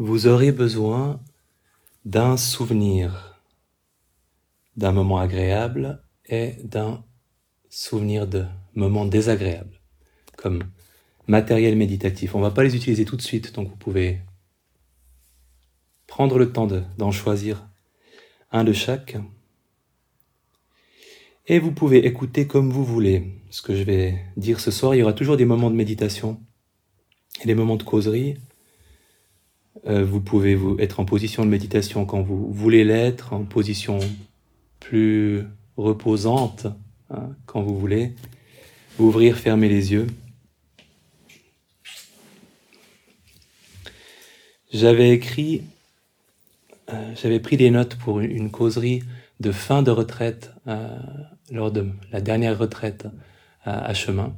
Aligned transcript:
vous 0.00 0.26
aurez 0.26 0.50
besoin 0.50 1.20
d'un 2.06 2.38
souvenir, 2.38 3.38
d'un 4.78 4.92
moment 4.92 5.18
agréable 5.18 6.02
et 6.24 6.54
d'un 6.64 7.04
souvenir 7.68 8.26
de 8.26 8.46
moments 8.74 9.04
désagréables, 9.04 9.78
comme 10.38 10.64
matériel 11.26 11.76
méditatif. 11.76 12.34
On 12.34 12.38
ne 12.38 12.44
va 12.44 12.50
pas 12.50 12.62
les 12.62 12.74
utiliser 12.74 13.04
tout 13.04 13.18
de 13.18 13.22
suite, 13.22 13.54
donc 13.54 13.68
vous 13.68 13.76
pouvez 13.76 14.20
prendre 16.06 16.38
le 16.38 16.50
temps 16.50 16.66
d'en 16.96 17.10
choisir 17.10 17.68
un 18.52 18.64
de 18.64 18.72
chaque. 18.72 19.18
Et 21.46 21.58
vous 21.58 21.72
pouvez 21.72 22.06
écouter 22.06 22.46
comme 22.46 22.70
vous 22.70 22.86
voulez 22.86 23.34
ce 23.50 23.60
que 23.60 23.76
je 23.76 23.82
vais 23.82 24.24
dire 24.38 24.60
ce 24.60 24.70
soir. 24.70 24.94
Il 24.94 25.00
y 25.00 25.02
aura 25.02 25.12
toujours 25.12 25.36
des 25.36 25.44
moments 25.44 25.70
de 25.70 25.76
méditation 25.76 26.40
et 27.42 27.46
des 27.46 27.54
moments 27.54 27.76
de 27.76 27.82
causerie. 27.82 28.38
Euh, 29.86 30.04
vous 30.04 30.20
pouvez 30.20 30.54
vous 30.54 30.76
être 30.78 31.00
en 31.00 31.04
position 31.04 31.44
de 31.44 31.50
méditation 31.50 32.04
quand 32.04 32.20
vous 32.20 32.52
voulez 32.52 32.84
l'être, 32.84 33.32
en 33.32 33.44
position 33.44 33.98
plus 34.78 35.44
reposante 35.76 36.66
hein, 37.10 37.30
quand 37.46 37.62
vous 37.62 37.78
voulez. 37.78 38.14
Ouvrir, 38.98 39.36
fermer 39.36 39.68
les 39.68 39.92
yeux. 39.92 40.06
J'avais 44.72 45.10
écrit, 45.10 45.62
euh, 46.92 47.14
j'avais 47.20 47.40
pris 47.40 47.56
des 47.56 47.70
notes 47.70 47.96
pour 47.96 48.20
une 48.20 48.50
causerie 48.50 49.02
de 49.40 49.52
fin 49.52 49.82
de 49.82 49.90
retraite 49.90 50.52
euh, 50.66 50.98
lors 51.50 51.72
de 51.72 51.88
la 52.12 52.20
dernière 52.20 52.58
retraite 52.58 53.06
à 53.64 53.92
chemin. 53.94 54.34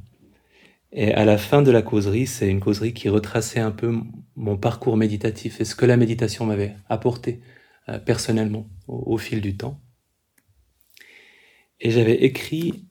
Et 0.92 1.14
à 1.14 1.24
la 1.24 1.38
fin 1.38 1.62
de 1.62 1.70
la 1.70 1.80
causerie, 1.80 2.26
c'est 2.26 2.48
une 2.48 2.60
causerie 2.60 2.92
qui 2.92 3.08
retraçait 3.08 3.60
un 3.60 3.70
peu 3.70 3.98
mon 4.36 4.58
parcours 4.58 4.98
méditatif 4.98 5.60
et 5.60 5.64
ce 5.64 5.74
que 5.74 5.86
la 5.86 5.96
méditation 5.96 6.44
m'avait 6.44 6.76
apporté 6.88 7.40
euh, 7.88 7.98
personnellement 7.98 8.68
au, 8.86 9.16
fil 9.16 9.40
du 9.40 9.56
temps. 9.56 9.80
Et 11.80 11.90
j'avais 11.90 12.22
écrit 12.24 12.86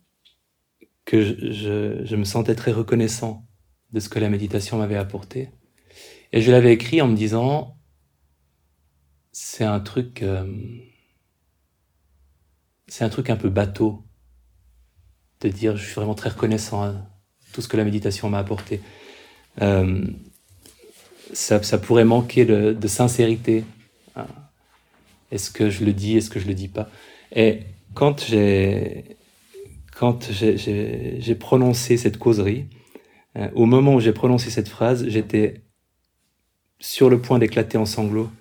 que 1.06 1.22
je, 1.22 2.04
je, 2.04 2.16
me 2.16 2.24
sentais 2.24 2.56
très 2.56 2.72
reconnaissant 2.72 3.48
de 3.92 4.00
ce 4.00 4.10
que 4.10 4.20
la 4.20 4.30
méditation 4.30 4.78
m'avait 4.78 4.98
apporté. 4.98 5.50
Et 6.32 6.42
je 6.42 6.52
l'avais 6.52 6.74
écrit 6.74 7.02
en 7.02 7.08
me 7.08 7.16
disant, 7.16 7.78
c'est 9.32 9.64
un 9.64 9.80
truc, 9.80 10.24
euh, 10.24 10.46
c'est 12.88 13.04
un 13.04 13.10
truc 13.10 13.30
un 13.30 13.38
peu 13.38 13.50
bateau 13.50 14.04
de 15.42 15.50
dire 15.50 15.78
je 15.78 15.86
suis 15.86 15.94
vraiment 15.94 16.16
très 16.16 16.30
reconnaissant 16.30 16.84
à 16.84 17.11
tout 17.52 17.62
ce 17.62 17.68
que 17.68 17.78
la 17.78 17.84
méditation 17.84 18.30
m'a 18.30 18.40
apporté. 18.40 18.82
Euh, 19.62 20.06
ça, 21.34 21.60
pourrait 21.78 22.06
manquer 22.06 22.46
de, 22.46 22.88
sincérité. 22.88 23.64
Hein. 24.16 24.26
Est-ce 25.32 25.50
que 25.50 25.70
je 25.70 25.86
le 25.86 25.94
dis, 25.94 26.18
est-ce 26.18 26.30
que 26.30 26.40
je 26.40 26.48
le 26.48 26.54
dis 26.54 26.68
pas? 26.68 26.90
Et 27.34 27.62
quand 27.94 28.26
j'ai 28.26 29.18
quand 29.98 30.32
j'ai 30.32 31.36
prononcé 31.36 31.96
cette 31.96 32.18
causerie, 32.18 32.66
euh, 33.38 33.50
au 33.54 33.66
moment 33.68 33.94
où 33.94 34.00
j'ai 34.00 34.14
prononcé 34.14 34.50
cette 34.50 34.68
phrase, 34.68 35.08
j'étais 35.08 35.62
sur 36.80 37.08
le 37.10 37.22
point 37.22 37.38
d'éclater 37.38 37.78
en 37.78 37.86
sanglots 37.86 38.32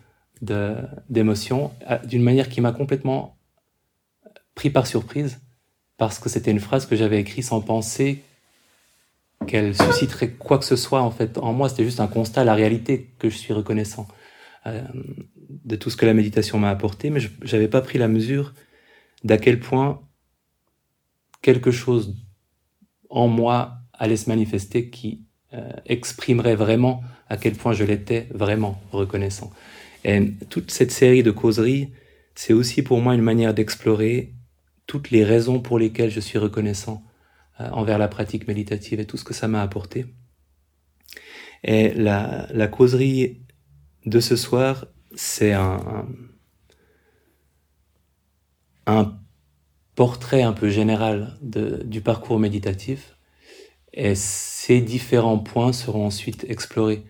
d'émotion, 0.41 1.71
d'une 2.05 2.23
manière 2.23 2.49
qui 2.49 2.63
m'a 2.63 2.73
complètement 2.73 3.37
pris 4.55 4.71
par 4.71 4.87
surprise 4.87 5.39
parce 5.99 6.19
que 6.19 6.31
c'était 6.31 6.51
une 6.51 6.61
phrase 6.61 6.87
que 6.87 6.97
j'avais 6.97 7.21
écrite 7.21 7.45
sans 7.45 7.61
penser 7.61 8.23
qu'elle 9.47 9.75
susciterait 9.75 10.31
quoi 10.31 10.59
que 10.59 10.65
ce 10.65 10.77
soit 10.77 11.03
en 11.03 11.11
fait 11.11 11.39
en 11.39 11.53
moi. 11.53 11.69
C'était 11.69 11.85
juste 11.85 12.01
un 12.01 12.07
constat, 12.07 12.45
la 12.45 12.55
réalité 12.55 13.11
que 13.19 13.29
je 13.29 13.37
suis 13.37 13.53
reconnaissant 13.53 14.07
euh, 14.67 14.83
de 15.65 15.77
tout 15.77 15.91
ce 15.91 15.97
que 15.97 16.07
la 16.07 16.15
méditation 16.15 16.59
m'a 16.59 16.71
apporté, 16.71 17.11
mais 17.11 17.21
je 17.21 17.29
n'avais 17.53 17.69
pas 17.69 17.81
pris 17.81 17.99
la 17.99 18.09
mesure 18.09 18.55
d'à 19.25 19.39
quel 19.39 19.61
point 19.61 20.03
quelque 21.43 21.71
chose 21.71 22.15
en 23.09 23.29
moi 23.29 23.79
allait 23.93 24.17
se 24.17 24.29
manifester 24.29 24.91
qui 24.91 25.25
euh, 25.53 25.73
exprimerait 25.87 26.55
vraiment 26.55 27.03
à 27.29 27.37
quel 27.37 27.55
point 27.55 27.73
je 27.73 27.85
l'étais 27.85 28.29
vraiment 28.33 28.81
reconnaissant. 28.93 29.51
Et 30.05 30.33
toute 30.49 30.71
cette 30.71 30.91
série 30.91 31.23
de 31.23 31.31
causeries, 31.31 31.93
c'est 32.35 32.53
aussi 32.53 32.83
pour 32.83 33.01
moi 33.01 33.15
une 33.15 33.23
manière 33.23 33.53
d'explorer 33.53 34.33
toutes 34.87 35.11
les 35.11 35.25
raisons 35.25 35.61
pour 35.61 35.79
lesquelles 35.79 36.11
je 36.11 36.21
suis 36.21 36.39
reconnaissant 36.39 37.03
envers 37.73 37.99
la 37.99 38.09
pratique 38.09 38.49
méditative 38.49 39.01
et 39.01 39.05
tout 39.05 39.17
ce 39.17 39.25
que 39.25 39.35
ça 39.35 39.49
m'a 39.49 39.63
apporté. 39.63 40.07
Et 41.63 41.93
la, 41.95 42.69
causerie 42.69 43.43
de 44.07 44.21
ce 44.21 44.37
soir, 44.37 44.87
c'est 45.15 45.53
un, 45.53 46.07
portrait 49.95 50.43
un 50.43 50.53
peu 50.53 50.71
général 50.71 51.37
du 51.43 52.01
parcours 52.01 52.39
méditatif. 52.39 53.17
Et 53.93 54.15
ces 54.15 54.81
différents 54.81 55.39
points 55.39 55.73
seront 55.73 56.07
ensuite 56.07 56.47
explorés 56.49 57.05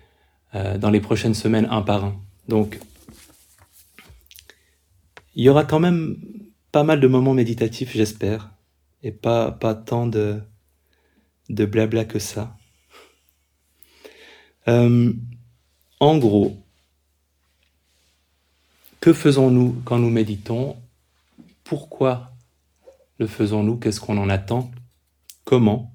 euh, 0.54 0.78
dans 0.78 0.90
les 0.90 1.00
prochaines 1.00 1.34
semaines 1.34 1.68
un 1.70 1.82
par 1.82 2.04
un. 2.04 2.20
Donc, 2.48 2.80
il 5.34 5.44
y 5.44 5.48
aura 5.48 5.64
quand 5.64 5.78
même 5.78 6.16
pas 6.72 6.82
mal 6.82 7.00
de 7.00 7.06
moments 7.06 7.34
méditatifs, 7.34 7.92
j'espère, 7.92 8.50
et 9.02 9.12
pas, 9.12 9.52
pas 9.52 9.74
tant 9.74 10.06
de, 10.06 10.40
de 11.48 11.64
blabla 11.64 12.04
que 12.04 12.18
ça. 12.18 12.56
Euh, 14.68 15.12
en 16.00 16.18
gros, 16.18 16.56
que 19.00 19.12
faisons-nous 19.12 19.80
quand 19.84 19.98
nous 19.98 20.10
méditons? 20.10 20.76
Pourquoi 21.64 22.32
le 23.18 23.26
faisons-nous? 23.26 23.76
Qu'est-ce 23.76 24.00
qu'on 24.00 24.18
en 24.18 24.28
attend? 24.28 24.70
Comment? 25.44 25.92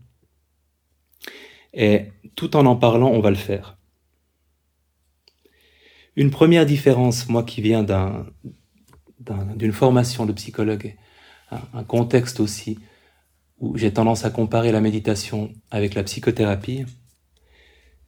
Et 1.74 2.12
tout 2.36 2.56
en 2.56 2.66
en 2.66 2.76
parlant, 2.76 3.10
on 3.10 3.20
va 3.20 3.30
le 3.30 3.36
faire. 3.36 3.78
Une 6.16 6.32
première 6.32 6.66
différence, 6.66 7.28
moi 7.28 7.44
qui 7.44 7.62
viens 7.62 7.84
d'un 7.84 8.26
d'une 9.56 9.72
formation 9.72 10.28
de 10.28 10.34
psychologue, 10.34 10.96
un, 11.52 11.84
contexte 11.84 12.40
aussi 12.40 12.78
où 13.60 13.78
j'ai 13.78 13.94
tendance 13.94 14.26
à 14.26 14.30
comparer 14.30 14.72
la 14.72 14.82
méditation 14.82 15.52
avec 15.72 15.96
la 15.96 16.04
psychothérapie, 16.04 16.86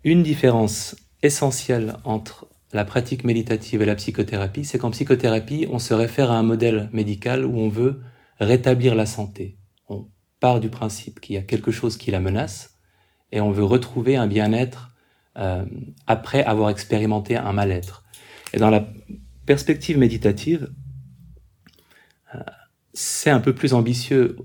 une 0.04 0.24
différence 0.24 0.96
essentielle 1.22 1.98
entre 2.04 2.48
la 2.74 2.86
pratique 2.86 3.24
méditative 3.24 3.82
et 3.82 3.86
la 3.86 3.96
psychothérapie, 3.96 4.66
c'est 4.66 4.78
qu'en 4.78 4.92
psychothérapie, 4.92 5.68
on 5.72 5.80
se 5.80 5.94
réfère 5.94 6.32
à 6.32 6.38
un 6.38 6.44
modèle 6.44 6.90
médical 6.92 7.46
où 7.46 7.58
on 7.58 7.70
veut 7.70 8.02
rétablir 8.40 8.94
la 8.94 9.06
santé. 9.06 9.58
On 9.88 10.08
part 10.40 10.60
du 10.60 10.70
principe 10.70 11.20
qu'il 11.20 11.36
y 11.36 11.40
a 11.40 11.44
quelque 11.44 11.72
chose 11.72 11.98
qui 11.98 12.12
la 12.12 12.20
menace 12.20 12.78
et 13.32 13.42
on 13.42 13.52
veut 13.52 13.64
retrouver 13.64 14.16
un 14.16 14.28
bien-être 14.28 14.96
euh, 15.38 15.66
après 16.08 16.44
avoir 16.44 16.70
expérimenté 16.70 17.38
un 17.38 17.54
mal-être. 17.54 18.04
Et 18.54 18.58
dans 18.58 18.70
la 18.70 18.88
perspective 19.46 19.98
méditative, 19.98 20.70
c'est 22.98 23.30
un 23.30 23.40
peu 23.40 23.54
plus 23.54 23.74
ambitieux. 23.74 24.38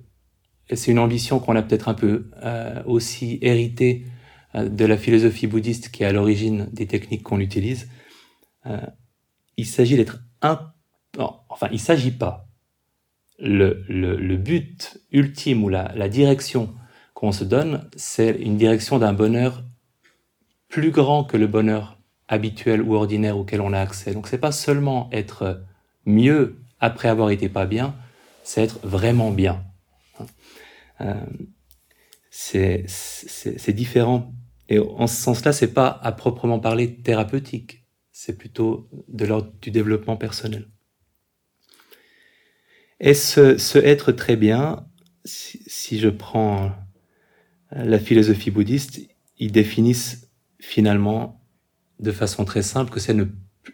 C'est 0.70 0.90
une 0.90 0.98
ambition 0.98 1.38
qu'on 1.38 1.56
a 1.56 1.62
peut-être 1.62 1.88
un 1.88 1.94
peu 1.94 2.30
euh, 2.42 2.82
aussi 2.86 3.38
héritée 3.42 4.06
euh, 4.54 4.68
de 4.68 4.84
la 4.84 4.96
philosophie 4.96 5.46
bouddhiste 5.46 5.90
qui 5.90 6.02
est 6.02 6.06
à 6.06 6.12
l'origine 6.12 6.68
des 6.72 6.86
techniques 6.86 7.22
qu'on 7.22 7.40
utilise. 7.40 7.88
Euh, 8.66 8.80
il 9.56 9.66
s'agit 9.66 9.96
d'être 9.96 10.20
un... 10.40 10.72
enfin, 11.48 11.68
il 11.72 11.80
s'agit 11.80 12.10
pas. 12.10 12.48
Le, 13.38 13.84
le, 13.88 14.36
but 14.36 14.98
ultime 15.10 15.64
ou 15.64 15.68
la, 15.68 15.92
la 15.96 16.08
direction 16.08 16.74
qu'on 17.14 17.32
se 17.32 17.42
donne, 17.42 17.88
c'est 17.96 18.30
une 18.30 18.56
direction 18.56 18.98
d'un 18.98 19.12
bonheur 19.12 19.64
plus 20.68 20.92
grand 20.92 21.24
que 21.24 21.36
le 21.36 21.48
bonheur 21.48 21.98
habituel 22.28 22.82
ou 22.82 22.94
ordinaire 22.94 23.36
auquel 23.36 23.60
on 23.60 23.72
a 23.72 23.80
accès. 23.80 24.14
Donc 24.14 24.28
c'est 24.28 24.38
pas 24.38 24.52
seulement 24.52 25.10
être 25.12 25.60
mieux 26.06 26.62
après 26.78 27.08
avoir 27.08 27.30
été 27.30 27.48
pas 27.48 27.66
bien, 27.66 27.94
c'est 28.42 28.62
être 28.62 28.78
vraiment 28.82 29.30
bien. 29.30 29.64
Euh, 31.00 31.14
c'est 32.30 33.72
différent. 33.72 34.32
Et 34.68 34.78
en 34.78 35.06
ce 35.06 35.16
sens-là, 35.16 35.52
c'est 35.52 35.74
pas 35.74 35.88
à 35.88 36.12
proprement 36.12 36.58
parler 36.58 36.96
thérapeutique. 37.02 37.84
C'est 38.10 38.36
plutôt 38.38 38.88
de 39.08 39.24
l'ordre 39.26 39.52
du 39.60 39.70
développement 39.70 40.16
personnel. 40.16 40.68
Et 43.00 43.14
ce, 43.14 43.78
être 43.78 44.12
très 44.12 44.36
bien, 44.36 44.86
si, 45.24 45.98
je 45.98 46.08
prends 46.08 46.72
la 47.72 47.98
philosophie 47.98 48.50
bouddhiste, 48.50 49.00
ils 49.38 49.50
définissent 49.50 50.30
finalement 50.60 51.44
de 51.98 52.12
façon 52.12 52.44
très 52.44 52.62
simple 52.62 52.92
que 52.92 53.00
c'est 53.00 53.16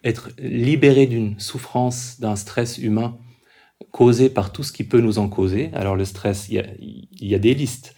être 0.02 0.30
libéré 0.38 1.06
d'une 1.06 1.38
souffrance, 1.38 2.18
d'un 2.20 2.36
stress 2.36 2.78
humain 2.78 3.18
causé 3.90 4.28
par 4.28 4.52
tout 4.52 4.62
ce 4.62 4.72
qui 4.72 4.84
peut 4.84 5.00
nous 5.00 5.18
en 5.18 5.28
causer. 5.28 5.70
Alors 5.74 5.96
le 5.96 6.04
stress, 6.04 6.48
il 6.48 6.64
y 7.20 7.34
a, 7.34 7.38
des 7.38 7.54
listes. 7.54 7.94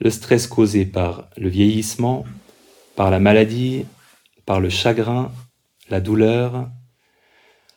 Le 0.00 0.10
stress 0.10 0.46
causé 0.46 0.84
par 0.84 1.28
le 1.36 1.48
vieillissement, 1.48 2.24
par 2.96 3.10
la 3.10 3.20
maladie, 3.20 3.84
par 4.44 4.60
le 4.60 4.68
chagrin, 4.68 5.32
la 5.88 6.00
douleur, 6.00 6.70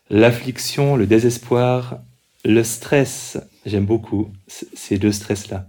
l'affliction, 0.09 0.95
le 0.95 1.07
désespoir, 1.07 1.99
le 2.45 2.63
stress, 2.63 3.37
j'aime 3.65 3.85
beaucoup 3.85 4.31
ces 4.47 4.97
deux 4.97 5.11
stress-là. 5.11 5.67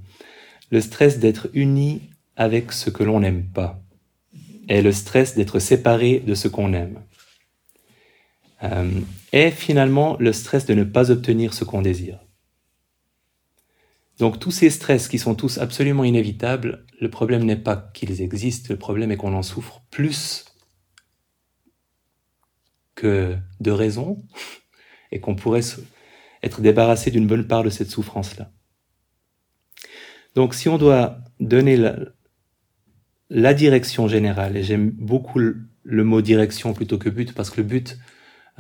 Le 0.71 0.81
stress 0.81 1.19
d'être 1.19 1.49
uni 1.53 2.03
avec 2.37 2.73
ce 2.73 2.91
que 2.91 3.03
l'on 3.03 3.21
n'aime 3.21 3.45
pas 3.45 3.81
et 4.71 4.83
le 4.83 4.93
stress 4.93 5.35
d'être 5.35 5.59
séparé 5.59 6.21
de 6.21 6.35
ce 6.35 6.49
qu'on 6.49 6.73
aime. 6.73 7.01
Euh, 8.63 8.89
et 9.33 9.51
finalement 9.51 10.17
le 10.19 10.33
stress 10.33 10.67
de 10.67 10.75
ne 10.75 10.85
pas 10.85 11.11
obtenir 11.11 11.55
ce 11.55 11.65
qu'on 11.65 11.83
désire. 11.83 12.21
Donc 14.19 14.39
tous 14.39 14.51
ces 14.51 14.69
stress 14.69 15.09
qui 15.09 15.19
sont 15.19 15.35
tous 15.35 15.59
absolument 15.59 16.05
inévitables, 16.05 16.85
le 17.01 17.09
problème 17.09 17.45
n'est 17.45 17.57
pas 17.57 17.91
qu'ils 17.95 18.21
existent, 18.21 18.69
le 18.71 18.79
problème 18.79 19.11
est 19.11 19.17
qu'on 19.17 19.35
en 19.35 19.43
souffre 19.43 19.83
plus 19.91 20.45
que 22.95 23.37
de 23.61 23.71
raison 23.71 24.23
et 25.13 25.21
qu'on 25.21 25.35
pourrait 25.35 25.63
être 26.43 26.61
débarrassé 26.61 27.11
d'une 27.11 27.27
bonne 27.27 27.47
part 27.47 27.65
de 27.65 27.71
cette 27.71 27.91
souffrance-là. 27.91 28.51
Donc 30.35 30.55
si 30.55 30.69
on 30.69 30.79
doit 30.79 31.19
donner 31.41 31.77
la, 33.31 33.55
direction 33.55 34.07
générale, 34.07 34.57
et 34.57 34.63
j'aime 34.63 34.91
beaucoup 34.91 35.39
le, 35.39 36.05
mot 36.05 36.21
direction 36.21 36.73
plutôt 36.73 36.99
que 36.99 37.09
but, 37.09 37.35
parce 37.35 37.51
que 37.51 37.61
le 37.61 37.67
but, 37.67 37.99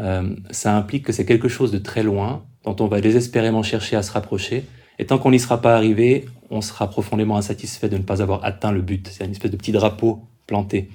euh, 0.00 0.34
ça 0.50 0.76
implique 0.76 1.04
que 1.04 1.12
c'est 1.12 1.26
quelque 1.26 1.48
chose 1.48 1.70
de 1.70 1.78
très 1.78 2.02
loin, 2.02 2.44
dont 2.64 2.76
on 2.80 2.86
va 2.86 3.00
désespérément 3.00 3.62
chercher 3.62 3.96
à 3.96 4.02
se 4.02 4.12
rapprocher, 4.12 4.64
et 4.98 5.06
tant 5.06 5.18
qu'on 5.18 5.30
n'y 5.30 5.40
sera 5.40 5.62
pas 5.62 5.76
arrivé, 5.76 6.26
on 6.50 6.60
sera 6.60 6.90
profondément 6.90 7.36
insatisfait 7.36 7.88
de 7.88 7.96
ne 7.96 8.02
pas 8.02 8.20
avoir 8.22 8.44
atteint 8.44 8.72
le 8.72 8.82
but. 8.82 9.08
C'est 9.08 9.24
une 9.24 9.30
espèce 9.30 9.50
de 9.50 9.56
petit 9.56 9.72
drapeau 9.72 10.24
planté 10.46 10.90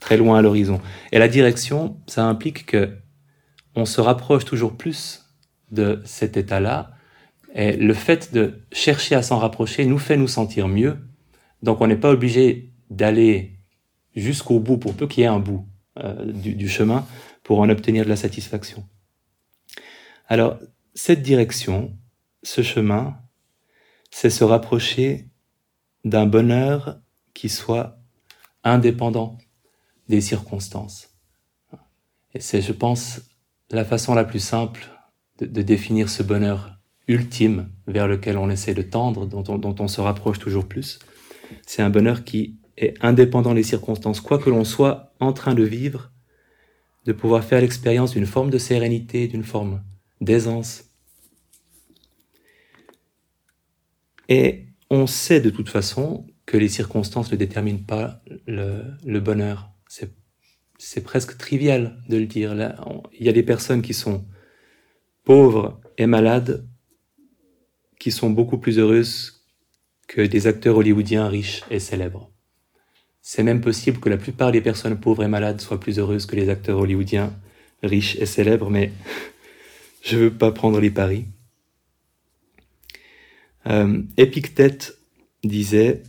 très 0.00 0.16
loin 0.16 0.38
à 0.38 0.42
l'horizon. 0.42 0.80
Et 1.12 1.18
la 1.18 1.28
direction, 1.28 1.96
ça 2.06 2.24
implique 2.24 2.66
que 2.66 2.96
on 3.76 3.84
se 3.84 4.00
rapproche 4.00 4.44
toujours 4.44 4.76
plus 4.76 5.26
de 5.70 6.00
cet 6.04 6.36
état-là. 6.36 6.90
Et 7.54 7.76
le 7.76 7.94
fait 7.94 8.32
de 8.32 8.62
chercher 8.72 9.14
à 9.14 9.22
s'en 9.22 9.38
rapprocher 9.38 9.84
nous 9.84 9.98
fait 9.98 10.16
nous 10.16 10.28
sentir 10.28 10.66
mieux. 10.66 10.96
Donc 11.62 11.80
on 11.80 11.86
n'est 11.86 11.96
pas 11.96 12.10
obligé 12.10 12.72
d'aller 12.90 13.58
jusqu'au 14.14 14.58
bout, 14.58 14.78
pour 14.78 14.94
peu 14.94 15.06
qu'il 15.06 15.22
y 15.22 15.24
ait 15.24 15.28
un 15.28 15.38
bout 15.38 15.66
euh, 15.98 16.32
du, 16.32 16.54
du 16.54 16.68
chemin, 16.68 17.06
pour 17.46 17.60
en 17.60 17.68
obtenir 17.68 18.02
de 18.02 18.08
la 18.08 18.16
satisfaction. 18.16 18.84
Alors, 20.26 20.58
cette 20.96 21.22
direction, 21.22 21.96
ce 22.42 22.60
chemin, 22.60 23.18
c'est 24.10 24.30
se 24.30 24.42
rapprocher 24.42 25.28
d'un 26.04 26.26
bonheur 26.26 26.98
qui 27.34 27.48
soit 27.48 28.00
indépendant 28.64 29.38
des 30.08 30.20
circonstances. 30.20 31.14
Et 32.34 32.40
c'est, 32.40 32.62
je 32.62 32.72
pense, 32.72 33.20
la 33.70 33.84
façon 33.84 34.16
la 34.16 34.24
plus 34.24 34.40
simple 34.40 34.84
de, 35.38 35.62
définir 35.62 36.08
ce 36.08 36.24
bonheur 36.24 36.80
ultime 37.06 37.70
vers 37.86 38.08
lequel 38.08 38.38
on 38.38 38.50
essaie 38.50 38.74
de 38.74 38.82
tendre, 38.82 39.24
dont 39.24 39.44
on, 39.46 39.56
dont 39.56 39.76
on 39.78 39.86
se 39.86 40.00
rapproche 40.00 40.40
toujours 40.40 40.66
plus. 40.66 40.98
C'est 41.64 41.82
un 41.82 41.90
bonheur 41.90 42.24
qui 42.24 42.58
est 42.76 42.94
indépendant 43.04 43.54
des 43.54 43.62
circonstances, 43.62 44.20
quoi 44.20 44.40
que 44.40 44.50
l'on 44.50 44.64
soit 44.64 45.14
en 45.20 45.32
train 45.32 45.54
de 45.54 45.62
vivre, 45.62 46.10
de 47.06 47.12
pouvoir 47.12 47.44
faire 47.44 47.60
l'expérience 47.60 48.12
d'une 48.12 48.26
forme 48.26 48.50
de 48.50 48.58
sérénité, 48.58 49.28
d'une 49.28 49.44
forme 49.44 49.82
d'aisance. 50.20 50.90
Et 54.28 54.66
on 54.90 55.06
sait 55.06 55.40
de 55.40 55.50
toute 55.50 55.68
façon 55.68 56.26
que 56.46 56.56
les 56.56 56.68
circonstances 56.68 57.30
ne 57.30 57.36
déterminent 57.36 57.84
pas 57.86 58.22
le, 58.46 59.20
bonheur. 59.20 59.70
C'est 60.78 61.02
presque 61.02 61.38
trivial 61.38 62.02
de 62.08 62.16
le 62.16 62.26
dire. 62.26 62.54
Il 63.18 63.24
y 63.24 63.28
a 63.28 63.32
des 63.32 63.42
personnes 63.42 63.82
qui 63.82 63.94
sont 63.94 64.24
pauvres 65.24 65.80
et 65.98 66.06
malades 66.06 66.68
qui 67.98 68.10
sont 68.10 68.30
beaucoup 68.30 68.58
plus 68.58 68.78
heureuses 68.78 69.44
que 70.06 70.20
des 70.20 70.46
acteurs 70.46 70.76
hollywoodiens 70.76 71.28
riches 71.28 71.62
et 71.70 71.80
célèbres. 71.80 72.30
C'est 73.28 73.42
même 73.42 73.60
possible 73.60 73.98
que 73.98 74.08
la 74.08 74.18
plupart 74.18 74.52
des 74.52 74.60
personnes 74.60 75.00
pauvres 75.00 75.24
et 75.24 75.28
malades 75.28 75.60
soient 75.60 75.80
plus 75.80 75.98
heureuses 75.98 76.26
que 76.26 76.36
les 76.36 76.48
acteurs 76.48 76.78
hollywoodiens 76.78 77.36
riches 77.82 78.14
et 78.20 78.24
célèbres, 78.24 78.70
mais 78.70 78.92
je 80.04 80.16
veux 80.16 80.32
pas 80.32 80.52
prendre 80.52 80.78
les 80.78 80.92
paris. 80.92 81.24
Euh, 83.66 84.00
Épictète 84.16 84.96
disait, 85.42 86.04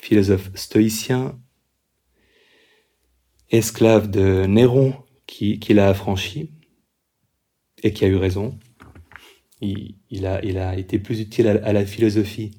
philosophe 0.00 0.50
stoïcien, 0.56 1.38
esclave 3.50 4.10
de 4.10 4.44
Néron 4.46 4.96
qui, 5.28 5.60
l'a 5.68 5.88
affranchi 5.88 6.50
et 7.84 7.92
qui 7.92 8.04
a 8.04 8.08
eu 8.08 8.16
raison. 8.16 8.58
Il 9.60 10.26
a 10.26 10.76
été 10.76 10.98
plus 10.98 11.20
utile 11.20 11.46
à, 11.46 11.72
la 11.72 11.86
philosophie 11.86 12.50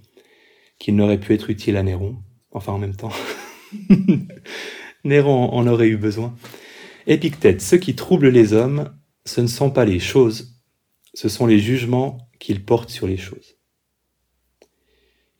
qu'il 0.79 0.95
n'aurait 0.95 1.19
pu 1.19 1.33
être 1.33 1.49
utile 1.49 1.75
à 1.75 1.83
Néron. 1.83 2.23
Enfin, 2.53 2.71
en 2.71 2.77
même 2.77 2.95
temps, 2.95 3.11
Néron 5.03 5.51
en 5.51 5.67
aurait 5.67 5.87
eu 5.87 5.97
besoin. 5.97 6.35
Épictète, 7.07 7.61
ce 7.61 7.75
qui 7.75 7.95
trouble 7.95 8.29
les 8.29 8.53
hommes, 8.53 8.93
ce 9.25 9.41
ne 9.41 9.47
sont 9.47 9.71
pas 9.71 9.85
les 9.85 9.99
choses, 9.99 10.59
ce 11.13 11.29
sont 11.29 11.45
les 11.45 11.59
jugements 11.59 12.29
qu'ils 12.39 12.63
portent 12.63 12.89
sur 12.89 13.07
les 13.07 13.17
choses. 13.17 13.57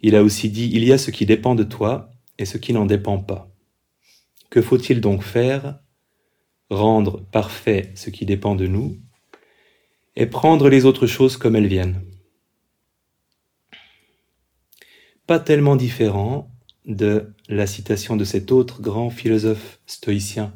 Il 0.02 0.16
a 0.16 0.24
aussi 0.24 0.50
dit, 0.50 0.70
il 0.74 0.84
y 0.84 0.92
a 0.92 0.98
ce 0.98 1.12
qui 1.12 1.26
dépend 1.26 1.56
de 1.56 1.64
toi 1.64 2.12
et 2.38 2.46
ce 2.46 2.58
qui 2.58 2.74
n'en 2.74 2.86
dépend 2.86 3.20
pas. 3.20 3.50
Que 4.50 4.62
faut-il 4.62 5.02
donc 5.02 5.24
faire? 5.24 5.80
Rendre 6.70 7.22
parfait 7.32 7.92
ce 7.96 8.10
qui 8.10 8.26
dépend 8.26 8.56
de 8.56 8.68
nous 8.68 8.98
et 10.16 10.26
prendre 10.26 10.70
les 10.70 10.86
autres 10.86 11.08
choses 11.08 11.38
comme 11.38 11.56
elles 11.56 11.68
viennent. 11.68 12.04
Pas 15.26 15.40
tellement 15.40 15.76
différent 15.76 16.53
de 16.86 17.34
la 17.50 17.68
citation 17.68 18.16
de 18.16 18.24
cet 18.24 18.52
autre 18.52 18.82
grand 18.82 19.10
philosophe 19.10 19.80
stoïcien, 19.86 20.54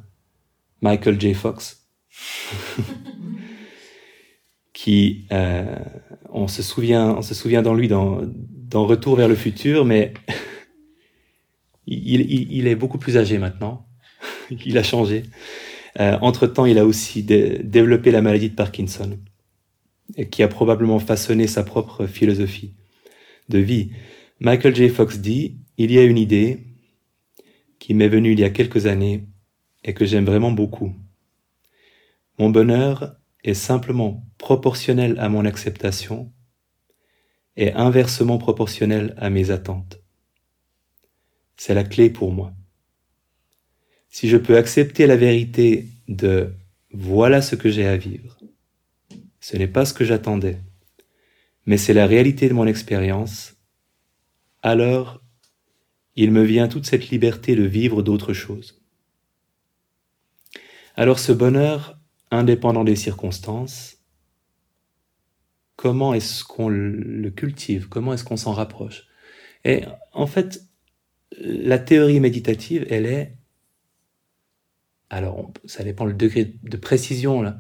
Michael 0.82 1.20
J. 1.20 1.34
Fox, 1.34 1.88
qui, 4.74 5.26
euh, 5.32 5.76
on 6.30 6.48
se 6.48 6.62
souvient, 6.62 7.16
on 7.16 7.22
se 7.22 7.34
souvient 7.34 7.62
dans 7.62 7.74
lui 7.74 7.88
dans, 7.88 8.22
dans 8.26 8.86
Retour 8.86 9.16
vers 9.16 9.28
le 9.28 9.36
futur, 9.36 9.86
mais 9.86 10.14
il, 11.88 12.22
il, 12.32 12.68
est 12.68 12.76
beaucoup 12.76 12.98
plus 12.98 13.18
âgé 13.18 13.38
maintenant. 13.38 13.88
il 14.66 14.78
a 14.78 14.84
changé. 14.84 15.24
Euh, 16.00 16.18
entre-temps, 16.22 16.66
il 16.66 16.78
a 16.78 16.86
aussi 16.86 17.24
développé 17.24 18.12
la 18.12 18.22
maladie 18.22 18.50
de 18.50 18.56
Parkinson, 18.56 19.18
qui 20.30 20.44
a 20.44 20.48
probablement 20.48 21.00
façonné 21.00 21.48
sa 21.48 21.64
propre 21.64 22.06
philosophie 22.06 22.74
de 23.50 23.58
vie. 23.58 23.92
Michael 24.40 24.76
J. 24.76 24.90
Fox 24.90 25.20
dit, 25.20 25.58
il 25.78 25.92
y 25.92 26.00
a 26.00 26.04
une 26.04 26.18
idée 26.18 26.66
qui 27.80 27.94
m'est 27.94 28.08
venue 28.08 28.34
il 28.34 28.40
y 28.40 28.44
a 28.44 28.50
quelques 28.50 28.86
années 28.86 29.26
et 29.84 29.94
que 29.94 30.06
j'aime 30.06 30.26
vraiment 30.26 30.52
beaucoup. 30.52 30.94
Mon 32.40 32.50
bonheur 32.50 33.16
est 33.44 33.54
simplement 33.54 34.26
proportionnel 34.38 35.16
à 35.20 35.30
mon 35.30 35.46
acceptation 35.46 36.32
et 37.56 37.74
inversement 37.74 38.38
proportionnel 38.38 39.16
à 39.18 39.30
mes 39.30 39.52
attentes. 39.52 40.02
C'est 41.56 41.74
la 41.74 41.84
clé 41.84 42.10
pour 42.10 42.32
moi 42.32 42.54
si 44.18 44.30
je 44.30 44.38
peux 44.38 44.58
accepter 44.58 45.06
la 45.06 45.16
vérité 45.16 45.86
de 46.08 46.52
voilà 46.92 47.42
ce 47.42 47.56
que 47.56 47.70
j'ai 47.70 47.86
à 47.86 47.98
vivre, 47.98 48.38
ce 49.40 49.58
n'est 49.58 49.68
pas 49.68 49.86
ce 49.86 49.94
que 49.94 50.06
j'attendais, 50.06 50.58
mais 51.66 51.78
c'est 51.78 51.94
la 51.94 52.08
réalité 52.08 52.50
de 52.50 52.56
mon 52.56 52.66
expérience, 52.66 53.56
alors 54.64 55.22
il 56.18 56.32
me 56.32 56.44
vient 56.44 56.68
toute 56.68 56.86
cette 56.86 57.10
liberté 57.10 57.56
de 57.56 57.64
vivre 57.64 58.02
d'autres 58.02 58.34
choses. 58.34 58.82
Alors 60.96 61.20
ce 61.20 61.32
bonheur, 61.32 61.98
indépendant 62.32 62.84
des 62.84 62.96
circonstances, 62.96 64.00
comment 65.78 66.14
est-ce 66.14 66.44
qu'on 66.44 66.68
le 66.68 67.30
cultive? 67.30 67.88
Comment 67.88 68.14
est-ce 68.14 68.26
qu'on 68.26 68.36
s'en 68.36 68.52
rapproche? 68.52 69.08
Et 69.64 69.84
en 70.12 70.28
fait, 70.28 70.64
la 71.40 71.80
théorie 71.80 72.20
méditative, 72.20 72.86
elle 72.90 73.06
est 73.06 73.38
alors, 75.10 75.52
ça 75.66 75.86
dépend 75.86 76.04
le 76.04 76.14
degré 76.14 76.56
de 76.64 76.78
précision, 76.78 77.54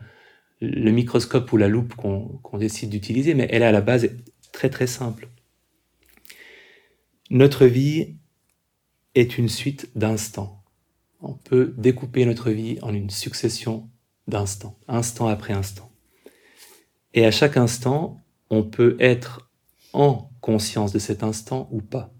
le 0.59 0.91
microscope 0.91 1.51
ou 1.53 1.57
la 1.57 1.69
loupe 1.69 1.95
qu'on 1.95 2.57
décide 2.57 2.89
d'utiliser, 2.89 3.35
mais 3.35 3.47
elle 3.49 3.61
est 3.61 3.65
à 3.67 3.71
la 3.71 3.79
base 3.79 4.09
très 4.51 4.69
très 4.69 4.87
simple. 4.87 5.29
Notre 7.29 7.65
vie 7.65 8.16
est 9.19 9.37
une 9.37 9.49
suite 9.49 9.89
d'instants. 9.95 10.63
On 11.21 11.33
peut 11.33 11.73
découper 11.77 12.25
notre 12.25 12.51
vie 12.51 12.79
en 12.81 12.93
une 12.93 13.09
succession 13.09 13.89
d'instants, 14.27 14.77
instant 14.87 15.27
après 15.27 15.53
instant. 15.53 15.91
Et 17.13 17.25
à 17.25 17.31
chaque 17.31 17.57
instant, 17.57 18.21
on 18.49 18.63
peut 18.63 18.95
être 18.99 19.49
en 19.93 20.29
conscience 20.41 20.91
de 20.91 20.99
cet 20.99 21.23
instant 21.23 21.67
ou 21.71 21.81
pas. 21.81 22.13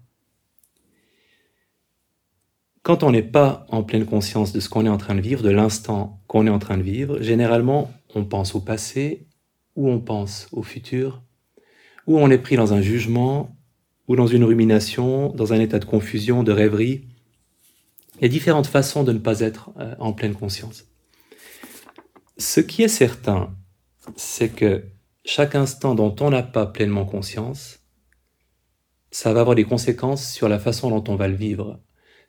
quand 2.88 3.02
on 3.02 3.10
n'est 3.10 3.20
pas 3.20 3.66
en 3.68 3.82
pleine 3.82 4.06
conscience 4.06 4.54
de 4.54 4.60
ce 4.60 4.70
qu'on 4.70 4.86
est 4.86 4.88
en 4.88 4.96
train 4.96 5.14
de 5.14 5.20
vivre, 5.20 5.42
de 5.42 5.50
l'instant 5.50 6.22
qu'on 6.26 6.46
est 6.46 6.50
en 6.50 6.58
train 6.58 6.78
de 6.78 6.82
vivre, 6.82 7.20
généralement, 7.20 7.92
on 8.14 8.24
pense 8.24 8.54
au 8.54 8.60
passé 8.60 9.26
ou 9.76 9.90
on 9.90 10.00
pense 10.00 10.48
au 10.52 10.62
futur, 10.62 11.22
ou 12.06 12.18
on 12.18 12.30
est 12.30 12.38
pris 12.38 12.56
dans 12.56 12.72
un 12.72 12.80
jugement 12.80 13.54
ou 14.08 14.16
dans 14.16 14.26
une 14.26 14.44
rumination, 14.44 15.28
dans 15.34 15.52
un 15.52 15.60
état 15.60 15.78
de 15.78 15.84
confusion, 15.84 16.42
de 16.42 16.52
rêverie. 16.52 17.04
Il 18.16 18.22
y 18.22 18.24
a 18.24 18.28
différentes 18.28 18.66
façons 18.66 19.04
de 19.04 19.12
ne 19.12 19.18
pas 19.18 19.40
être 19.40 19.70
euh, 19.78 19.94
en 19.98 20.12
pleine 20.12 20.34
conscience. 20.34 20.86
Ce 22.38 22.60
qui 22.60 22.82
est 22.82 22.88
certain, 22.88 23.54
c'est 24.16 24.48
que 24.48 24.84
chaque 25.24 25.54
instant 25.54 25.94
dont 25.94 26.16
on 26.20 26.30
n'a 26.30 26.42
pas 26.42 26.66
pleinement 26.66 27.04
conscience, 27.04 27.80
ça 29.10 29.32
va 29.32 29.40
avoir 29.40 29.54
des 29.54 29.64
conséquences 29.64 30.32
sur 30.32 30.48
la 30.48 30.58
façon 30.58 30.90
dont 30.90 31.04
on 31.12 31.16
va 31.16 31.28
le 31.28 31.36
vivre. 31.36 31.80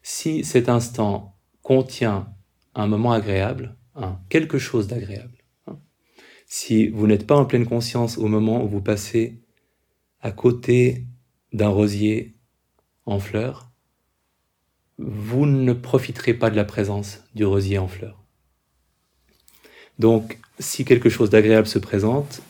Si 0.04 0.44
cet 0.44 0.70
instant 0.70 1.38
contient 1.62 2.34
un 2.76 2.88
moment 2.88 3.14
agréable, 3.14 3.78
quelque 4.30 4.58
chose 4.58 4.88
d'agréable, 4.88 5.44
hein, 5.68 5.78
si 6.48 6.88
vous 6.88 7.06
n'êtes 7.06 7.28
pas 7.28 7.36
en 7.36 7.46
pleine 7.46 7.66
conscience 7.66 8.18
au 8.18 8.28
moment 8.28 8.64
où 8.64 8.68
vous 8.68 8.82
passez 8.82 9.42
à 10.22 10.32
côté 10.32 11.06
d'un 11.54 11.70
rosier 11.70 12.36
en 13.06 13.20
fleurs, 13.20 13.70
vous 14.98 15.46
ne 15.46 15.74
profiterez 15.74 16.34
pas 16.34 16.50
de 16.50 16.56
la 16.56 16.66
présence 16.66 17.24
du 17.34 17.46
rosier 17.46 17.78
en 17.78 17.88
fleurs. 17.88 18.22
Donc, 19.98 20.40
si 20.60 20.86
quelque 20.86 21.10
chose 21.10 21.30
d'agréable 21.30 21.68
se 21.68 21.80
présente, 21.80 22.42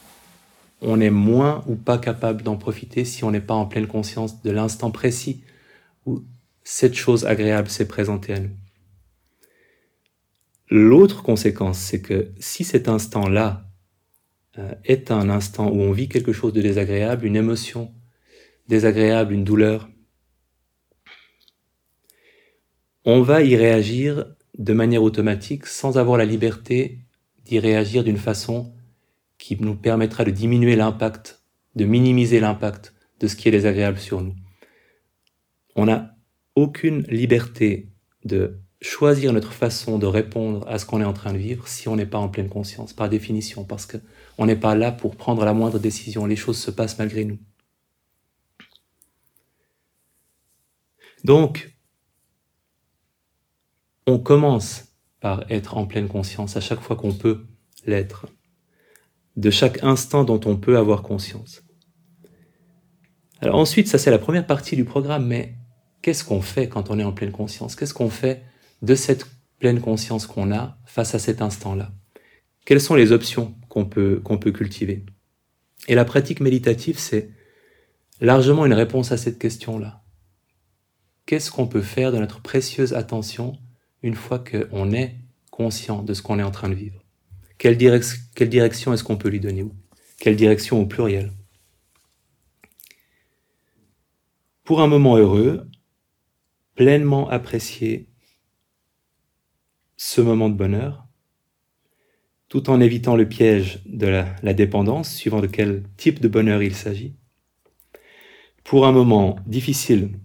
on 0.81 0.99
est 0.99 1.09
moins 1.09 1.63
ou 1.67 1.75
pas 1.75 1.97
capable 1.97 2.43
d'en 2.43 2.57
profiter 2.57 3.05
si 3.05 3.23
on 3.23 3.31
n'est 3.31 3.41
pas 3.41 3.53
en 3.53 3.65
pleine 3.65 3.87
conscience 3.87 4.41
de 4.41 4.51
l'instant 4.51 4.91
précis 4.91 5.43
où 6.05 6.23
cette 6.63 6.95
chose 6.95 7.25
agréable 7.25 7.69
s'est 7.69 7.87
présentée 7.87 8.33
à 8.33 8.39
nous. 8.39 8.55
L'autre 10.69 11.23
conséquence, 11.23 11.79
c'est 11.79 12.01
que 12.01 12.31
si 12.39 12.63
cet 12.63 12.87
instant-là 12.87 13.65
euh, 14.57 14.73
est 14.85 15.11
un 15.11 15.29
instant 15.29 15.69
où 15.69 15.81
on 15.81 15.91
vit 15.91 16.09
quelque 16.09 16.31
chose 16.31 16.53
de 16.53 16.61
désagréable, 16.61 17.25
une 17.25 17.35
émotion 17.35 17.91
désagréable, 18.69 19.33
une 19.33 19.43
douleur, 19.43 19.89
on 23.03 23.21
va 23.21 23.41
y 23.41 23.55
réagir 23.55 24.25
de 24.57 24.73
manière 24.73 25.01
automatique 25.01 25.65
sans 25.65 25.97
avoir 25.97 26.17
la 26.17 26.25
liberté 26.25 26.99
d'y 27.45 27.57
réagir 27.57 28.03
d'une 28.03 28.17
façon 28.17 28.71
qui 29.39 29.57
nous 29.59 29.75
permettra 29.75 30.23
de 30.23 30.29
diminuer 30.29 30.75
l'impact, 30.75 31.41
de 31.75 31.85
minimiser 31.85 32.39
l'impact 32.39 32.93
de 33.19 33.27
ce 33.27 33.35
qui 33.35 33.47
est 33.47 33.51
désagréable 33.51 33.97
sur 33.97 34.21
nous. 34.21 34.35
On 35.75 35.85
n'a 35.85 36.15
aucune 36.55 37.01
liberté 37.07 37.89
de 38.23 38.59
choisir 38.81 39.33
notre 39.33 39.53
façon 39.53 39.97
de 39.97 40.05
répondre 40.05 40.63
à 40.67 40.77
ce 40.77 40.85
qu'on 40.85 41.01
est 41.01 41.05
en 41.05 41.13
train 41.13 41.33
de 41.33 41.39
vivre 41.39 41.67
si 41.67 41.87
on 41.87 41.95
n'est 41.95 42.05
pas 42.05 42.19
en 42.19 42.29
pleine 42.29 42.49
conscience, 42.49 42.93
par 42.93 43.09
définition, 43.09 43.63
parce 43.63 43.87
qu'on 43.87 44.45
n'est 44.45 44.55
pas 44.55 44.75
là 44.75 44.91
pour 44.91 45.15
prendre 45.15 45.43
la 45.43 45.53
moindre 45.53 45.79
décision, 45.79 46.27
les 46.27 46.35
choses 46.35 46.59
se 46.59 46.69
passent 46.69 46.99
malgré 46.99 47.25
nous. 47.25 47.39
Donc, 51.23 51.75
on 54.07 54.19
commence 54.19 54.85
par 55.19 55.43
être 55.51 55.77
en 55.77 55.85
pleine 55.85 56.07
conscience 56.07 56.55
à 56.55 56.61
chaque 56.61 56.79
fois 56.79 56.95
qu'on 56.95 57.13
peut 57.13 57.45
l'être, 57.85 58.27
de 59.35 59.49
chaque 59.49 59.83
instant 59.83 60.23
dont 60.23 60.39
on 60.45 60.55
peut 60.55 60.77
avoir 60.77 61.01
conscience. 61.01 61.63
Alors 63.41 63.55
ensuite, 63.55 63.87
ça 63.87 63.97
c'est 63.97 64.11
la 64.11 64.19
première 64.19 64.47
partie 64.47 64.75
du 64.75 64.85
programme, 64.85 65.27
mais 65.27 65.55
qu'est-ce 66.01 66.23
qu'on 66.23 66.41
fait 66.41 66.67
quand 66.67 66.89
on 66.89 66.99
est 66.99 67.03
en 67.03 67.13
pleine 67.13 67.31
conscience? 67.31 67.75
Qu'est-ce 67.75 67.93
qu'on 67.93 68.09
fait 68.09 68.43
de 68.81 68.95
cette 68.95 69.25
pleine 69.59 69.81
conscience 69.81 70.25
qu'on 70.25 70.51
a 70.51 70.77
face 70.85 71.15
à 71.15 71.19
cet 71.19 71.41
instant-là? 71.41 71.91
Quelles 72.65 72.81
sont 72.81 72.95
les 72.95 73.11
options 73.11 73.55
qu'on 73.67 73.85
peut, 73.85 74.21
qu'on 74.23 74.37
peut 74.37 74.51
cultiver? 74.51 75.05
Et 75.87 75.95
la 75.95 76.05
pratique 76.05 76.39
méditative, 76.39 76.99
c'est 76.99 77.29
largement 78.21 78.65
une 78.65 78.73
réponse 78.73 79.11
à 79.11 79.17
cette 79.17 79.39
question-là 79.39 79.98
qu'est-ce 81.29 81.51
qu'on 81.51 81.67
peut 81.67 81.83
faire 81.83 82.11
de 82.11 82.17
notre 82.17 82.41
précieuse 82.41 82.95
attention 82.95 83.59
une 84.01 84.15
fois 84.15 84.39
qu'on 84.39 84.91
est 84.91 85.15
conscient 85.51 86.01
de 86.01 86.15
ce 86.15 86.23
qu'on 86.23 86.39
est 86.39 86.43
en 86.43 86.49
train 86.49 86.69
de 86.69 86.73
vivre? 86.73 87.05
Quelle, 87.59 87.77
direction 87.77 88.93
est-ce 88.93 89.03
qu'on 89.03 89.15
peut 89.15 89.29
lui 89.29 89.39
donner 89.39 89.63
Quelle 90.17 90.35
direction 90.35 90.81
au 90.81 90.87
pluriel? 90.87 91.31
Pour 94.63 94.81
un 94.81 94.87
moment 94.87 95.17
heureux, 95.17 95.69
pleinement 96.73 97.29
apprécier 97.29 98.09
ce 99.97 100.21
moment 100.21 100.49
de 100.49 100.55
bonheur, 100.55 101.05
tout 102.47 102.71
en 102.71 102.81
évitant 102.81 103.15
le 103.15 103.29
piège 103.29 103.83
de 103.85 104.07
la 104.07 104.53
dépendance, 104.55 105.13
suivant 105.13 105.41
de 105.41 105.47
quel 105.47 105.83
type 105.95 106.21
de 106.21 106.27
bonheur 106.27 106.63
il 106.63 106.73
s'agit. 106.73 107.13
Pour 108.63 108.87
un 108.87 108.91
moment 108.91 109.35
difficile, 109.45 110.19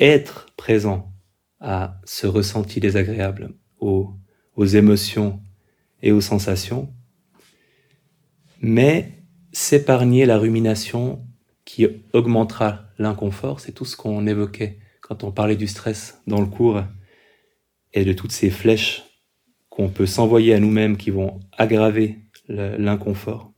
être 0.00 0.46
présent 0.56 1.12
à 1.60 2.00
ce 2.04 2.26
ressenti 2.26 2.80
désagréable, 2.80 3.54
aux, 3.78 4.14
émotions 4.58 5.40
et 6.02 6.12
aux 6.12 6.20
sensations, 6.20 6.92
mais 8.60 9.22
s'épargner 9.52 10.26
la 10.26 10.38
rumination 10.38 11.26
qui 11.64 11.86
augmentera 12.12 12.86
l'inconfort, 12.98 13.60
c'est 13.60 13.72
tout 13.72 13.84
ce 13.84 13.96
qu'on 13.96 14.26
évoquait 14.26 14.78
quand 15.00 15.24
on 15.24 15.32
parlait 15.32 15.56
du 15.56 15.66
stress 15.66 16.20
dans 16.26 16.40
le 16.40 16.46
cours 16.46 16.82
et 17.92 18.04
de 18.04 18.12
toutes 18.12 18.32
ces 18.32 18.50
flèches 18.50 19.04
qu'on 19.68 19.88
peut 19.88 20.06
s'envoyer 20.06 20.54
à 20.54 20.60
nous-mêmes 20.60 20.96
qui 20.96 21.10
vont 21.10 21.40
aggraver 21.56 22.18
l'inconfort. 22.48 23.52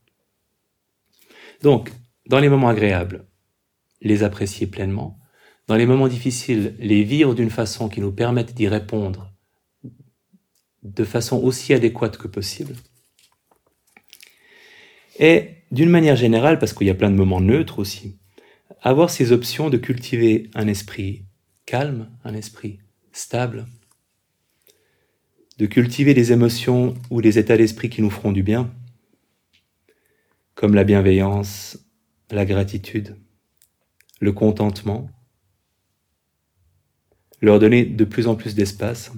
Donc, 1.61 1.91
dans 2.27 2.39
les 2.39 2.49
moments 2.49 2.69
agréables, 2.69 3.25
les 4.01 4.23
apprécier 4.23 4.67
pleinement, 4.67 5.18
dans 5.69 5.75
les 5.75 5.85
moments 5.85 6.07
difficiles, 6.07 6.73
les 6.79 7.03
vivre 7.03 7.35
d'une 7.35 7.51
façon 7.51 7.89
qui 7.89 8.01
nous 8.01 8.11
permette 8.11 8.55
d'y 8.55 8.67
répondre 8.67 9.31
de 10.81 11.03
façon 11.03 11.37
aussi 11.37 11.75
adéquate 11.75 12.17
que 12.17 12.27
possible. 12.27 12.73
Et 15.19 15.51
d'une 15.71 15.91
manière 15.91 16.15
générale, 16.15 16.57
parce 16.57 16.73
qu'il 16.73 16.87
y 16.87 16.89
a 16.89 16.95
plein 16.95 17.11
de 17.11 17.15
moments 17.15 17.39
neutres 17.39 17.77
aussi, 17.77 18.17
avoir 18.81 19.11
ces 19.11 19.31
options 19.31 19.69
de 19.69 19.77
cultiver 19.77 20.49
un 20.55 20.67
esprit 20.67 21.25
calme, 21.67 22.09
un 22.23 22.33
esprit 22.33 22.79
stable, 23.11 23.67
de 25.59 25.67
cultiver 25.67 26.15
des 26.15 26.31
émotions 26.31 26.95
ou 27.11 27.21
des 27.21 27.37
états 27.37 27.57
d'esprit 27.57 27.91
qui 27.91 28.01
nous 28.01 28.09
feront 28.09 28.31
du 28.31 28.41
bien, 28.41 28.73
comme 30.55 30.73
la 30.73 30.83
bienveillance, 30.83 31.77
la 32.31 32.45
gratitude, 32.45 33.17
le 34.19 34.31
contentement, 34.31 35.11
leur 37.41 37.59
donner 37.59 37.85
de 37.85 38.03
plus 38.03 38.27
en 38.27 38.35
plus 38.35 38.55
d'espace. 38.55 39.11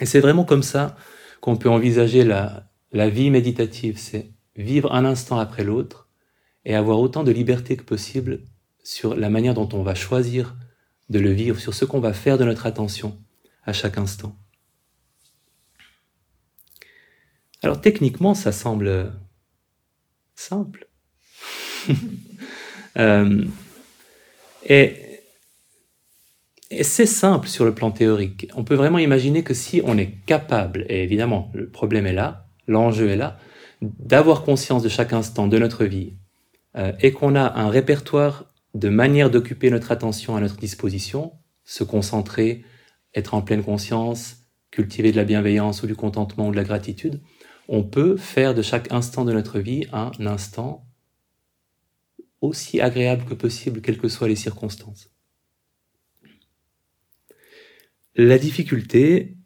Et 0.00 0.06
c'est 0.06 0.20
vraiment 0.20 0.44
comme 0.44 0.62
ça 0.62 0.96
qu'on 1.40 1.56
peut 1.56 1.70
envisager 1.70 2.24
la, 2.24 2.70
la 2.92 3.08
vie 3.08 3.30
méditative, 3.30 3.98
c'est 3.98 4.32
vivre 4.56 4.92
un 4.92 5.04
instant 5.04 5.38
après 5.38 5.64
l'autre 5.64 6.08
et 6.64 6.74
avoir 6.74 6.98
autant 6.98 7.24
de 7.24 7.30
liberté 7.30 7.76
que 7.76 7.82
possible 7.82 8.40
sur 8.82 9.14
la 9.14 9.30
manière 9.30 9.54
dont 9.54 9.68
on 9.72 9.82
va 9.82 9.94
choisir 9.94 10.56
de 11.08 11.18
le 11.18 11.30
vivre, 11.30 11.58
sur 11.58 11.74
ce 11.74 11.84
qu'on 11.84 12.00
va 12.00 12.12
faire 12.12 12.38
de 12.38 12.44
notre 12.44 12.66
attention 12.66 13.18
à 13.64 13.72
chaque 13.72 13.98
instant. 13.98 14.36
Alors 17.62 17.80
techniquement, 17.80 18.34
ça 18.34 18.52
semble 18.52 19.12
simple. 20.34 20.88
euh, 22.98 23.44
et 24.64 25.07
c'est 26.82 27.06
simple 27.06 27.48
sur 27.48 27.64
le 27.64 27.74
plan 27.74 27.90
théorique. 27.90 28.48
On 28.54 28.64
peut 28.64 28.74
vraiment 28.74 28.98
imaginer 28.98 29.42
que 29.42 29.54
si 29.54 29.80
on 29.84 29.96
est 29.96 30.12
capable, 30.26 30.84
et 30.88 31.02
évidemment 31.02 31.50
le 31.54 31.68
problème 31.68 32.06
est 32.06 32.12
là, 32.12 32.46
l'enjeu 32.66 33.08
est 33.08 33.16
là, 33.16 33.38
d'avoir 33.80 34.42
conscience 34.42 34.82
de 34.82 34.88
chaque 34.88 35.12
instant 35.12 35.48
de 35.48 35.58
notre 35.58 35.84
vie, 35.84 36.14
euh, 36.76 36.92
et 37.00 37.12
qu'on 37.12 37.34
a 37.34 37.58
un 37.58 37.70
répertoire 37.70 38.52
de 38.74 38.88
manières 38.88 39.30
d'occuper 39.30 39.70
notre 39.70 39.92
attention 39.92 40.36
à 40.36 40.40
notre 40.40 40.56
disposition, 40.56 41.32
se 41.64 41.84
concentrer, 41.84 42.64
être 43.14 43.34
en 43.34 43.42
pleine 43.42 43.62
conscience, 43.62 44.36
cultiver 44.70 45.10
de 45.10 45.16
la 45.16 45.24
bienveillance 45.24 45.82
ou 45.82 45.86
du 45.86 45.96
contentement 45.96 46.48
ou 46.48 46.50
de 46.50 46.56
la 46.56 46.64
gratitude, 46.64 47.20
on 47.68 47.82
peut 47.82 48.16
faire 48.16 48.54
de 48.54 48.62
chaque 48.62 48.92
instant 48.92 49.24
de 49.24 49.32
notre 49.32 49.58
vie 49.58 49.86
un 49.92 50.10
instant 50.20 50.86
aussi 52.40 52.80
agréable 52.80 53.24
que 53.24 53.34
possible, 53.34 53.80
quelles 53.80 53.98
que 53.98 54.08
soient 54.08 54.28
les 54.28 54.36
circonstances. 54.36 55.10
La 58.20 58.36
difficulté, 58.36 59.36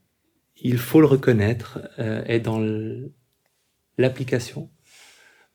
il 0.57 0.79
faut 0.79 1.03
le 1.03 1.07
reconnaître, 1.07 1.79
euh, 1.99 2.25
est 2.25 2.41
dans 2.41 2.59
l'application, 3.99 4.71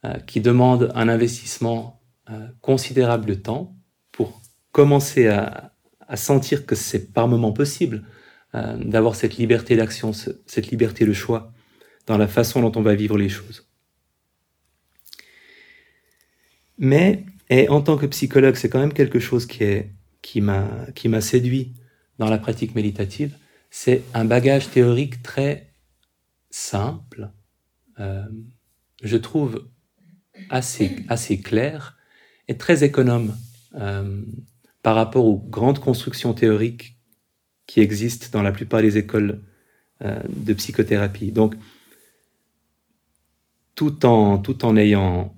euh, 0.05 0.19
qui 0.19 0.39
demande 0.39 0.91
un 0.93 1.09
investissement 1.09 1.99
euh, 2.29 2.47
considérable 2.61 3.25
de 3.25 3.33
temps 3.33 3.75
pour 4.11 4.39
commencer 4.71 5.27
à, 5.27 5.73
sentir 6.15 6.67
que 6.67 6.75
c'est 6.75 7.11
par 7.11 7.27
moment 7.27 7.51
possible 7.51 8.03
d'avoir 8.53 9.15
cette 9.15 9.35
liberté 9.35 9.75
d'action, 9.75 10.13
cette 10.13 10.67
liberté 10.67 11.05
de 11.05 11.11
choix 11.11 11.51
dans 12.05 12.17
la 12.17 12.29
façon 12.29 12.61
dont 12.61 12.71
on 12.79 12.81
va 12.81 12.95
vivre 12.95 13.17
les 13.17 13.27
choses. 13.27 13.67
Mais, 16.77 17.25
et 17.49 17.67
en 17.67 17.81
tant 17.81 17.97
que 17.97 18.05
psychologue, 18.05 18.55
c'est 18.55 18.69
quand 18.69 18.79
même 18.79 18.93
quelque 18.93 19.19
chose 19.19 19.45
qui 19.45 20.41
m'a 20.41 21.21
séduit 21.21 21.73
dans 22.19 22.29
la 22.29 22.37
pratique 22.37 22.75
méditative. 22.75 23.35
C'est 23.69 24.03
un 24.13 24.25
bagage 24.25 24.69
théorique 24.69 25.21
très 25.21 25.73
simple, 26.49 27.29
euh, 27.99 28.25
je 29.03 29.17
trouve 29.17 29.67
assez, 30.49 31.05
assez 31.07 31.39
clair 31.39 31.97
et 32.47 32.57
très 32.57 32.83
économe 32.83 33.35
euh, 33.75 34.21
par 34.81 34.95
rapport 34.95 35.25
aux 35.25 35.37
grandes 35.37 35.79
constructions 35.79 36.33
théoriques 36.33 36.97
qui 37.65 37.81
existent 37.81 38.27
dans 38.31 38.41
la 38.41 38.51
plupart 38.51 38.81
des 38.81 38.97
écoles 38.97 39.43
euh, 40.01 40.21
de 40.29 40.53
psychothérapie. 40.53 41.31
Donc, 41.31 41.55
tout 43.75 44.05
en, 44.05 44.37
tout 44.37 44.65
en 44.65 44.77
ayant 44.77 45.35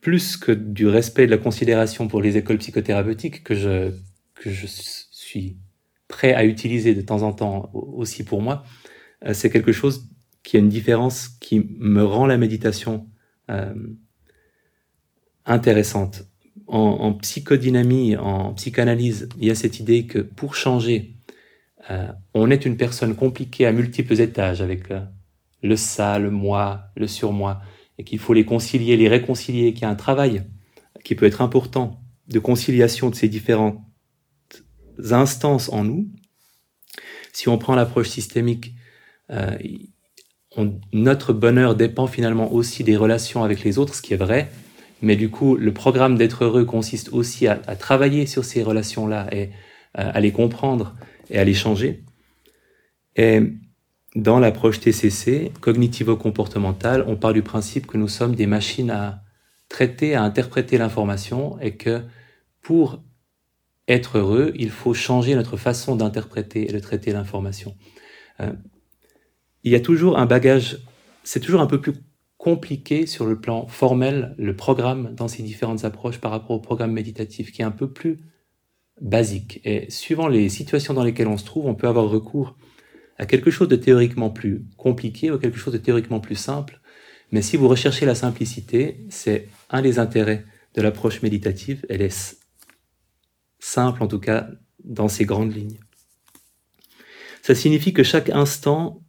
plus 0.00 0.36
que 0.36 0.52
du 0.52 0.86
respect 0.86 1.24
et 1.24 1.26
de 1.26 1.30
la 1.30 1.38
considération 1.38 2.08
pour 2.08 2.20
les 2.20 2.36
écoles 2.36 2.58
psychothérapeutiques 2.58 3.44
que 3.44 3.54
je, 3.54 3.92
que 4.40 4.50
je 4.50 4.66
suis 4.66 5.58
prêt 6.08 6.32
à 6.34 6.44
utiliser 6.44 6.94
de 6.94 7.02
temps 7.02 7.22
en 7.22 7.32
temps 7.32 7.70
aussi 7.72 8.24
pour 8.24 8.40
moi, 8.42 8.64
euh, 9.24 9.34
c'est 9.34 9.50
quelque 9.50 9.70
chose 9.70 10.08
qui 10.42 10.56
a 10.56 10.60
une 10.60 10.68
différence 10.68 11.28
qui 11.28 11.68
me 11.78 12.02
rend 12.02 12.26
la 12.26 12.38
méditation 12.38 13.06
euh, 13.50 13.74
intéressante. 15.46 16.24
En, 16.66 17.14
psychodynamie, 17.14 18.16
en 18.16 18.54
psychanalyse, 18.54 19.28
il 19.38 19.46
y 19.46 19.50
a 19.50 19.56
cette 19.56 19.80
idée 19.80 20.06
que 20.06 20.20
pour 20.20 20.54
changer, 20.54 21.16
euh, 21.90 22.06
on 22.32 22.48
est 22.50 22.64
une 22.64 22.76
personne 22.76 23.16
compliquée 23.16 23.66
à 23.66 23.72
multiples 23.72 24.20
étages 24.20 24.62
avec 24.62 24.88
euh, 24.92 25.00
le 25.64 25.74
ça, 25.74 26.20
le 26.20 26.30
moi, 26.30 26.82
le 26.94 27.08
surmoi, 27.08 27.60
et 27.98 28.04
qu'il 28.04 28.20
faut 28.20 28.34
les 28.34 28.44
concilier, 28.44 28.96
les 28.96 29.08
réconcilier, 29.08 29.72
qu'il 29.72 29.82
y 29.82 29.84
a 29.86 29.90
un 29.90 29.96
travail 29.96 30.44
qui 31.02 31.16
peut 31.16 31.26
être 31.26 31.42
important 31.42 32.00
de 32.28 32.38
conciliation 32.38 33.10
de 33.10 33.16
ces 33.16 33.28
différentes 33.28 33.80
instances 35.10 35.68
en 35.70 35.84
nous. 35.84 36.08
Si 37.32 37.48
on 37.48 37.58
prend 37.58 37.74
l'approche 37.74 38.08
systémique, 38.08 38.74
euh, 39.30 39.56
notre 40.92 41.32
bonheur 41.32 41.74
dépend 41.74 42.06
finalement 42.06 42.52
aussi 42.52 42.82
des 42.82 42.96
relations 42.96 43.44
avec 43.44 43.62
les 43.62 43.78
autres, 43.78 43.94
ce 43.94 44.02
qui 44.02 44.14
est 44.14 44.18
vrai. 44.18 44.50
Mais 45.02 45.16
du 45.16 45.30
coup, 45.30 45.56
le 45.56 45.72
programme 45.72 46.16
d'être 46.16 46.44
heureux 46.44 46.64
consiste 46.64 47.10
aussi 47.12 47.46
à, 47.46 47.56
travailler 47.56 48.26
sur 48.26 48.44
ces 48.44 48.62
relations-là 48.62 49.28
et 49.32 49.50
euh, 49.98 50.10
à 50.12 50.20
les 50.20 50.32
comprendre 50.32 50.94
et 51.30 51.38
à 51.38 51.44
les 51.44 51.54
changer. 51.54 52.04
Et 53.16 53.40
dans 54.16 54.40
l'approche 54.40 54.80
TCC, 54.80 55.52
cognitivo-comportementale, 55.60 57.04
on 57.06 57.16
part 57.16 57.32
du 57.32 57.42
principe 57.42 57.86
que 57.86 57.96
nous 57.96 58.08
sommes 58.08 58.34
des 58.34 58.46
machines 58.46 58.90
à 58.90 59.22
traiter, 59.68 60.14
à 60.14 60.22
interpréter 60.22 60.78
l'information 60.78 61.58
et 61.60 61.76
que 61.76 62.02
pour 62.60 63.00
être 63.90 64.18
heureux, 64.18 64.52
il 64.54 64.70
faut 64.70 64.94
changer 64.94 65.34
notre 65.34 65.56
façon 65.56 65.96
d'interpréter 65.96 66.68
et 66.68 66.72
de 66.72 66.78
traiter 66.78 67.12
l'information. 67.12 67.76
Euh, 68.40 68.52
il 69.64 69.72
y 69.72 69.74
a 69.74 69.80
toujours 69.80 70.18
un 70.18 70.26
bagage, 70.26 70.78
c'est 71.24 71.40
toujours 71.40 71.60
un 71.60 71.66
peu 71.66 71.80
plus 71.80 71.94
compliqué 72.38 73.06
sur 73.06 73.26
le 73.26 73.38
plan 73.38 73.66
formel, 73.66 74.34
le 74.38 74.56
programme 74.56 75.14
dans 75.14 75.28
ces 75.28 75.42
différentes 75.42 75.84
approches 75.84 76.18
par 76.18 76.30
rapport 76.30 76.56
au 76.56 76.60
programme 76.60 76.92
méditatif 76.92 77.52
qui 77.52 77.60
est 77.60 77.64
un 77.66 77.70
peu 77.70 77.90
plus 77.90 78.20
basique. 79.00 79.60
Et 79.64 79.90
suivant 79.90 80.28
les 80.28 80.48
situations 80.48 80.94
dans 80.94 81.04
lesquelles 81.04 81.28
on 81.28 81.36
se 81.36 81.44
trouve, 81.44 81.66
on 81.66 81.74
peut 81.74 81.88
avoir 81.88 82.08
recours 82.08 82.56
à 83.18 83.26
quelque 83.26 83.50
chose 83.50 83.68
de 83.68 83.76
théoriquement 83.76 84.30
plus 84.30 84.64
compliqué 84.78 85.30
ou 85.30 85.38
quelque 85.38 85.58
chose 85.58 85.74
de 85.74 85.78
théoriquement 85.78 86.20
plus 86.20 86.36
simple. 86.36 86.80
Mais 87.32 87.42
si 87.42 87.58
vous 87.58 87.68
recherchez 87.68 88.06
la 88.06 88.14
simplicité, 88.14 89.04
c'est 89.10 89.48
un 89.68 89.82
des 89.82 89.98
intérêts 89.98 90.46
de 90.74 90.80
l'approche 90.80 91.20
méditative. 91.22 91.84
Elle 91.90 92.02
est 92.02 92.39
simple, 93.60 94.02
en 94.02 94.08
tout 94.08 94.18
cas, 94.18 94.48
dans 94.84 95.08
ses 95.08 95.24
grandes 95.24 95.54
lignes. 95.54 95.78
Ça 97.42 97.54
signifie 97.54 97.92
que 97.92 98.02
chaque 98.02 98.30
instant 98.30 99.02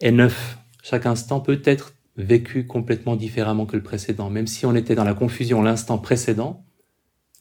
est 0.00 0.10
neuf. 0.10 0.58
Chaque 0.82 1.06
instant 1.06 1.40
peut 1.40 1.62
être 1.64 1.94
vécu 2.16 2.66
complètement 2.66 3.16
différemment 3.16 3.66
que 3.66 3.76
le 3.76 3.82
précédent. 3.82 4.28
Même 4.28 4.46
si 4.46 4.66
on 4.66 4.74
était 4.74 4.94
dans 4.94 5.04
la 5.04 5.14
confusion 5.14 5.62
l'instant 5.62 5.98
précédent, 5.98 6.64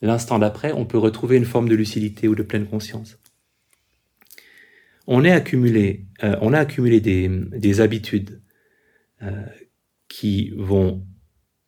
l'instant 0.02 0.40
d'après, 0.40 0.72
on 0.72 0.86
peut 0.86 0.98
retrouver 0.98 1.38
une 1.38 1.46
forme 1.46 1.68
de 1.68 1.76
lucidité 1.76 2.28
ou 2.28 2.36
de 2.36 2.44
pleine 2.44 2.68
conscience. 2.68 3.18
On, 5.08 5.24
est 5.24 5.32
accumulé, 5.32 6.06
euh, 6.24 6.36
on 6.42 6.54
a 6.54 6.60
accumulé 6.60 7.00
des, 7.00 7.28
des 7.30 7.82
habitudes 7.82 8.42
euh, 9.22 9.46
qui 10.10 10.54
vont 10.58 11.06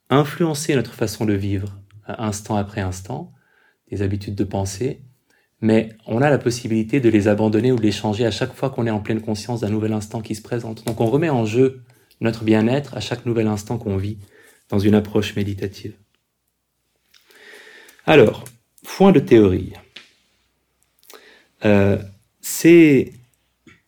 influencer 0.08 0.74
notre 0.74 0.92
façon 0.92 1.24
de 1.24 1.32
vivre 1.32 1.80
euh, 2.08 2.14
instant 2.18 2.56
après 2.56 2.80
instant, 2.80 3.32
des 3.90 4.02
habitudes 4.02 4.34
de 4.34 4.44
pensée, 4.44 5.02
mais 5.60 5.90
on 6.06 6.22
a 6.22 6.30
la 6.30 6.38
possibilité 6.38 7.00
de 7.00 7.08
les 7.08 7.28
abandonner 7.28 7.72
ou 7.72 7.76
de 7.76 7.82
les 7.82 7.92
changer 7.92 8.24
à 8.24 8.30
chaque 8.30 8.54
fois 8.54 8.70
qu'on 8.70 8.86
est 8.86 8.90
en 8.90 9.00
pleine 9.00 9.20
conscience 9.20 9.60
d'un 9.60 9.68
nouvel 9.68 9.92
instant 9.92 10.20
qui 10.20 10.34
se 10.34 10.42
présente. 10.42 10.84
Donc 10.86 11.00
on 11.00 11.06
remet 11.06 11.28
en 11.28 11.44
jeu 11.44 11.82
notre 12.20 12.44
bien-être 12.44 12.96
à 12.96 13.00
chaque 13.00 13.26
nouvel 13.26 13.46
instant 13.46 13.78
qu'on 13.78 13.96
vit 13.96 14.18
dans 14.68 14.78
une 14.78 14.94
approche 14.94 15.36
méditative. 15.36 15.94
Alors, 18.06 18.44
point 18.82 19.12
de 19.12 19.20
théorie. 19.20 19.74
Euh, 21.64 21.98
ces, 22.40 23.12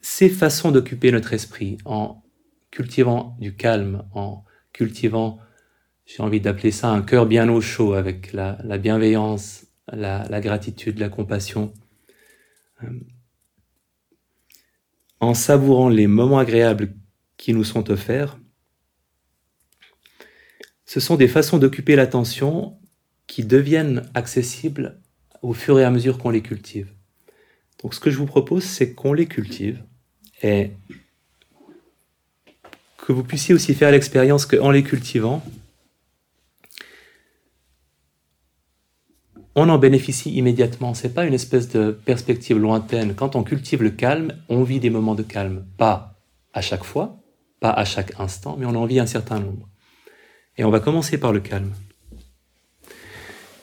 ces 0.01 0.29
façons 0.29 0.71
d'occuper 0.71 1.11
notre 1.11 1.33
esprit 1.33 1.79
en 1.85 2.23
cultivant 2.71 3.37
du 3.41 3.55
calme, 3.55 4.05
en 4.15 4.45
cultivant, 4.73 5.38
j'ai 6.05 6.23
envie 6.23 6.41
d'appeler 6.41 6.71
ça 6.71 6.91
un 6.91 7.03
cœur 7.03 7.27
bien 7.27 7.49
au 7.49 7.61
chaud 7.61 7.95
avec 7.95 8.33
la, 8.33 8.59
la 8.65 8.79
bienveillance, 8.79 9.67
la, 9.90 10.40
gratitude, 10.40 10.99
la 10.99 11.09
compassion. 11.09 11.73
Euh, 12.83 12.88
en 15.21 15.35
savourant 15.35 15.88
les 15.88 16.07
moments 16.07 16.38
agréables 16.38 16.95
qui 17.37 17.55
nous 17.55 17.64
sont 17.64 17.90
offerts, 17.90 18.38
ce 20.85 21.01
sont 21.01 21.16
des 21.16 21.29
façons 21.29 21.59
d'occuper 21.59 21.97
l'attention 21.97 22.79
qui 23.27 23.45
deviennent 23.45 24.11
accessibles 24.14 25.01
au 25.40 25.55
fur 25.55 25.79
et 25.79 25.85
à 25.85 25.90
mesure 25.90 26.18
qu'on 26.18 26.31
les 26.31 26.42
cultive. 26.42 26.92
Donc 27.83 27.95
ce 27.95 28.01
que 28.01 28.11
je 28.11 28.18
vous 28.18 28.27
propose, 28.27 28.64
c'est 28.64 28.95
qu'on 28.95 29.12
les 29.12 29.27
cultive 29.27 29.83
et 30.42 30.73
que 32.99 33.12
vous 33.12 33.25
puissiez 33.25 33.55
aussi 33.55 33.75
faire 33.75 33.90
l'expérience 33.90 34.47
qu'en 34.47 34.71
les 34.71 34.83
cultivant, 34.83 35.42
on 39.55 39.69
en 39.69 39.79
bénéficie 39.79 40.31
immédiatement. 40.31 40.95
C'est 40.95 41.15
pas 41.15 41.25
une 41.25 41.35
espèce 41.35 41.69
de 41.69 41.91
perspective 41.91 42.59
lointaine. 42.59 43.15
Quand 43.15 43.37
on 43.37 43.43
cultive 43.43 43.83
le 43.83 43.91
calme, 43.91 44.33
on 44.49 44.62
vit 44.62 44.81
des 44.81 44.91
moments 44.91 45.15
de 45.15 45.23
calme. 45.23 45.67
Pas 45.77 46.19
à 46.53 46.61
chaque 46.61 46.85
fois, 46.85 47.19
pas 47.61 47.71
à 47.71 47.85
chaque 47.85 48.19
instant, 48.19 48.57
mais 48.59 48.67
on 48.67 48.75
en 48.75 48.87
vit 48.87 49.01
un 49.01 49.07
certain 49.07 49.38
nombre. 49.38 49.69
Et 50.57 50.65
on 50.65 50.71
va 50.71 50.81
commencer 50.81 51.19
par 51.19 51.33
le 51.33 51.41
calme. 51.41 51.73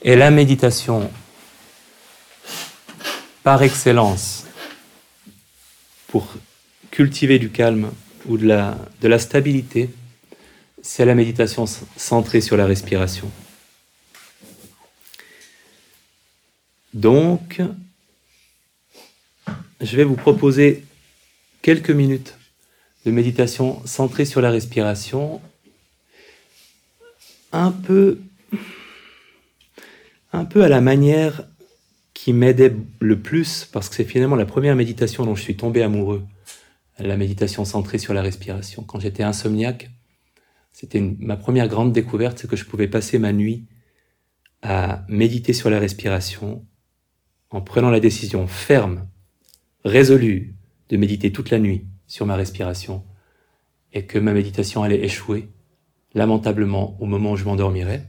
Et 0.02 0.16
la 0.16 0.32
méditation, 0.32 1.10
par 3.44 3.62
excellence, 3.64 4.46
pour 6.08 6.28
cultiver 6.92 7.38
du 7.38 7.50
calme 7.50 7.92
ou 8.28 8.38
de 8.38 8.48
la, 8.48 8.78
de 9.02 9.08
la 9.08 9.20
stabilité, 9.20 9.90
c'est 10.82 11.06
la 11.06 11.16
méditation 11.16 11.66
centrée 11.98 12.42
sur 12.42 12.58
la 12.58 12.66
respiration. 12.66 13.30
Donc, 16.94 17.62
je 19.82 19.96
vais 19.96 20.04
vous 20.04 20.16
proposer 20.16 20.84
quelques 21.62 21.92
minutes 21.92 22.36
de 23.06 23.12
méditation 23.12 23.86
centrée 23.86 24.26
sur 24.26 24.42
la 24.42 24.50
respiration, 24.50 25.42
un 27.52 27.72
peu, 27.72 28.20
un 30.34 30.46
peu 30.46 30.64
à 30.64 30.70
la 30.70 30.82
manière 30.82 31.44
qui 32.14 32.34
m'aidait 32.34 32.76
le 33.00 33.20
plus, 33.20 33.66
parce 33.72 33.88
que 33.88 33.96
c'est 33.96 34.04
finalement 34.04 34.36
la 34.36 34.46
première 34.46 34.76
méditation 34.76 35.26
dont 35.26 35.36
je 35.36 35.42
suis 35.42 35.56
tombé 35.56 35.82
amoureux, 35.84 36.24
la 36.98 37.16
méditation 37.16 37.64
centrée 37.66 37.98
sur 37.98 38.14
la 38.14 38.22
respiration. 38.22 38.84
Quand 38.84 39.00
j'étais 39.00 39.24
insomniaque, 39.24 39.90
c'était 40.74 41.02
ma 41.20 41.38
première 41.38 41.68
grande 41.68 41.94
découverte, 41.94 42.40
c'est 42.40 42.50
que 42.50 42.56
je 42.56 42.66
pouvais 42.66 42.88
passer 42.88 43.20
ma 43.20 43.32
nuit 43.32 43.64
à 44.62 45.06
méditer 45.08 45.54
sur 45.54 45.70
la 45.70 45.80
respiration, 45.80 46.66
en 47.52 47.62
prenant 47.62 47.90
la 47.90 48.00
décision 48.00 48.48
ferme, 48.48 49.08
résolue 49.84 50.56
de 50.90 50.98
méditer 50.98 51.32
toute 51.32 51.50
la 51.50 51.60
nuit 51.60 51.86
sur 52.08 52.26
ma 52.26 52.36
respiration 52.36 53.04
et 53.94 54.06
que 54.06 54.20
ma 54.20 54.34
méditation 54.34 54.84
allait 54.84 55.04
échouer 55.04 55.50
lamentablement 56.14 56.98
au 57.00 57.06
moment 57.06 57.32
où 57.32 57.38
je 57.38 57.46
m'endormirais, 57.46 58.06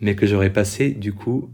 mais 0.00 0.16
que 0.16 0.26
j'aurais 0.26 0.52
passé 0.52 0.90
du 0.90 1.12
coup 1.12 1.50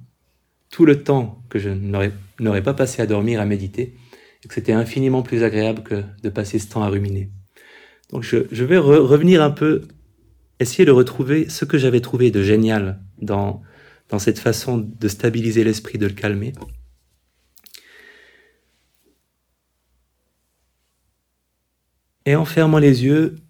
tout 0.70 0.84
le 0.84 1.02
temps 1.02 1.42
que 1.48 1.58
je 1.58 1.70
n'aurais 1.70 2.62
pas 2.62 2.74
passé 2.74 3.02
à 3.02 3.06
dormir, 3.06 3.40
à 3.40 3.44
méditer, 3.44 3.94
et 4.44 4.48
que 4.48 4.54
c'était 4.54 4.72
infiniment 4.72 5.22
plus 5.22 5.42
agréable 5.42 5.82
que 5.82 6.04
de 6.22 6.28
passer 6.28 6.58
ce 6.58 6.68
temps 6.68 6.82
à 6.82 6.88
ruminer. 6.88 7.30
Donc 8.10 8.22
je, 8.22 8.64
vais 8.64 8.78
revenir 8.78 9.42
un 9.42 9.50
peu, 9.50 9.82
essayer 10.58 10.84
de 10.84 10.90
retrouver 10.90 11.48
ce 11.48 11.64
que 11.64 11.78
j'avais 11.78 12.00
trouvé 12.00 12.30
de 12.30 12.42
génial 12.42 13.00
dans, 13.20 13.62
dans 14.08 14.18
cette 14.18 14.38
façon 14.38 14.78
de 14.78 15.08
stabiliser 15.08 15.64
l'esprit, 15.64 15.98
de 15.98 16.06
le 16.06 16.12
calmer. 16.12 16.52
Et 22.30 22.36
en 22.36 22.44
fermant 22.44 22.78
les 22.78 23.02
yeux, 23.02 23.40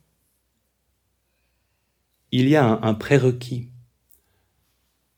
il 2.32 2.48
y 2.48 2.56
a 2.56 2.64
un, 2.64 2.94
prérequis. 2.94 3.70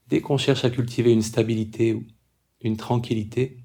Dès 0.09 0.20
qu'on 0.20 0.37
cherche 0.37 0.64
à 0.64 0.70
cultiver 0.70 1.12
une 1.12 1.22
stabilité 1.22 1.94
ou 1.94 2.05
une 2.61 2.77
tranquillité, 2.77 3.62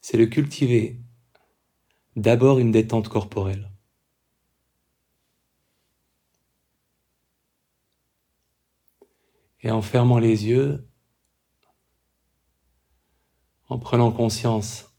c'est 0.00 0.16
de 0.16 0.24
cultiver 0.24 0.98
d'abord 2.16 2.58
une 2.58 2.72
détente 2.72 3.10
corporelle. 3.10 3.70
Et 9.60 9.70
en 9.70 9.82
fermant 9.82 10.18
les 10.18 10.46
yeux, 10.46 10.88
en 13.68 13.78
prenant 13.78 14.10
conscience 14.10 14.93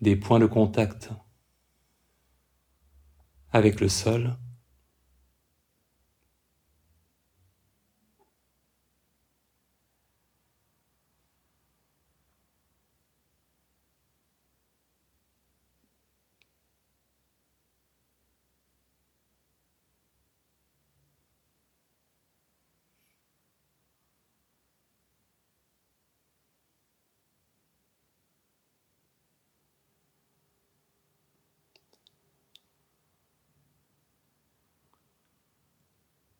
des 0.00 0.16
points 0.16 0.38
de 0.38 0.46
contact 0.46 1.10
avec 3.50 3.80
le 3.80 3.88
sol. 3.88 4.36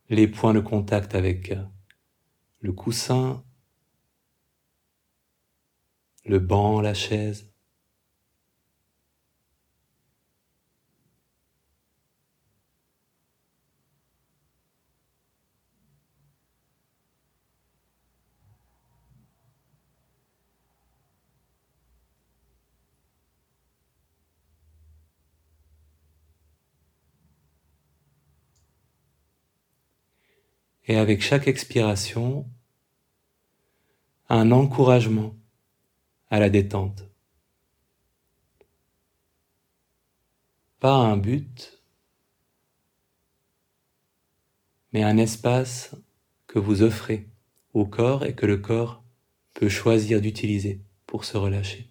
Les 0.09 0.27
points 0.27 0.55
de 0.55 0.61
contact 0.61 1.15
avec 1.15 1.55
le 2.61 2.73
coussin, 2.73 3.45
le 6.25 6.39
banc, 6.39 6.81
la 6.81 6.95
chaise. 6.95 7.53
Et 30.89 30.97
avec 30.97 31.23
chaque 31.23 31.47
expiration, 31.47 32.51
un 34.29 34.51
encouragement 34.51 35.37
à 36.31 36.41
la 36.41 36.49
détente. 36.49 37.05
Pas 40.81 40.95
un 40.95 41.17
but, 41.17 41.83
mais 44.93 45.03
un 45.03 45.19
espace 45.19 45.95
que 46.47 46.59
vous 46.59 46.83
offrez 46.83 47.29
au 47.75 47.85
corps 47.85 48.25
et 48.25 48.35
que 48.35 48.47
le 48.47 48.57
corps 48.57 49.05
peut 49.55 49.69
choisir 49.69 50.21
d'utiliser 50.21 50.81
pour 51.07 51.25
se 51.25 51.37
relâcher 51.37 51.91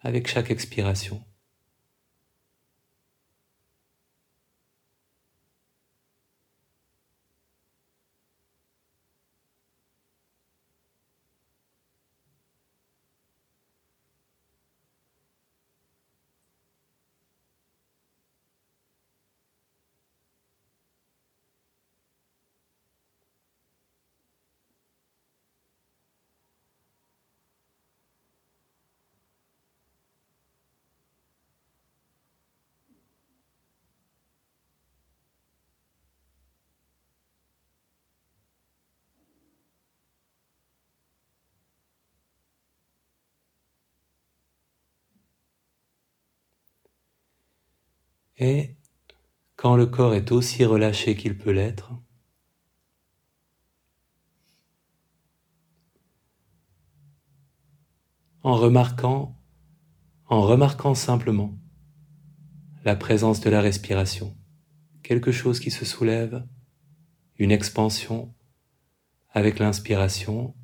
avec 0.00 0.28
chaque 0.28 0.50
expiration. 0.50 1.22
Et 48.38 48.76
quand 49.56 49.76
le 49.76 49.86
corps 49.86 50.14
est 50.14 50.32
aussi 50.32 50.64
relâché 50.64 51.16
qu'il 51.16 51.38
peut 51.38 51.52
l'être, 51.52 51.92
en 58.42 58.54
remarquant, 58.54 59.36
en 60.26 60.42
remarquant 60.42 60.94
simplement 60.94 61.58
la 62.84 62.94
présence 62.94 63.40
de 63.40 63.50
la 63.50 63.60
respiration, 63.60 64.36
quelque 65.02 65.32
chose 65.32 65.58
qui 65.58 65.70
se 65.70 65.84
soulève, 65.84 66.46
une 67.38 67.50
expansion 67.50 68.34
avec 69.30 69.58
l'inspiration, 69.58 70.54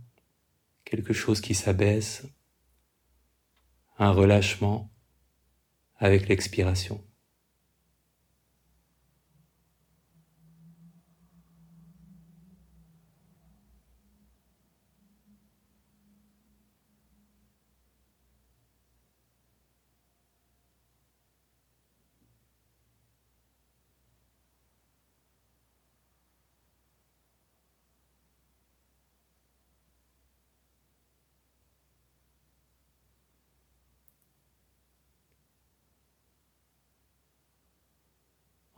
quelque 0.84 1.12
chose 1.12 1.40
qui 1.40 1.54
s'abaisse, 1.54 2.26
un 3.98 4.10
relâchement 4.10 4.92
avec 5.96 6.28
l'expiration. 6.28 7.04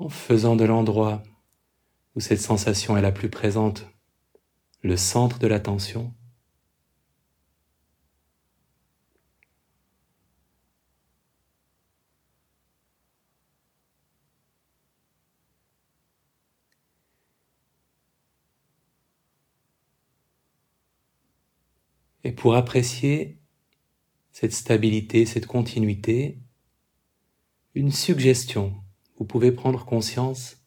Faisant 0.08 0.56
de 0.56 0.64
l'endroit 0.64 1.22
où 2.14 2.20
cette 2.20 2.40
sensation 2.40 2.96
est 2.96 3.02
la 3.02 3.12
plus 3.12 3.30
présente 3.30 3.86
le 4.82 4.96
centre 4.96 5.38
de 5.38 5.46
l'attention. 5.46 6.12
Et 22.24 22.32
pour 22.32 22.54
apprécier 22.54 23.38
cette 24.32 24.52
stabilité, 24.52 25.26
cette 25.26 25.46
continuité, 25.46 26.38
une 27.74 27.90
suggestion 27.90 28.83
vous 29.24 29.28
pouvez 29.28 29.52
prendre 29.52 29.86
conscience 29.86 30.58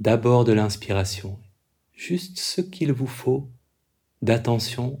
d'abord 0.00 0.42
de 0.42 0.50
l'inspiration, 0.50 1.38
juste 1.92 2.40
ce 2.40 2.60
qu'il 2.60 2.90
vous 2.90 3.06
faut 3.06 3.52
d'attention 4.20 5.00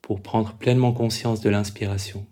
pour 0.00 0.22
prendre 0.22 0.56
pleinement 0.56 0.94
conscience 0.94 1.42
de 1.42 1.50
l'inspiration. 1.50 2.26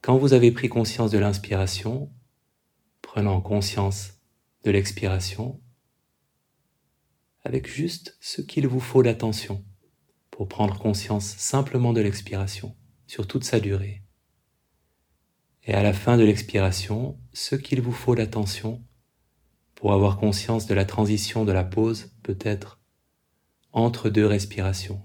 Quand 0.00 0.16
vous 0.16 0.32
avez 0.32 0.52
pris 0.52 0.70
conscience 0.70 1.10
de 1.10 1.18
l'inspiration, 1.18 2.10
prenant 3.02 3.42
conscience 3.42 4.14
de 4.64 4.70
l'expiration, 4.70 5.60
avec 7.44 7.68
juste 7.68 8.16
ce 8.22 8.40
qu'il 8.40 8.66
vous 8.66 8.80
faut 8.80 9.02
d'attention 9.02 9.62
pour 10.30 10.48
prendre 10.48 10.78
conscience 10.78 11.26
simplement 11.26 11.92
de 11.92 12.00
l'expiration 12.00 12.74
sur 13.06 13.26
toute 13.26 13.44
sa 13.44 13.60
durée. 13.60 13.99
Et 15.64 15.74
à 15.74 15.82
la 15.82 15.92
fin 15.92 16.16
de 16.16 16.24
l'expiration, 16.24 17.18
ce 17.32 17.54
qu'il 17.54 17.80
vous 17.80 17.92
faut 17.92 18.14
d'attention 18.14 18.82
pour 19.74 19.92
avoir 19.92 20.18
conscience 20.18 20.66
de 20.66 20.74
la 20.74 20.84
transition 20.84 21.44
de 21.44 21.52
la 21.52 21.64
pause 21.64 22.12
peut-être 22.22 22.80
entre 23.72 24.10
deux 24.10 24.26
respirations. 24.26 25.02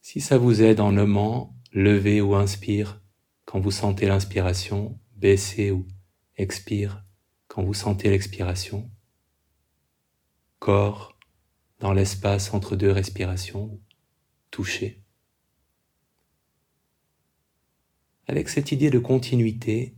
Si 0.00 0.20
ça 0.20 0.38
vous 0.38 0.62
aide 0.62 0.80
en 0.80 0.92
nommant, 0.92 1.54
levez 1.72 2.20
ou 2.20 2.34
inspire 2.34 3.02
quand 3.44 3.60
vous 3.60 3.70
sentez 3.70 4.06
l'inspiration, 4.06 4.98
baissez 5.16 5.70
ou 5.70 5.86
expire 6.36 7.04
quand 7.48 7.62
vous 7.62 7.74
sentez 7.74 8.08
l'expiration, 8.08 8.90
corps 10.58 11.15
dans 11.80 11.92
l'espace 11.92 12.54
entre 12.54 12.76
deux 12.76 12.90
respirations, 12.90 13.78
toucher. 14.50 15.02
Avec 18.26 18.48
cette 18.48 18.72
idée 18.72 18.90
de 18.90 18.98
continuité, 18.98 19.94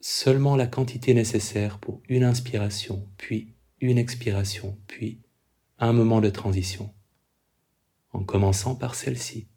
seulement 0.00 0.56
la 0.56 0.66
quantité 0.66 1.14
nécessaire 1.14 1.78
pour 1.78 2.00
une 2.08 2.24
inspiration, 2.24 3.08
puis 3.16 3.54
une 3.80 3.98
expiration, 3.98 4.78
puis 4.86 5.20
un 5.78 5.92
moment 5.92 6.20
de 6.20 6.30
transition 6.30 6.92
en 8.12 8.24
commençant 8.24 8.74
par 8.74 8.94
celle-ci. 8.94 9.49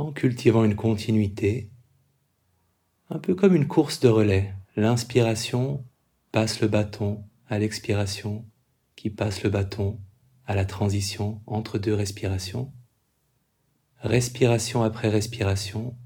En 0.00 0.12
cultivant 0.12 0.64
une 0.64 0.76
continuité, 0.76 1.70
un 3.10 3.18
peu 3.18 3.34
comme 3.34 3.54
une 3.54 3.68
course 3.68 4.00
de 4.00 4.08
relais. 4.08 4.54
L'inspiration 4.76 5.84
passe 6.32 6.60
le 6.60 6.68
bâton 6.68 7.24
à 7.48 7.58
l'expiration, 7.58 8.46
qui 8.96 9.10
passe 9.10 9.42
le 9.42 9.50
bâton 9.50 10.00
à 10.46 10.54
la 10.54 10.64
transition 10.64 11.42
entre 11.46 11.78
deux 11.78 11.94
respirations. 11.94 12.72
Respiration 13.98 14.82
après 14.82 15.10
respiration, 15.10 15.96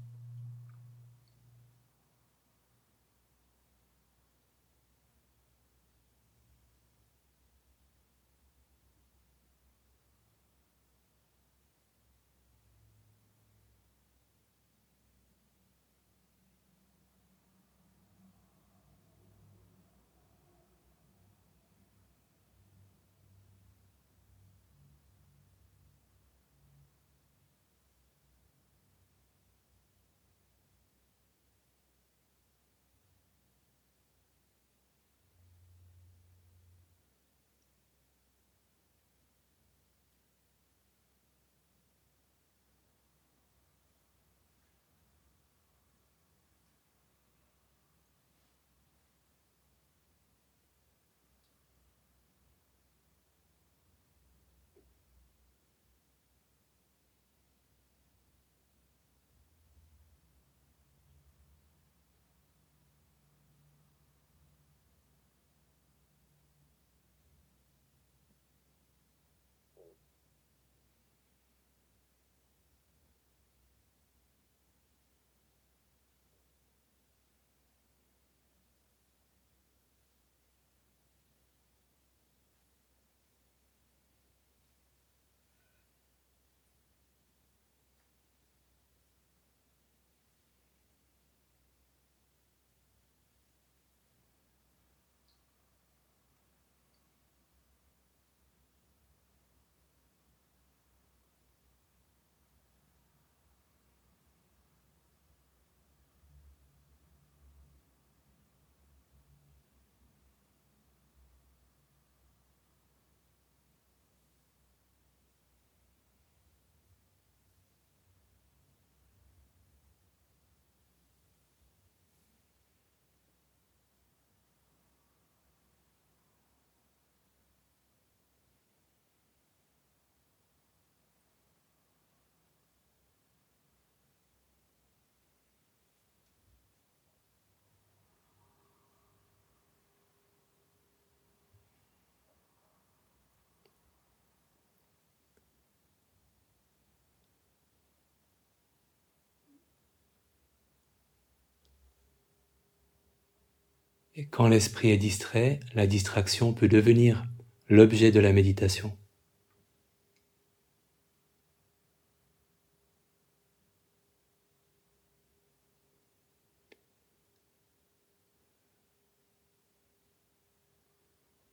Et 154.17 154.27
quand 154.27 154.47
l'esprit 154.47 154.91
est 154.91 154.97
distrait, 154.97 155.59
la 155.73 155.87
distraction 155.87 156.53
peut 156.53 156.69
devenir 156.69 157.25
l'objet 157.67 158.11
de 158.11 158.19
la 158.21 158.31
méditation. 158.31 158.97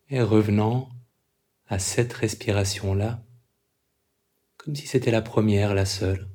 Et 0.09 0.22
revenant 0.22 0.90
à 1.66 1.81
cette 1.81 2.12
respiration-là, 2.12 3.25
comme 4.57 4.77
si 4.77 4.87
c'était 4.87 5.11
la 5.11 5.22
première, 5.22 5.75
la 5.75 5.87
seule. 5.87 6.32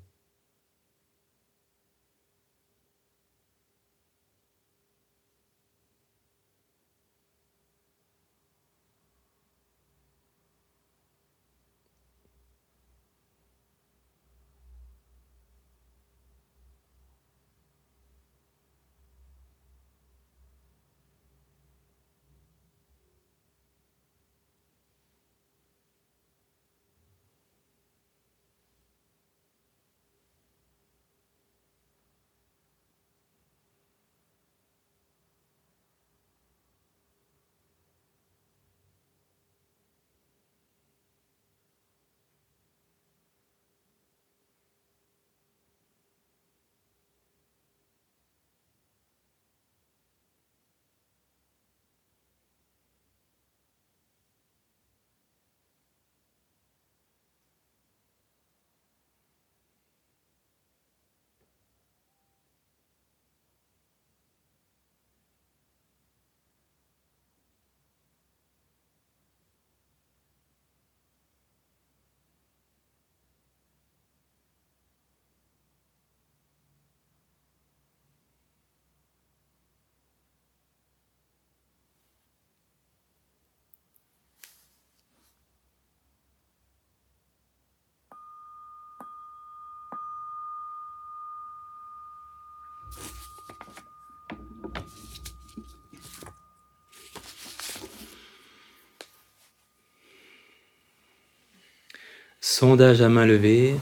Sondage 102.59 103.03
à 103.03 103.07
main 103.07 103.27
levée. 103.27 103.75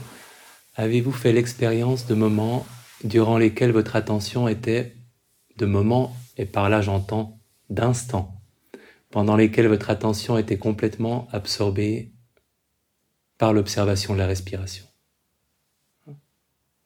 Avez-vous 0.75 1.13
fait 1.13 1.31
l'expérience 1.31 2.07
de 2.07 2.13
moments 2.13 2.65
durant 3.05 3.37
lesquels 3.37 3.71
votre 3.71 3.95
attention 3.95 4.49
était 4.49 4.97
de 5.55 5.65
moments, 5.65 6.13
et 6.35 6.45
par 6.45 6.67
là 6.67 6.81
j'entends 6.81 7.39
d'instants, 7.69 8.41
pendant 9.11 9.37
lesquels 9.37 9.69
votre 9.69 9.89
attention 9.89 10.37
était 10.37 10.57
complètement 10.57 11.29
absorbée 11.31 12.11
par 13.37 13.53
l'observation 13.53 14.13
de 14.13 14.19
la 14.19 14.27
respiration? 14.27 14.83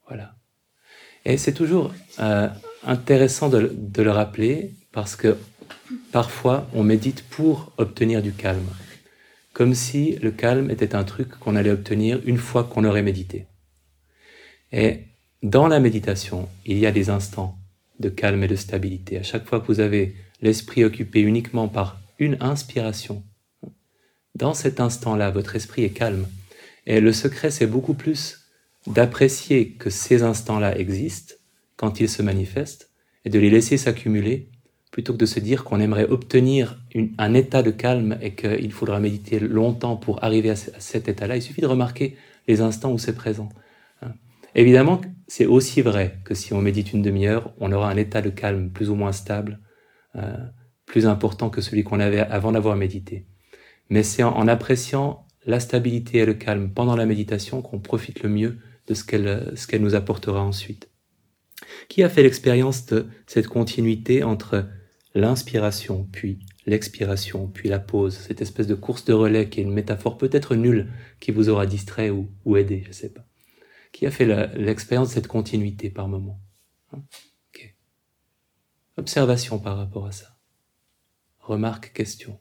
Voilà. 0.08 0.36
Et 1.26 1.38
c'est 1.38 1.54
toujours 1.54 1.92
euh, 2.20 2.50
intéressant 2.84 3.50
de, 3.50 3.74
de 3.76 4.04
le 4.04 4.12
rappeler 4.12 4.76
parce 4.92 5.16
que 5.16 5.36
parfois 6.12 6.68
on 6.76 6.84
médite 6.84 7.24
pour 7.24 7.72
obtenir 7.78 8.22
du 8.22 8.32
calme 8.32 8.70
comme 9.60 9.76
si 9.76 10.16
le 10.22 10.32
calme 10.32 10.72
était 10.72 10.96
un 10.96 11.04
truc 11.04 11.32
qu'on 11.38 11.58
allait 11.58 11.70
obtenir 11.70 12.22
une 12.24 12.38
fois 12.38 12.64
qu'on 12.64 12.86
aurait 12.86 13.02
médité. 13.02 13.46
Et 14.72 15.02
dans 15.44 15.68
la 15.68 15.82
méditation, 15.82 16.48
il 16.66 16.78
y 16.78 16.86
a 16.86 16.94
des 16.94 17.10
instants 17.10 17.58
de 18.00 18.08
calme 18.08 18.42
et 18.42 18.48
de 18.48 18.56
stabilité. 18.56 19.18
À 19.18 19.24
chaque 19.24 19.46
fois 19.46 19.60
que 19.60 19.68
vous 19.68 19.82
avez 19.82 20.16
l'esprit 20.42 20.86
occupé 20.86 21.20
uniquement 21.20 21.68
par 21.68 22.00
une 22.20 22.38
inspiration, 22.40 23.22
dans 24.34 24.54
cet 24.54 24.80
instant-là, 24.80 25.30
votre 25.30 25.58
esprit 25.58 25.84
est 25.84 25.90
calme. 25.90 26.26
Et 26.86 27.02
le 27.02 27.12
secret, 27.12 27.52
c'est 27.52 27.68
beaucoup 27.68 27.96
plus 27.96 28.46
d'apprécier 28.88 29.72
que 29.72 29.90
ces 29.90 30.24
instants-là 30.24 30.78
existent 30.78 31.36
quand 31.76 32.00
ils 32.00 32.08
se 32.08 32.22
manifestent 32.22 32.92
et 33.26 33.30
de 33.30 33.40
les 33.40 33.50
laisser 33.50 33.76
s'accumuler 33.76 34.48
plutôt 34.92 35.14
que 35.14 35.20
de 35.20 35.26
se 35.26 35.40
dire 35.40 35.64
qu'on 35.64 35.80
aimerait 35.80 36.06
obtenir 36.06 36.80
un 37.18 37.34
état 37.34 37.62
de 37.62 37.72
calme 37.72 38.18
et 38.22 38.34
qu'il 38.34 38.72
faudra 38.72 39.00
méditer 39.00 39.40
longtemps 39.40 39.96
pour 39.96 40.24
arriver 40.24 40.50
à, 40.50 40.56
cet 40.56 41.08
état-là, 41.08 41.36
il 41.36 41.42
suffit 41.42 41.62
de 41.62 41.68
remarquer 41.68 42.16
les 42.48 42.62
instants 42.62 42.92
où 42.92 42.98
c'est 42.98 43.16
présent. 43.16 43.50
Hein. 44.02 44.14
Évidemment, 44.56 45.02
c'est 45.28 45.46
aussi 45.46 45.82
vrai 45.82 46.18
que 46.26 46.34
si 46.34 46.54
on 46.54 46.62
médite 46.62 46.92
une 46.92 47.04
demi-heure, 47.04 47.54
on 47.60 47.72
aura 47.72 47.90
un 47.90 47.98
état 47.98 48.22
de 48.22 48.32
calme 48.32 48.72
plus 48.72 48.90
ou 48.90 48.96
moins 48.96 49.12
stable, 49.12 49.60
euh, 50.16 50.38
plus 50.88 51.06
important 51.06 51.52
que 51.52 51.62
celui 51.62 51.84
qu'on 51.84 52.00
avait 52.00 52.20
avant 52.20 52.52
d'avoir 52.52 52.76
médité. 52.76 53.28
Mais 53.90 54.02
c'est 54.02 54.24
en, 54.24 54.48
appréciant 54.48 55.28
la 55.46 55.60
stabilité 55.60 56.20
et 56.20 56.26
le 56.26 56.34
calme 56.34 56.72
pendant 56.74 56.96
la 56.96 57.06
méditation 57.06 57.62
qu'on 57.62 57.80
profite 57.80 58.24
le 58.24 58.30
mieux 58.30 58.58
de 58.88 58.96
ce 58.96 59.04
qu'elle 59.04 59.82
nous 59.82 59.96
apportera 59.96 60.42
ensuite. 60.42 60.90
Qui 61.90 62.02
a 62.02 62.10
fait 62.10 62.24
l'expérience 62.24 62.88
de 62.88 63.08
cette 63.28 63.48
continuité 63.48 64.24
entre 64.24 64.66
l'inspiration, 65.16 66.08
puis 66.12 66.40
l'expiration, 66.66 67.48
puis 67.48 67.70
la 67.70 67.80
pause, 67.80 68.18
cette 68.18 68.42
espèce 68.42 68.68
de 68.68 68.76
course 68.76 69.06
de 69.06 69.14
relais 69.14 69.50
qui 69.50 69.60
est 69.60 69.64
une 69.64 69.74
métaphore 69.74 70.18
peut-être 70.18 70.56
nulle 70.56 70.92
qui 71.20 71.32
vous 71.32 71.50
aura 71.50 71.66
distrait 71.66 72.10
ou, 72.10 72.58
aidé, 72.58 72.82
je 72.84 72.90
ne 72.90 72.94
sais 72.94 73.10
pas. 73.10 73.26
Qui 73.92 74.06
a 74.06 74.12
fait 74.12 74.26
l'expérience 74.56 75.10
de 75.10 75.14
cette 75.14 75.28
continuité 75.28 75.90
par 75.90 76.08
moment 76.08 76.40
hein? 76.94 77.04
Observation 78.98 79.60
par 79.60 79.78
rapport 79.78 80.08
à 80.08 80.12
ça. 80.12 80.38
Remarque, 81.40 81.94
question. 81.94 82.38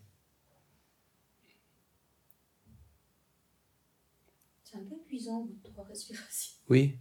C'est 4.65 4.77
un 4.77 4.81
peu 4.81 4.97
épuisant, 4.97 5.49
trois 5.63 5.85
respirations. 5.85 6.57
Oui. 6.69 6.99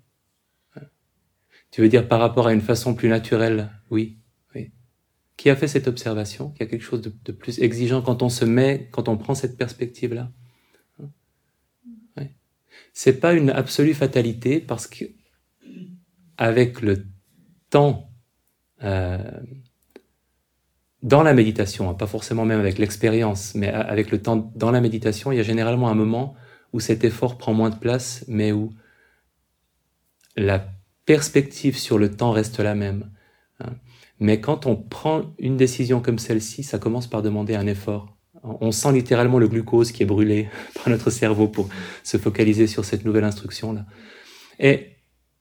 Tu 1.72 1.82
veux 1.82 1.90
dire 1.90 2.08
par 2.08 2.20
rapport 2.20 2.46
à 2.46 2.54
une 2.54 2.62
façon 2.62 2.94
plus 2.94 3.10
naturelle 3.10 3.72
Oui 3.90 4.17
qui 5.38 5.52
a 5.52 5.56
fait 5.56 5.68
cette 5.68 5.88
observation, 5.88 6.50
qu'il 6.50 6.66
y 6.66 6.68
a 6.68 6.70
quelque 6.70 6.84
chose 6.84 7.02
de, 7.02 7.32
plus 7.32 7.60
exigeant 7.60 8.02
quand 8.02 8.24
on 8.24 8.30
se 8.30 8.44
met, 8.44 8.90
quand 8.92 9.08
on 9.08 9.18
prend 9.18 9.36
cette 9.36 9.56
perspective-là. 9.56 10.32
Ouais. 12.18 12.34
C'est 12.92 13.20
pas 13.20 13.34
une 13.34 13.52
absolue 13.52 13.94
fatalité 13.94 14.60
parce 14.60 14.88
que 14.88 15.06
avec 16.38 16.82
le 16.82 17.06
temps 17.70 18.12
euh, 18.84 19.18
dans 21.04 21.22
la 21.22 21.34
méditation, 21.36 21.90
hein, 21.90 21.94
pas 21.94 22.08
forcément 22.08 22.46
même 22.46 22.60
avec 22.60 22.80
l'expérience, 22.80 23.54
mais 23.54 23.70
avec 23.70 24.10
le 24.10 24.22
temps 24.22 24.52
dans 24.56 24.72
la 24.72 24.82
méditation, 24.82 25.32
il 25.32 25.38
y 25.38 25.40
a 25.40 25.44
généralement 25.44 25.90
un 25.90 25.96
moment 25.96 26.36
où 26.74 26.80
cet 26.80 27.04
effort 27.04 27.38
prend 27.38 27.54
moins 27.54 27.70
de 27.70 27.78
place, 27.78 28.26
mais 28.28 28.52
où 28.52 28.74
la 30.36 30.68
perspective 31.06 31.78
sur 31.78 31.98
le 31.98 32.12
temps 32.12 32.32
reste 32.32 32.60
la 32.60 32.76
même. 32.76 33.12
Mais 34.20 34.42
quand 34.42 34.66
on 34.66 34.76
prend 34.76 35.34
une 35.38 35.58
décision 35.58 36.02
comme 36.02 36.20
celle-ci, 36.20 36.64
ça 36.64 36.80
commence 36.80 37.08
par 37.08 37.22
demander 37.22 37.56
un 37.56 37.68
effort. 37.68 38.18
On 38.44 38.72
sent 38.72 38.94
littéralement 38.94 39.40
le 39.40 39.48
glucose 39.48 39.92
qui 39.92 40.04
est 40.04 40.08
brûlé 40.08 40.48
par 40.76 40.90
notre 40.90 41.10
cerveau 41.10 41.48
pour 41.48 41.70
se 42.04 42.18
focaliser 42.18 42.68
sur 42.68 42.86
cette 42.86 43.06
nouvelle 43.06 43.24
instruction-là. 43.24 43.86
Et 44.60 44.98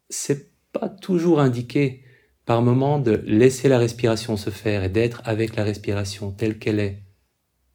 c'est 0.09 0.53
pas 0.73 0.89
toujours 0.89 1.41
indiqué 1.41 2.03
par 2.45 2.63
moment 2.63 2.99
de 2.99 3.23
laisser 3.27 3.69
la 3.69 3.79
respiration 3.79 4.37
se 4.37 4.51
faire 4.51 4.85
et 4.85 4.89
d'être 4.89 5.23
avec 5.25 5.57
la 5.57 5.65
respiration 5.65 6.31
telle 6.31 6.59
qu'elle 6.59 6.79
est 6.79 7.03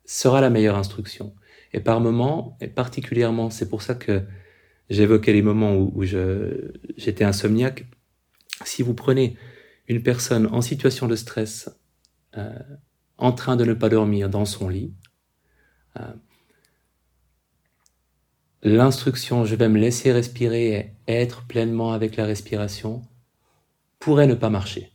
sera 0.05 0.41
la 0.41 0.49
meilleure 0.49 0.77
instruction. 0.77 1.33
Et 1.73 1.79
par 1.79 1.99
moment, 1.99 2.57
et 2.61 2.67
particulièrement, 2.67 3.49
c'est 3.49 3.69
pour 3.69 3.81
ça 3.81 3.95
que 3.95 4.21
j'évoquais 4.89 5.33
les 5.33 5.41
moments 5.41 5.75
où, 5.75 5.91
où 5.95 6.03
j'étais 6.03 7.23
insomniaque, 7.23 7.85
si 8.65 8.83
vous 8.83 8.93
prenez 8.93 9.37
une 9.91 10.01
personne 10.01 10.47
en 10.53 10.61
situation 10.61 11.05
de 11.05 11.17
stress, 11.17 11.69
euh, 12.37 12.57
en 13.17 13.33
train 13.33 13.57
de 13.57 13.65
ne 13.65 13.73
pas 13.73 13.89
dormir 13.89 14.29
dans 14.29 14.45
son 14.45 14.69
lit, 14.69 14.93
euh, 15.99 16.13
l'instruction 18.63 19.43
je 19.43 19.55
vais 19.55 19.67
me 19.67 19.77
laisser 19.77 20.13
respirer 20.13 20.95
et 21.07 21.11
être 21.11 21.45
pleinement 21.45 21.91
avec 21.91 22.15
la 22.15 22.25
respiration 22.25 23.01
pourrait 23.99 24.27
ne 24.27 24.33
pas 24.33 24.49
marcher. 24.49 24.93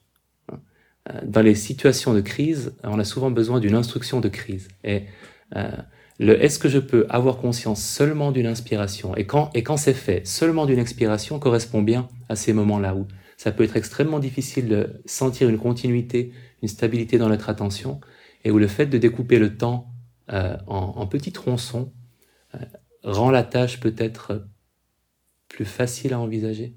Dans 1.25 1.43
les 1.43 1.55
situations 1.55 2.15
de 2.15 2.21
crise, 2.21 2.75
on 2.83 2.99
a 2.99 3.05
souvent 3.05 3.31
besoin 3.31 3.61
d'une 3.61 3.77
instruction 3.77 4.21
de 4.21 4.29
crise. 4.29 4.67
Et 4.83 5.05
euh, 5.55 5.71
le 6.19 6.43
est-ce 6.43 6.59
que 6.59 6.69
je 6.69 6.81
peux 6.81 7.07
avoir 7.11 7.37
conscience 7.37 7.85
seulement 7.85 8.33
d'une 8.33 8.47
inspiration 8.47 9.15
et 9.15 9.27
quand, 9.27 9.51
et 9.55 9.63
quand 9.63 9.77
c'est 9.77 9.95
fait, 9.95 10.27
seulement 10.27 10.67
d'une 10.67 10.81
expiration 10.81 11.39
correspond 11.39 11.83
bien 11.83 12.09
à 12.29 12.35
ces 12.35 12.53
moments-là 12.55 12.97
où 12.97 13.07
ça 13.37 13.53
peut 13.53 13.65
être 13.65 13.77
extrêmement 13.77 14.19
difficile 14.19 14.69
de 14.69 15.03
sentir 15.05 15.49
une 15.49 15.59
continuité, 15.59 16.33
une 16.63 16.69
stabilité 16.69 17.19
dans 17.19 17.29
notre 17.29 17.51
attention 17.51 18.01
et 18.45 18.51
où 18.51 18.59
le 18.59 18.67
fait 18.67 18.87
de 18.87 18.99
découper 18.99 19.39
le 19.39 19.57
temps 19.57 19.93
euh, 20.33 20.57
en, 20.67 21.07
petits 21.07 21.33
tronçons 21.33 21.93
euh, 22.55 22.59
rend 23.03 23.31
la 23.31 23.45
tâche 23.45 23.79
peut-être 23.79 24.47
plus 25.49 25.65
facile 25.65 26.15
à 26.15 26.21
envisager. 26.21 26.75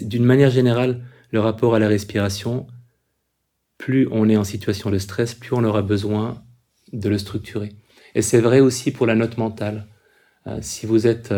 D'une 0.00 0.24
manière 0.24 0.50
générale, 0.50 1.02
le 1.30 1.40
rapport 1.40 1.74
à 1.74 1.78
la 1.78 1.88
respiration, 1.88 2.66
plus 3.78 4.06
on 4.10 4.28
est 4.28 4.36
en 4.36 4.44
situation 4.44 4.90
de 4.90 4.98
stress, 4.98 5.34
plus 5.34 5.54
on 5.54 5.64
aura 5.64 5.80
besoin 5.82 6.44
de 6.92 7.08
le 7.08 7.16
structurer. 7.16 7.72
Et 8.14 8.20
c'est 8.20 8.40
vrai 8.40 8.60
aussi 8.60 8.90
pour 8.90 9.06
la 9.06 9.14
note 9.14 9.38
mentale. 9.38 9.86
Euh, 10.46 10.58
si 10.60 10.84
vous 10.84 11.06
êtes 11.06 11.32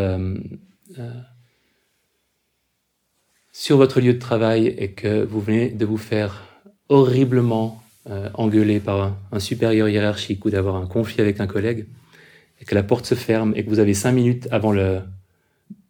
sur 3.57 3.77
votre 3.77 4.01
lieu 4.01 4.13
de 4.13 4.19
travail 4.19 4.67
et 4.67 4.91
que 4.91 5.23
vous 5.23 5.41
venez 5.41 5.71
de 5.71 5.87
vous 5.87 5.97
faire 5.97 6.43
horriblement 6.89 7.81
euh, 8.11 8.29
engueuler 8.35 8.81
par 8.81 9.17
un, 9.31 9.39
supérieur 9.39 9.89
hiérarchique 9.89 10.45
ou 10.45 10.51
d'avoir 10.51 10.75
un 10.75 10.87
conflit 10.87 11.21
avec 11.21 11.39
un 11.39 11.47
collègue, 11.47 11.87
et 12.61 12.65
que 12.65 12.75
la 12.75 12.83
porte 12.83 13.07
se 13.07 13.15
ferme 13.15 13.53
et 13.55 13.65
que 13.65 13.71
vous 13.71 13.79
avez 13.79 13.95
cinq 13.95 14.11
minutes 14.11 14.49
avant 14.51 14.73
le 14.73 15.03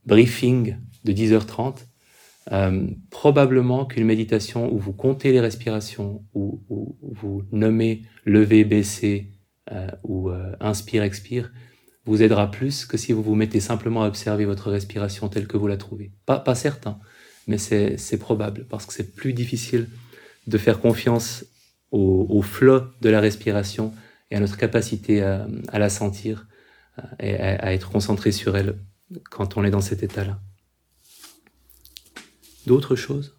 briefing 0.04 0.76
de 1.04 1.12
10h30, 1.12 1.86
euh, 2.52 2.86
probablement 3.08 3.86
qu'une 3.86 4.04
méditation 4.04 4.70
où 4.70 4.78
vous 4.78 4.92
comptez 4.92 5.32
les 5.32 5.40
respirations, 5.40 6.22
où, 6.34 6.60
vous 6.68 7.44
nommez 7.50 8.02
lever, 8.26 8.64
baisser, 8.64 9.30
euh, 9.72 9.88
ou 10.02 10.30
inspire, 10.60 11.02
expire, 11.02 11.50
vous 12.04 12.22
aidera 12.22 12.50
plus 12.50 12.84
que 12.84 12.98
si 12.98 13.12
vous 13.12 13.22
vous 13.22 13.34
mettez 13.34 13.60
simplement 13.60 14.02
à 14.02 14.08
observer 14.08 14.44
votre 14.44 14.70
respiration 14.70 15.30
telle 15.30 15.46
que 15.46 15.56
vous 15.56 15.66
la 15.66 15.78
trouvez. 15.78 16.12
Pas 16.26 16.54
certain, 16.54 17.00
mais 17.46 17.58
c'est 17.58 18.18
probable, 18.18 18.66
parce 18.68 18.86
que 18.86 18.92
c'est 18.92 19.14
plus 19.14 19.32
difficile 19.32 19.88
de 20.46 20.58
faire 20.58 20.80
confiance 20.80 21.44
au, 21.90 22.26
au, 22.28 22.42
flot 22.42 22.82
de 23.00 23.08
la 23.08 23.20
respiration 23.20 23.94
et 24.30 24.36
à 24.36 24.40
notre 24.40 24.56
capacité 24.56 25.22
à, 25.22 25.46
à 25.68 25.78
la 25.78 25.88
sentir 25.88 26.46
euh, 26.98 27.02
et 27.20 27.36
à, 27.36 27.66
à, 27.66 27.72
être 27.72 27.90
concentré 27.90 28.32
sur 28.32 28.56
elle 28.56 28.78
quand 29.30 29.56
on 29.56 29.64
est 29.64 29.70
dans 29.70 29.80
cet 29.80 30.02
état-là. 30.02 30.40
D'autres 32.66 32.96
choses? 32.96 33.36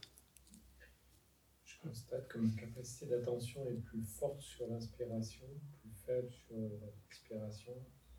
Je 1.66 1.76
constate 1.82 2.28
que 2.28 2.38
ma 2.38 2.49
capacité 2.60 3.08
d'attention 3.08 3.62
est 3.70 3.82
plus 3.84 4.03
forte 4.03 4.41
sur 4.41 4.68
l'inspiration 4.68 5.45
faible 6.06 6.30
sur 6.30 6.56
l'expiration. 6.82 7.74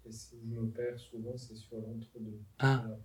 Et 0.04 0.12
si 0.12 0.36
je 0.48 0.60
perds 0.60 0.98
souvent, 0.98 1.36
c'est 1.36 1.56
sur 1.56 1.76
l'entre-deux, 1.78 2.40
ah. 2.58 2.84
Ah. 2.86 2.96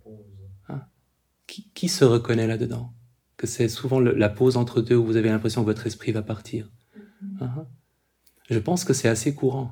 Qui, 1.52 1.70
qui, 1.74 1.88
se 1.90 2.06
reconnaît 2.06 2.46
là-dedans? 2.46 2.94
Que 3.36 3.46
c'est 3.46 3.68
souvent 3.68 4.00
le, 4.00 4.14
la 4.14 4.30
pause 4.30 4.56
entre 4.56 4.80
deux 4.80 4.96
où 4.96 5.04
vous 5.04 5.16
avez 5.16 5.28
l'impression 5.28 5.60
que 5.60 5.66
votre 5.66 5.86
esprit 5.86 6.10
va 6.10 6.22
partir. 6.22 6.70
Mm 6.96 7.00
-hmm. 7.00 7.44
uh 7.44 7.50
-huh. 7.54 7.66
Je 8.54 8.60
pense 8.68 8.84
que 8.86 8.94
c'est 8.98 9.10
assez 9.16 9.34
courant. 9.40 9.68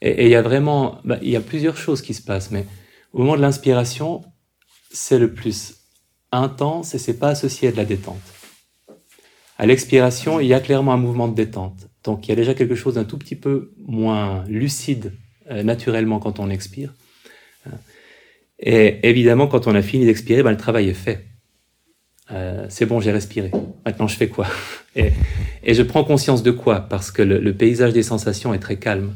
Et 0.00 0.26
il 0.26 0.30
y 0.36 0.38
a 0.42 0.42
vraiment, 0.50 0.82
bah, 1.08 1.18
il 1.26 1.30
y 1.36 1.40
a 1.42 1.44
plusieurs 1.52 1.78
choses 1.84 2.00
qui 2.06 2.14
se 2.14 2.22
passent, 2.22 2.50
mais 2.54 2.64
au 3.12 3.18
moment 3.20 3.36
de 3.38 3.44
l'inspiration, 3.46 4.10
c'est 5.04 5.20
le 5.24 5.30
plus 5.40 5.58
intense 6.30 6.88
et 6.94 7.00
c'est 7.04 7.18
pas 7.24 7.30
associé 7.36 7.68
à 7.68 7.72
de 7.72 7.78
la 7.82 7.88
détente. 7.94 8.26
À 9.62 9.64
l'expiration, 9.70 10.32
il 10.44 10.48
y 10.54 10.54
a 10.54 10.60
clairement 10.66 10.92
un 10.98 11.02
mouvement 11.06 11.28
de 11.32 11.36
détente. 11.42 11.80
Donc 12.06 12.18
il 12.22 12.28
y 12.32 12.34
a 12.36 12.40
déjà 12.42 12.54
quelque 12.58 12.78
chose 12.82 12.94
d'un 12.98 13.08
tout 13.10 13.18
petit 13.24 13.38
peu 13.46 13.54
moins 13.98 14.44
lucide 14.62 15.06
euh, 15.50 15.62
naturellement 15.72 16.18
quand 16.24 16.36
on 16.44 16.48
expire. 16.58 16.90
Et 18.58 19.08
évidemment, 19.08 19.46
quand 19.46 19.66
on 19.66 19.74
a 19.74 19.82
fini 19.82 20.06
d'expirer, 20.06 20.42
ben, 20.42 20.50
le 20.50 20.56
travail 20.56 20.88
est 20.88 20.94
fait. 20.94 21.26
Euh, 22.32 22.66
c'est 22.68 22.86
bon, 22.86 23.00
j'ai 23.00 23.12
respiré. 23.12 23.50
Maintenant, 23.84 24.08
je 24.08 24.16
fais 24.16 24.28
quoi? 24.28 24.46
Et, 24.96 25.12
je 25.74 25.82
prends 25.82 26.04
conscience 26.04 26.42
de 26.42 26.50
quoi? 26.50 26.80
Parce 26.80 27.10
que 27.10 27.22
le, 27.22 27.52
paysage 27.54 27.92
des 27.92 28.02
sensations 28.02 28.54
est 28.54 28.58
très 28.58 28.76
calme. 28.76 29.14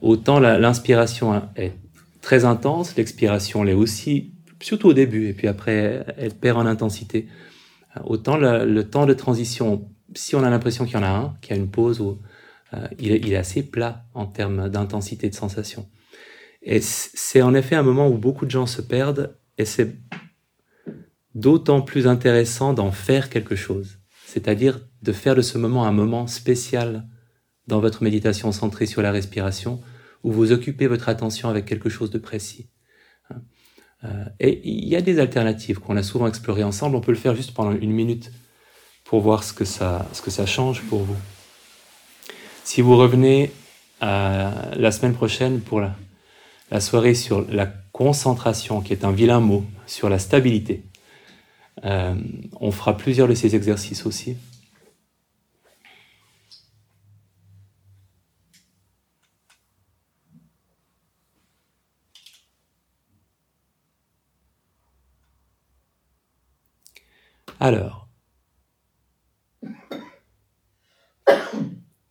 Autant 0.00 0.38
l'inspiration 0.38 1.42
est 1.56 1.72
très 2.20 2.44
intense, 2.44 2.94
l'expiration 2.96 3.62
l'est 3.62 3.72
aussi, 3.72 4.32
surtout 4.60 4.88
au 4.88 4.92
début, 4.92 5.28
et 5.28 5.32
puis 5.32 5.48
après, 5.48 6.04
elle 6.18 6.34
perd 6.34 6.58
en 6.58 6.66
intensité. 6.66 7.26
Autant 8.04 8.36
le, 8.36 8.82
temps 8.82 9.06
de 9.06 9.14
transition 9.14 9.88
si 10.14 10.34
on 10.34 10.42
a 10.42 10.50
l'impression 10.50 10.84
qu'il 10.84 10.94
y 10.94 10.98
en 10.98 11.02
a 11.02 11.08
un, 11.08 11.36
qu'il 11.40 11.56
y 11.56 11.58
a 11.58 11.62
une 11.62 11.70
pause, 11.70 12.02
euh, 12.74 12.86
il, 12.98 13.32
est, 13.32 13.36
assez 13.36 13.62
plat 13.62 14.04
en 14.14 14.26
termes 14.26 14.68
d'intensité 14.68 15.28
de 15.28 15.34
sensation. 15.34 15.86
Et 16.70 16.82
c'est 16.82 17.40
en 17.40 17.54
effet 17.54 17.76
un 17.76 17.82
moment 17.82 18.08
où 18.08 18.18
beaucoup 18.18 18.44
de 18.44 18.50
gens 18.50 18.66
se 18.66 18.82
perdent, 18.82 19.34
et 19.56 19.64
c'est 19.64 19.96
d'autant 21.34 21.80
plus 21.80 22.06
intéressant 22.06 22.74
d'en 22.74 22.92
faire 22.92 23.30
quelque 23.30 23.56
chose, 23.56 24.00
c'est-à-dire 24.26 24.78
de 25.00 25.12
faire 25.12 25.34
de 25.34 25.40
ce 25.40 25.56
moment 25.56 25.86
un 25.86 25.92
moment 25.92 26.26
spécial 26.26 27.08
dans 27.68 27.80
votre 27.80 28.02
méditation 28.02 28.52
centrée 28.52 28.84
sur 28.84 29.00
la 29.00 29.10
respiration, 29.10 29.80
où 30.22 30.30
vous 30.30 30.52
occupez 30.52 30.88
votre 30.88 31.08
attention 31.08 31.48
avec 31.48 31.64
quelque 31.64 31.88
chose 31.88 32.10
de 32.10 32.18
précis. 32.18 32.68
Euh, 34.04 34.24
et 34.38 34.60
il 34.68 34.86
y 34.86 34.94
a 34.94 35.00
des 35.00 35.20
alternatives 35.20 35.78
qu'on 35.78 35.96
a 35.96 36.02
souvent 36.02 36.26
explorées 36.26 36.64
ensemble. 36.64 36.96
On 36.96 37.00
peut 37.00 37.12
le 37.12 37.18
faire 37.18 37.34
juste 37.34 37.54
pendant 37.54 37.72
une 37.72 37.92
minute 37.92 38.30
pour 39.04 39.22
voir 39.22 39.42
ce 39.42 39.54
que 39.54 39.64
ça, 39.64 40.06
change 40.44 40.82
pour 40.82 41.00
vous. 41.00 41.16
Si 42.62 42.82
vous 42.82 42.96
revenez 42.98 43.52
à 44.02 44.70
la 44.76 44.92
semaine 44.92 45.14
prochaine 45.14 45.60
pour 45.60 45.80
la, 45.80 45.96
la 46.70 46.80
soirée 46.80 47.14
sur 47.14 47.46
la 47.50 47.66
concentration, 47.66 48.80
qui 48.80 48.92
est 48.92 49.04
un 49.04 49.12
vilain 49.12 49.40
mot, 49.40 49.64
sur 49.86 50.08
la 50.08 50.18
stabilité, 50.18 50.84
euh, 51.84 52.14
on 52.60 52.70
fera 52.70 52.96
plusieurs 52.96 53.28
de 53.28 53.34
ces 53.34 53.54
exercices 53.54 54.06
aussi. 54.06 54.36
Alors, 67.60 68.08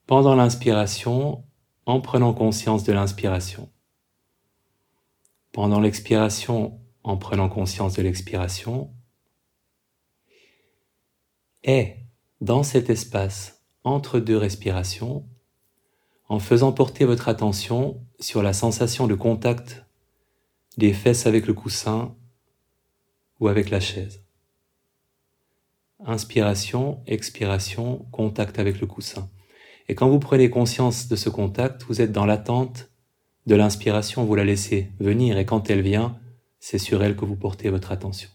pendant 0.08 0.36
l'inspiration 0.36 1.46
en 1.86 2.02
prenant 2.02 2.34
conscience 2.34 2.84
de 2.84 2.92
l'inspiration. 2.92 3.70
Pendant 5.58 5.80
l'expiration 5.80 6.80
en 7.02 7.18
prenant 7.18 7.50
conscience 7.50 7.96
de 7.96 8.04
l'expiration. 8.04 8.94
Et 11.64 11.96
dans 12.42 12.62
cet 12.62 12.92
espace 12.92 13.64
entre 13.84 14.20
deux 14.20 14.38
respirations, 14.38 15.28
en 16.30 16.38
faisant 16.38 16.74
porter 16.74 17.06
votre 17.06 17.28
attention 17.28 18.06
sur 18.20 18.44
la 18.44 18.54
sensation 18.54 19.08
de 19.08 19.16
contact 19.16 19.84
des 20.78 20.94
fesses 20.94 21.26
avec 21.26 21.48
le 21.48 21.56
coussin 21.56 22.16
ou 23.40 23.48
avec 23.48 23.72
la 23.72 23.80
chaise. 23.80 24.24
Inspiration, 26.06 27.02
expiration, 27.08 28.06
contact 28.12 28.60
avec 28.60 28.80
le 28.80 28.86
coussin. 28.86 29.28
Et 29.88 29.96
quand 29.96 30.08
vous 30.08 30.20
prenez 30.20 30.52
conscience 30.52 31.08
de 31.08 31.16
ce 31.16 31.30
contact, 31.30 31.82
vous 31.86 32.00
êtes 32.00 32.12
dans 32.12 32.28
l'attente 32.28 32.92
de 33.48 33.56
l'inspiration, 33.56 34.26
vous 34.26 34.36
la 34.36 34.44
laissez 34.44 34.92
venir, 35.00 35.38
et 35.38 35.46
quand 35.46 35.70
elle 35.70 35.82
vient, 35.82 36.20
c'est 36.60 36.78
sur 36.78 37.02
elle 37.02 37.16
que 37.16 37.26
vous 37.26 37.38
portez 37.38 37.70
votre 37.70 37.92
attention. 37.94 38.30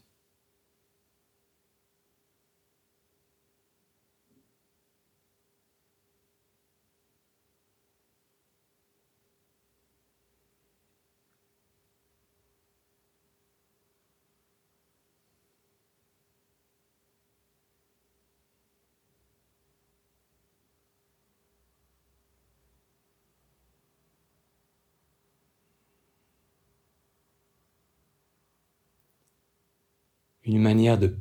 Une 30.53 30.61
manière 30.61 30.99
de 30.99 31.17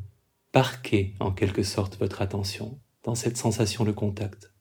parquer 0.51 1.15
en 1.21 1.31
quelque 1.31 1.63
sorte 1.63 1.97
votre 1.97 2.21
attention 2.21 2.81
dans 3.03 3.15
cette 3.15 3.37
sensation 3.37 3.85
de 3.85 3.93
contact. 3.93 4.53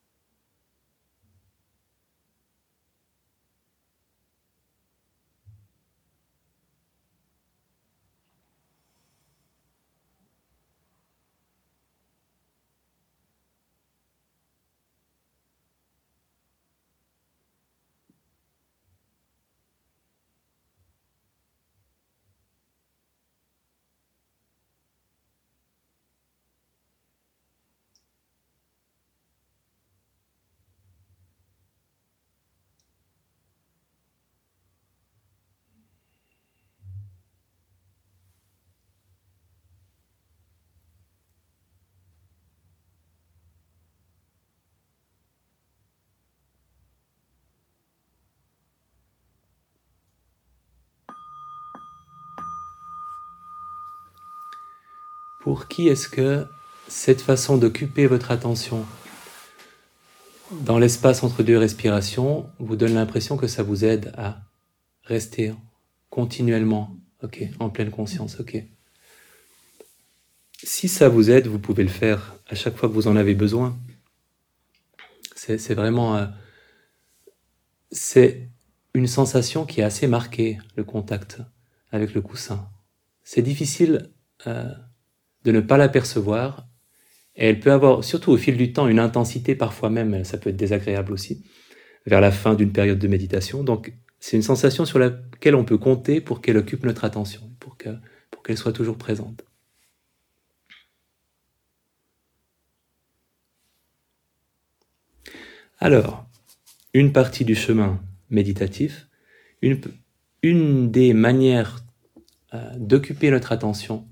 Pour 55.40 55.68
qui 55.68 55.88
est-ce 55.88 56.08
que 56.08 56.46
cette 56.88 57.20
façon 57.20 57.56
d'occuper 57.56 58.06
votre 58.06 58.30
attention 58.30 58.86
dans 60.52 60.78
l'espace 60.78 61.22
entre 61.22 61.42
deux 61.42 61.56
respirations 61.56 62.50
vous 62.58 62.76
donne 62.76 62.94
l'impression 62.94 63.36
que 63.36 63.46
ça 63.46 63.62
vous 63.62 63.84
aide 63.84 64.12
à 64.16 64.42
rester 65.04 65.54
continuellement, 66.10 66.96
ok, 67.22 67.44
en 67.60 67.70
pleine 67.70 67.90
conscience, 67.90 68.40
ok. 68.40 68.62
Si 70.62 70.88
ça 70.88 71.08
vous 71.08 71.30
aide, 71.30 71.46
vous 71.46 71.58
pouvez 71.58 71.84
le 71.84 71.88
faire 71.88 72.34
à 72.48 72.54
chaque 72.54 72.76
fois 72.76 72.88
que 72.88 72.94
vous 72.94 73.08
en 73.08 73.16
avez 73.16 73.34
besoin. 73.34 73.78
C'est 75.34 75.74
vraiment, 75.74 76.16
euh, 76.16 76.26
c'est 77.90 78.50
une 78.92 79.06
sensation 79.06 79.64
qui 79.64 79.80
est 79.80 79.84
assez 79.84 80.06
marquée, 80.06 80.58
le 80.76 80.84
contact 80.84 81.38
avec 81.92 82.12
le 82.12 82.20
coussin. 82.20 82.68
C'est 83.24 83.40
difficile 83.40 84.10
euh, 84.46 84.70
de 85.44 85.52
ne 85.52 85.60
pas 85.60 85.76
l'apercevoir 85.76 86.66
et 87.36 87.48
elle 87.48 87.60
peut 87.60 87.72
avoir, 87.72 88.04
surtout 88.04 88.32
au 88.32 88.36
fil 88.36 88.56
du 88.56 88.72
temps, 88.72 88.88
une 88.88 88.98
intensité, 88.98 89.54
parfois 89.54 89.90
même, 89.90 90.24
ça 90.24 90.38
peut 90.38 90.50
être 90.50 90.56
désagréable 90.56 91.12
aussi, 91.12 91.44
vers 92.06 92.20
la 92.20 92.32
fin 92.32 92.54
d'une 92.54 92.72
période 92.72 92.98
de 92.98 93.08
méditation. 93.08 93.62
Donc, 93.64 93.92
c'est 94.18 94.36
une 94.36 94.42
sensation 94.42 94.84
sur 94.84 94.98
laquelle 94.98 95.54
on 95.54 95.64
peut 95.64 95.78
compter 95.78 96.20
pour 96.20 96.40
qu'elle 96.42 96.58
occupe 96.58 96.84
notre 96.84 97.04
attention, 97.04 97.50
pour 97.58 97.76
qu'elle 97.78 98.58
soit 98.58 98.72
toujours 98.72 98.98
présente. 98.98 99.44
Alors, 105.78 106.26
une 106.92 107.12
partie 107.12 107.46
du 107.46 107.54
chemin 107.54 108.02
méditatif, 108.28 109.08
une, 109.62 109.80
une 110.42 110.90
des 110.90 111.14
manières 111.14 111.82
euh, 112.52 112.70
d'occuper 112.76 113.30
notre 113.30 113.52
attention, 113.52 114.06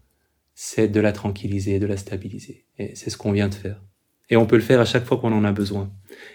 c'est 0.61 0.89
de 0.89 0.99
la 0.99 1.13
tranquilliser, 1.13 1.79
de 1.79 1.87
la 1.87 1.97
stabiliser. 1.97 2.65
Et 2.79 2.97
c'est 2.97 3.11
ce 3.11 3.17
qu'on 3.17 3.31
vient 3.31 3.49
de 3.49 3.55
faire. 3.55 3.81
Et 4.29 4.37
on 4.37 4.45
peut 4.45 4.57
le 4.57 4.63
faire 4.63 4.81
à 4.81 4.85
chaque 4.85 5.05
fois 5.05 5.19
qu'on 5.19 5.33
en 5.33 5.45
a 5.45 5.53
besoin. 5.53 5.89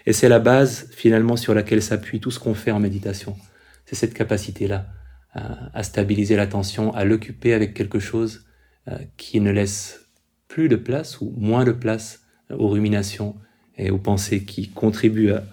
Et 0.06 0.14
c'est 0.14 0.30
la 0.30 0.38
base 0.38 0.88
finalement 0.92 1.36
sur 1.36 1.52
laquelle 1.52 1.82
s'appuie 1.82 2.20
tout 2.20 2.30
ce 2.30 2.40
qu'on 2.40 2.54
fait 2.54 2.70
en 2.70 2.80
méditation. 2.80 3.36
C'est 3.84 3.96
cette 3.96 4.14
capacité-là 4.14 4.86
à, 5.34 5.82
stabiliser 5.82 6.36
l'attention, 6.36 6.90
à 6.94 7.04
l'occuper 7.04 7.52
avec 7.52 7.74
quelque 7.74 7.98
chose 7.98 8.46
euh, 8.88 8.96
qui 9.18 9.40
ne 9.40 9.50
laisse 9.50 10.06
plus 10.48 10.70
de 10.70 10.76
place 10.76 11.20
ou 11.20 11.34
moins 11.36 11.66
de 11.66 11.72
place 11.72 12.22
aux 12.48 12.68
ruminations 12.68 13.36
et 13.76 13.90
aux 13.90 13.98
pensées 13.98 14.44
qui 14.44 14.70
contribuent 14.70 15.32
à, 15.32 15.44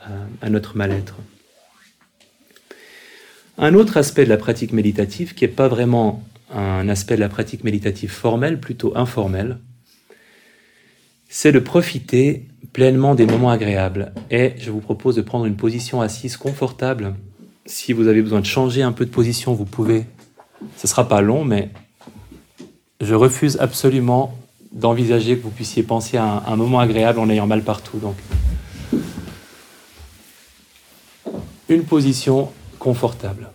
à 0.42 0.50
notre 0.50 0.78
mal-être. 0.78 1.18
Un 3.58 3.74
autre 3.74 3.98
aspect 3.98 4.24
de 4.24 4.30
la 4.30 4.38
pratique 4.38 4.72
méditative 4.72 5.34
qui 5.34 5.44
n'est 5.44 5.52
pas 5.52 5.68
vraiment 5.68 6.24
un 6.54 6.90
aspect 6.90 7.16
de 7.16 7.22
la 7.22 7.30
pratique 7.30 7.64
méditative 7.64 8.12
formelle, 8.12 8.60
plutôt 8.60 8.98
informelle, 8.98 9.58
c'est 11.30 11.52
de 11.52 11.60
profiter 11.60 12.48
pleinement 12.74 13.16
des 13.16 13.26
moments 13.26 13.50
agréables. 13.50 14.14
Et 14.30 14.54
je 14.58 14.70
vous 14.72 14.82
propose 14.82 15.16
de 15.16 15.22
prendre 15.22 15.46
une 15.46 15.56
position 15.56 16.02
assise 16.02 16.38
confortable. 16.38 17.16
Si 17.66 17.94
vous 17.94 18.08
avez 18.08 18.22
besoin 18.22 18.42
de 18.42 18.46
changer 18.46 18.82
un 18.82 18.92
peu 18.92 19.06
de 19.06 19.12
position, 19.12 19.54
vous 19.54 19.66
pouvez. 19.66 20.06
Ce 20.78 20.86
ne 20.86 20.90
sera 20.90 21.08
pas 21.08 21.22
long, 21.22 21.44
mais 21.46 21.70
je 23.00 23.16
refuse 23.16 23.58
absolument 23.60 24.38
d'envisager 24.72 25.38
que 25.38 25.44
vous 25.44 25.50
puissiez 25.50 25.84
penser 25.84 26.18
à 26.18 26.44
un, 26.46 26.56
moment 26.56 26.80
agréable 26.80 27.20
en 27.20 27.30
ayant 27.30 27.48
mal 27.48 27.64
partout. 27.64 27.98
Donc, 27.98 28.16
une 31.70 31.84
position 31.84 32.52
confortable. 32.80 33.50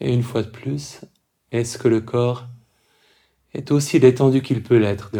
Et 0.00 0.14
une 0.14 0.22
fois 0.22 0.42
de 0.42 0.48
plus, 0.48 1.02
est-ce 1.52 1.76
que 1.76 1.88
le 1.88 2.00
corps 2.00 2.48
est 3.52 3.70
aussi 3.70 4.00
détendu 4.00 4.40
qu'il 4.40 4.62
peut 4.62 4.78
l'être, 4.78 5.12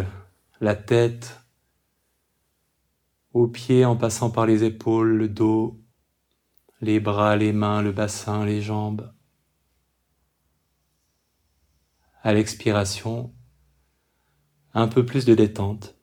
la 0.60 0.74
tête 0.74 1.38
aux 3.32 3.46
pieds 3.46 3.84
en 3.84 3.96
passant 3.96 4.30
par 4.30 4.46
les 4.46 4.64
épaules, 4.64 5.16
le 5.16 5.28
dos, 5.28 5.78
les 6.80 6.98
bras, 6.98 7.36
les 7.36 7.52
mains, 7.52 7.82
le 7.82 7.92
bassin, 7.92 8.44
les 8.46 8.62
jambes? 8.62 9.12
À 12.22 12.32
l'expiration, 12.32 13.34
un 14.72 14.88
peu 14.88 15.04
plus 15.04 15.26
de 15.26 15.34
détente. 15.34 15.99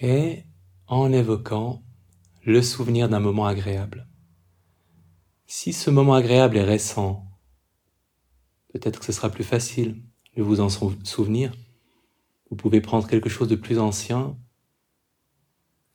Et 0.00 0.44
en 0.86 1.12
évoquant 1.12 1.82
le 2.44 2.62
souvenir 2.62 3.08
d'un 3.08 3.20
moment 3.20 3.46
agréable. 3.46 4.06
Si 5.46 5.72
ce 5.72 5.90
moment 5.90 6.14
agréable 6.14 6.56
est 6.56 6.64
récent, 6.64 7.26
peut-être 8.72 9.00
que 9.00 9.04
ce 9.04 9.12
sera 9.12 9.30
plus 9.30 9.44
facile 9.44 10.00
de 10.36 10.42
vous 10.42 10.60
en 10.60 10.68
souvenir. 10.68 11.52
Vous 12.48 12.56
pouvez 12.56 12.80
prendre 12.80 13.06
quelque 13.06 13.28
chose 13.28 13.48
de 13.48 13.56
plus 13.56 13.78
ancien. 13.78 14.36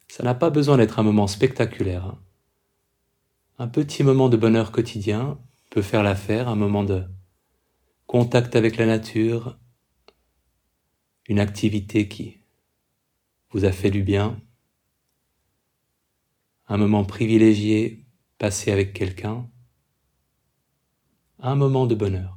Ça 0.08 0.24
n'a 0.24 0.36
pas 0.36 0.50
besoin 0.50 0.78
d'être 0.78 1.00
un 1.00 1.04
moment 1.04 1.28
spectaculaire. 1.28 2.16
Un 3.58 3.68
petit 3.68 4.04
moment 4.04 4.30
de 4.30 4.38
bonheur 4.38 4.72
quotidien 4.72 5.40
peut 5.72 5.82
faire 5.82 6.04
l'affaire, 6.04 6.48
un 6.48 6.56
moment 6.56 6.84
de 6.84 7.04
contact 8.06 8.56
avec 8.56 8.78
la 8.78 8.86
nature, 8.86 9.58
une 11.28 11.40
activité 11.40 12.08
qui 12.08 12.45
vous 13.56 13.64
a 13.64 13.72
fait 13.72 13.90
du 13.90 14.04
bien, 14.04 14.38
un 16.68 16.76
moment 16.76 17.06
privilégié 17.06 18.06
passé 18.38 18.70
avec 18.70 18.92
quelqu'un, 18.92 19.50
un 21.40 21.56
moment 21.56 21.88
de 21.88 21.96
bonheur. 21.96 22.35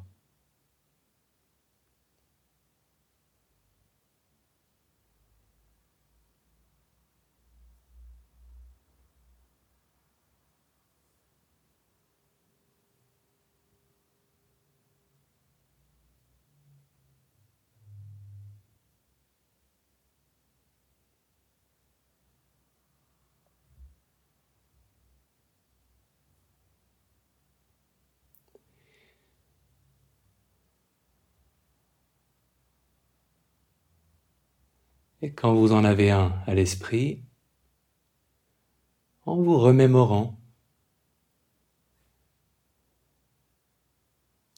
Quand 35.38 35.54
vous 35.54 35.70
en 35.70 35.84
avez 35.84 36.10
un 36.10 36.34
à 36.48 36.54
l'esprit, 36.54 37.22
en 39.24 39.36
vous 39.36 39.56
remémorant 39.56 40.36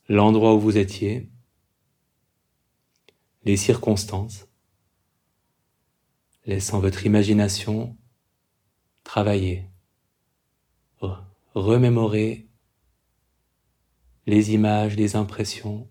l'endroit 0.09 0.55
où 0.55 0.59
vous 0.59 0.79
étiez, 0.79 1.31
les 3.45 3.59
circonstances, 3.59 4.49
laissant 6.47 6.81
votre 6.81 7.05
imagination 7.05 7.99
travailler, 9.05 9.69
remémorer 11.53 12.49
les 14.25 14.55
images, 14.55 14.97
les 14.97 15.15
impressions, 15.15 15.91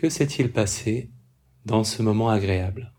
Que 0.00 0.08
s'est-il 0.08 0.52
passé 0.52 1.10
dans 1.64 1.82
ce 1.82 2.02
moment 2.04 2.28
agréable? 2.28 2.94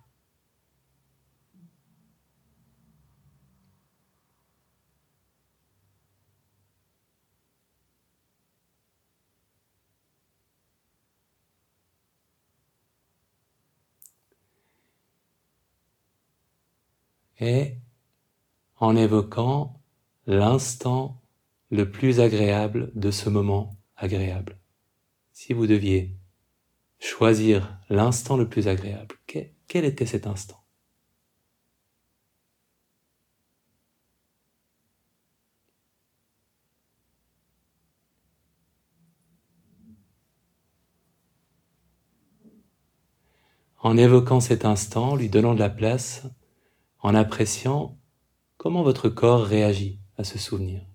Et 17.39 17.78
en 18.76 18.97
évoquant 18.97 19.82
l'instant 20.28 21.22
le 21.70 21.89
plus 21.89 22.20
agréable 22.20 22.91
de 22.93 23.10
ce 23.10 23.30
moment 23.30 23.78
agréable. 23.95 24.60
Si 25.32 25.54
vous 25.54 25.66
deviez 25.66 26.20
choisir 27.00 27.80
l'instant 27.89 28.38
le 28.38 28.47
plus 28.47 28.68
agréable. 28.68 29.16
Quel 29.26 29.86
était 29.86 30.06
cet 30.06 30.28
instant? 30.28 30.64
En 43.82 43.95
évoquant 43.95 44.41
cet 44.41 44.66
instant, 44.66 45.16
lui 45.16 45.30
donnant 45.30 45.54
de 45.54 45.60
la 45.60 45.70
place, 45.70 46.24
en 47.00 47.16
appréciant 47.16 47.97
comment 48.58 48.84
votre 48.84 49.08
corps 49.08 49.45
réagit 49.45 50.02
à 50.18 50.26
ce 50.26 50.38
souvenir. 50.38 50.86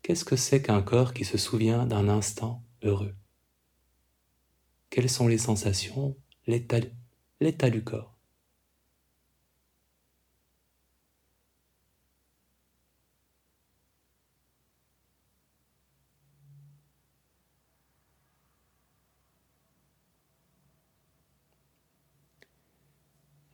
Qu'est-ce 0.00 0.24
que 0.24 0.36
c'est 0.36 0.62
qu'un 0.62 0.80
corps 0.80 1.12
qui 1.12 1.26
se 1.26 1.36
souvient 1.36 1.84
d'un 1.84 2.08
instant 2.08 2.64
heureux? 2.82 3.14
Quelles 4.92 5.08
sont 5.08 5.26
les 5.26 5.38
sensations, 5.38 6.14
l'état, 6.46 7.70
du 7.70 7.82
corps? 7.82 8.14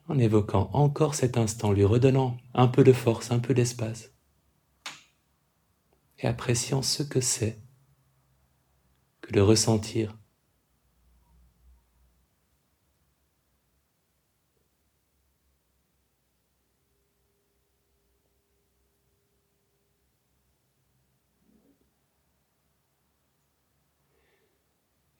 en 0.09 0.19
évoquant 0.19 0.71
encore 0.73 1.15
cet 1.15 1.37
instant, 1.37 1.71
lui 1.71 1.85
redonnant 1.85 2.39
un 2.55 2.67
peu 2.67 2.83
de 2.83 2.95
force, 2.95 3.31
un 3.31 3.39
peu 3.39 3.53
d'espace, 3.53 4.11
et 6.19 6.27
appréciant 6.27 6.81
ce 6.81 7.03
que 7.03 7.21
c'est 7.21 7.61
que 9.21 9.33
de 9.33 9.41
ressentir 9.41 10.19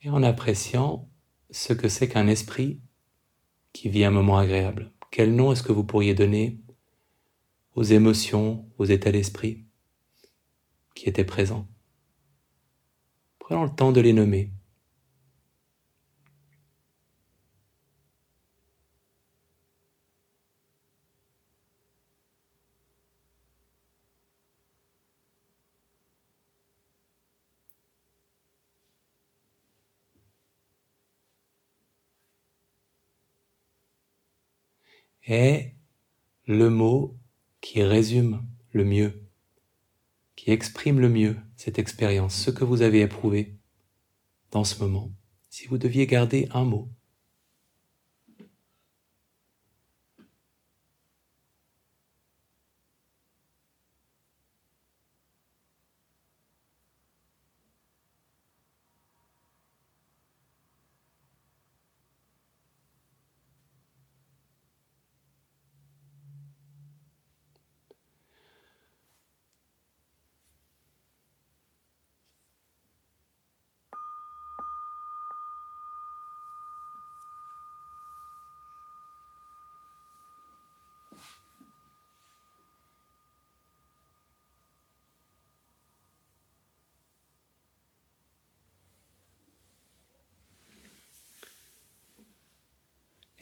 et 0.09 0.11
en 0.11 0.23
appréciant 0.23 1.07
ce 1.51 1.75
que 1.75 1.89
c'est 1.89 2.09
qu'un 2.09 2.29
esprit 2.29 2.81
qui 3.75 3.91
vit 3.91 4.05
un 4.05 4.11
moment 4.11 4.39
agréable. 4.39 4.91
Quel 5.11 5.35
nom 5.35 5.53
est-ce 5.53 5.63
que 5.63 5.73
vous 5.73 5.85
pourriez 5.85 6.15
donner 6.15 6.59
aux 7.75 7.83
émotions, 7.83 8.67
aux 8.79 8.87
états 8.87 9.13
d'esprit 9.13 9.67
qui 10.95 11.09
étaient 11.09 11.25
présents? 11.25 11.67
Prenons 13.39 13.65
le 13.65 13.75
temps 13.75 13.93
de 13.93 14.01
les 14.01 14.15
nommer. 14.15 14.51
Est 35.29 35.75
le 36.47 36.71
mot 36.71 37.17
qui 37.61 37.83
résume 37.83 38.47
le 38.73 38.85
mieux, 38.85 39.23
qui 40.37 40.51
exprime 40.51 41.01
le 41.01 41.09
mieux 41.09 41.37
cette 41.57 41.79
expérience, 41.79 42.35
ce 42.35 42.51
que 42.51 42.65
vous 42.65 42.83
avez 42.83 43.01
éprouvé 43.01 43.59
dans 44.51 44.65
ce 44.65 44.79
moment. 44.83 45.13
Si 45.51 45.67
vous 45.67 45.79
deviez 45.79 46.07
garder 46.07 46.49
un 46.53 46.65
mot, 46.65 46.89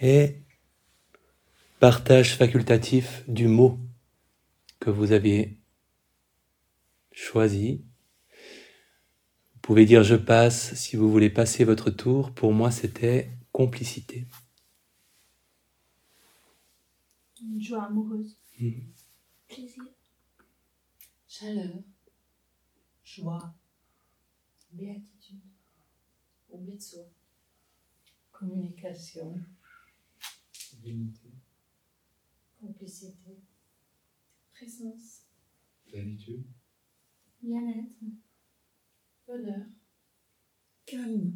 et 0.07 0.41
partage 1.81 2.37
facultatif 2.37 3.25
du 3.27 3.49
mot 3.49 3.81
que 4.79 4.89
vous 4.89 5.11
avez 5.11 5.59
choisi. 7.11 7.85
Vous 9.55 9.61
pouvez 9.63 9.85
dire 9.85 10.05
je 10.05 10.15
passe 10.15 10.75
si 10.75 10.95
vous 10.95 11.11
voulez 11.11 11.29
passer 11.29 11.65
votre 11.65 11.91
tour. 11.91 12.33
Pour 12.33 12.53
moi, 12.53 12.71
c'était 12.71 13.33
complicité. 13.51 14.29
Une 17.43 17.61
joie 17.61 17.87
amoureuse. 17.87 18.37
Mmh. 18.61 18.71
Plaisir. 19.49 19.83
Chaleur. 21.27 21.83
Joie. 23.03 23.55
Béatitude. 24.71 25.41
Oubli 26.51 26.77
de 26.77 26.81
soi. 26.81 27.03
Communication. 28.31 29.35
Complicité. 32.61 33.39
Présence. 34.55 35.23
plénitude, 35.89 36.45
Bien-être. 37.43 37.91
Bonheur. 39.27 39.67
Calme. 40.87 41.33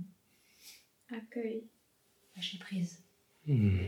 Accueil. 1.09 1.64
Lâcher 2.36 2.59
prise. 2.59 3.03
Hmm. 3.46 3.80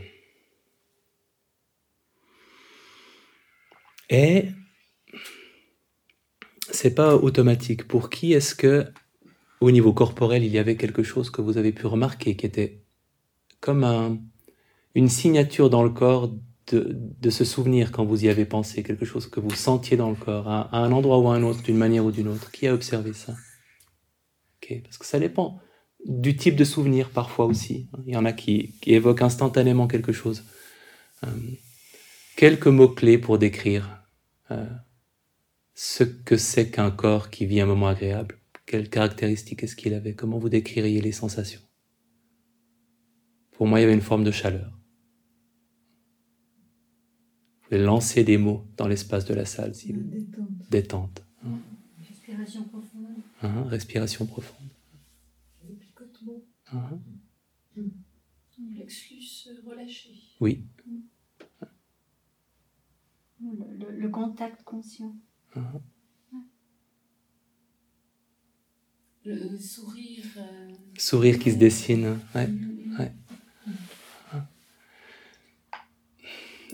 Et 4.09 4.49
c'est 6.71 6.93
pas 6.93 7.15
automatique. 7.15 7.87
Pour 7.87 8.09
qui 8.09 8.33
est-ce 8.33 8.53
que, 8.53 8.91
au 9.61 9.71
niveau 9.71 9.93
corporel, 9.93 10.43
il 10.43 10.51
y 10.51 10.57
avait 10.57 10.75
quelque 10.75 11.03
chose 11.03 11.29
que 11.29 11.41
vous 11.41 11.57
avez 11.57 11.71
pu 11.71 11.87
remarquer 11.87 12.35
qui 12.35 12.45
était 12.45 12.83
comme 13.61 13.85
un, 13.85 14.21
une 14.95 15.09
signature 15.09 15.69
dans 15.69 15.83
le 15.83 15.89
corps 15.89 16.29
de, 16.71 16.95
de, 16.95 17.29
se 17.29 17.43
souvenir 17.43 17.91
quand 17.91 18.05
vous 18.05 18.25
y 18.25 18.29
avez 18.29 18.45
pensé, 18.45 18.83
quelque 18.83 19.05
chose 19.05 19.27
que 19.27 19.39
vous 19.39 19.51
sentiez 19.51 19.97
dans 19.97 20.09
le 20.09 20.15
corps, 20.15 20.47
à, 20.47 20.69
un 20.77 20.91
endroit 20.91 21.19
ou 21.19 21.27
à 21.29 21.35
un 21.35 21.43
autre, 21.43 21.61
d'une 21.61 21.77
manière 21.77 22.05
ou 22.05 22.11
d'une 22.11 22.27
autre. 22.27 22.51
Qui 22.51 22.67
a 22.67 22.73
observé 22.73 23.13
ça? 23.13 23.35
Ok, 24.61 24.81
Parce 24.83 24.97
que 24.97 25.05
ça 25.05 25.19
dépend 25.19 25.59
du 26.05 26.35
type 26.35 26.55
de 26.55 26.63
souvenir 26.63 27.09
parfois 27.09 27.45
aussi. 27.45 27.89
Il 28.05 28.13
y 28.13 28.17
en 28.17 28.25
a 28.25 28.33
qui, 28.33 28.75
qui 28.81 28.93
évoquent 28.93 29.21
instantanément 29.21 29.87
quelque 29.87 30.11
chose. 30.11 30.43
Euh, 31.23 31.27
quelques 32.35 32.67
mots-clés 32.67 33.17
pour 33.17 33.37
décrire 33.37 34.03
euh, 34.51 34.65
ce 35.73 36.03
que 36.03 36.37
c'est 36.37 36.69
qu'un 36.69 36.91
corps 36.91 37.29
qui 37.29 37.45
vit 37.45 37.61
un 37.61 37.65
moment 37.65 37.87
agréable. 37.87 38.39
Quelles 38.65 38.89
caractéristiques 38.89 39.63
est-ce 39.63 39.75
qu'il 39.75 39.93
avait? 39.93 40.13
Comment 40.13 40.39
vous 40.39 40.49
décririez 40.49 41.01
les 41.01 41.11
sensations? 41.11 41.61
Pour 43.51 43.67
moi, 43.67 43.79
il 43.79 43.83
y 43.83 43.85
avait 43.85 43.93
une 43.93 44.01
forme 44.01 44.23
de 44.23 44.31
chaleur. 44.31 44.71
Lancer 47.77 48.23
des 48.23 48.37
mots 48.37 48.67
dans 48.77 48.87
l'espace 48.87 49.25
de 49.25 49.33
la 49.33 49.45
salle. 49.45 49.73
Si. 49.73 49.93
Détente. 49.93 50.69
Détente. 50.69 51.23
Hein. 51.43 51.57
Respiration 52.07 52.63
profonde. 52.65 53.15
Hein, 53.41 53.63
respiration 53.67 54.25
profonde. 54.27 54.67
Le 55.67 55.73
picotement. 55.75 56.41
Hein. 56.71 56.99
Plexus 58.75 59.49
relâché. 59.65 60.11
Oui. 60.39 60.65
Le, 63.41 63.77
le, 63.77 63.91
le 63.99 64.09
contact 64.09 64.63
conscient. 64.63 65.15
Le 69.25 69.57
sourire. 69.57 70.25
euh, 70.37 70.71
Sourire 70.97 71.39
qui 71.39 71.51
se 71.51 71.57
dessine. 71.57 72.19
Ouais. 72.35 72.49
ouais. 72.99 73.11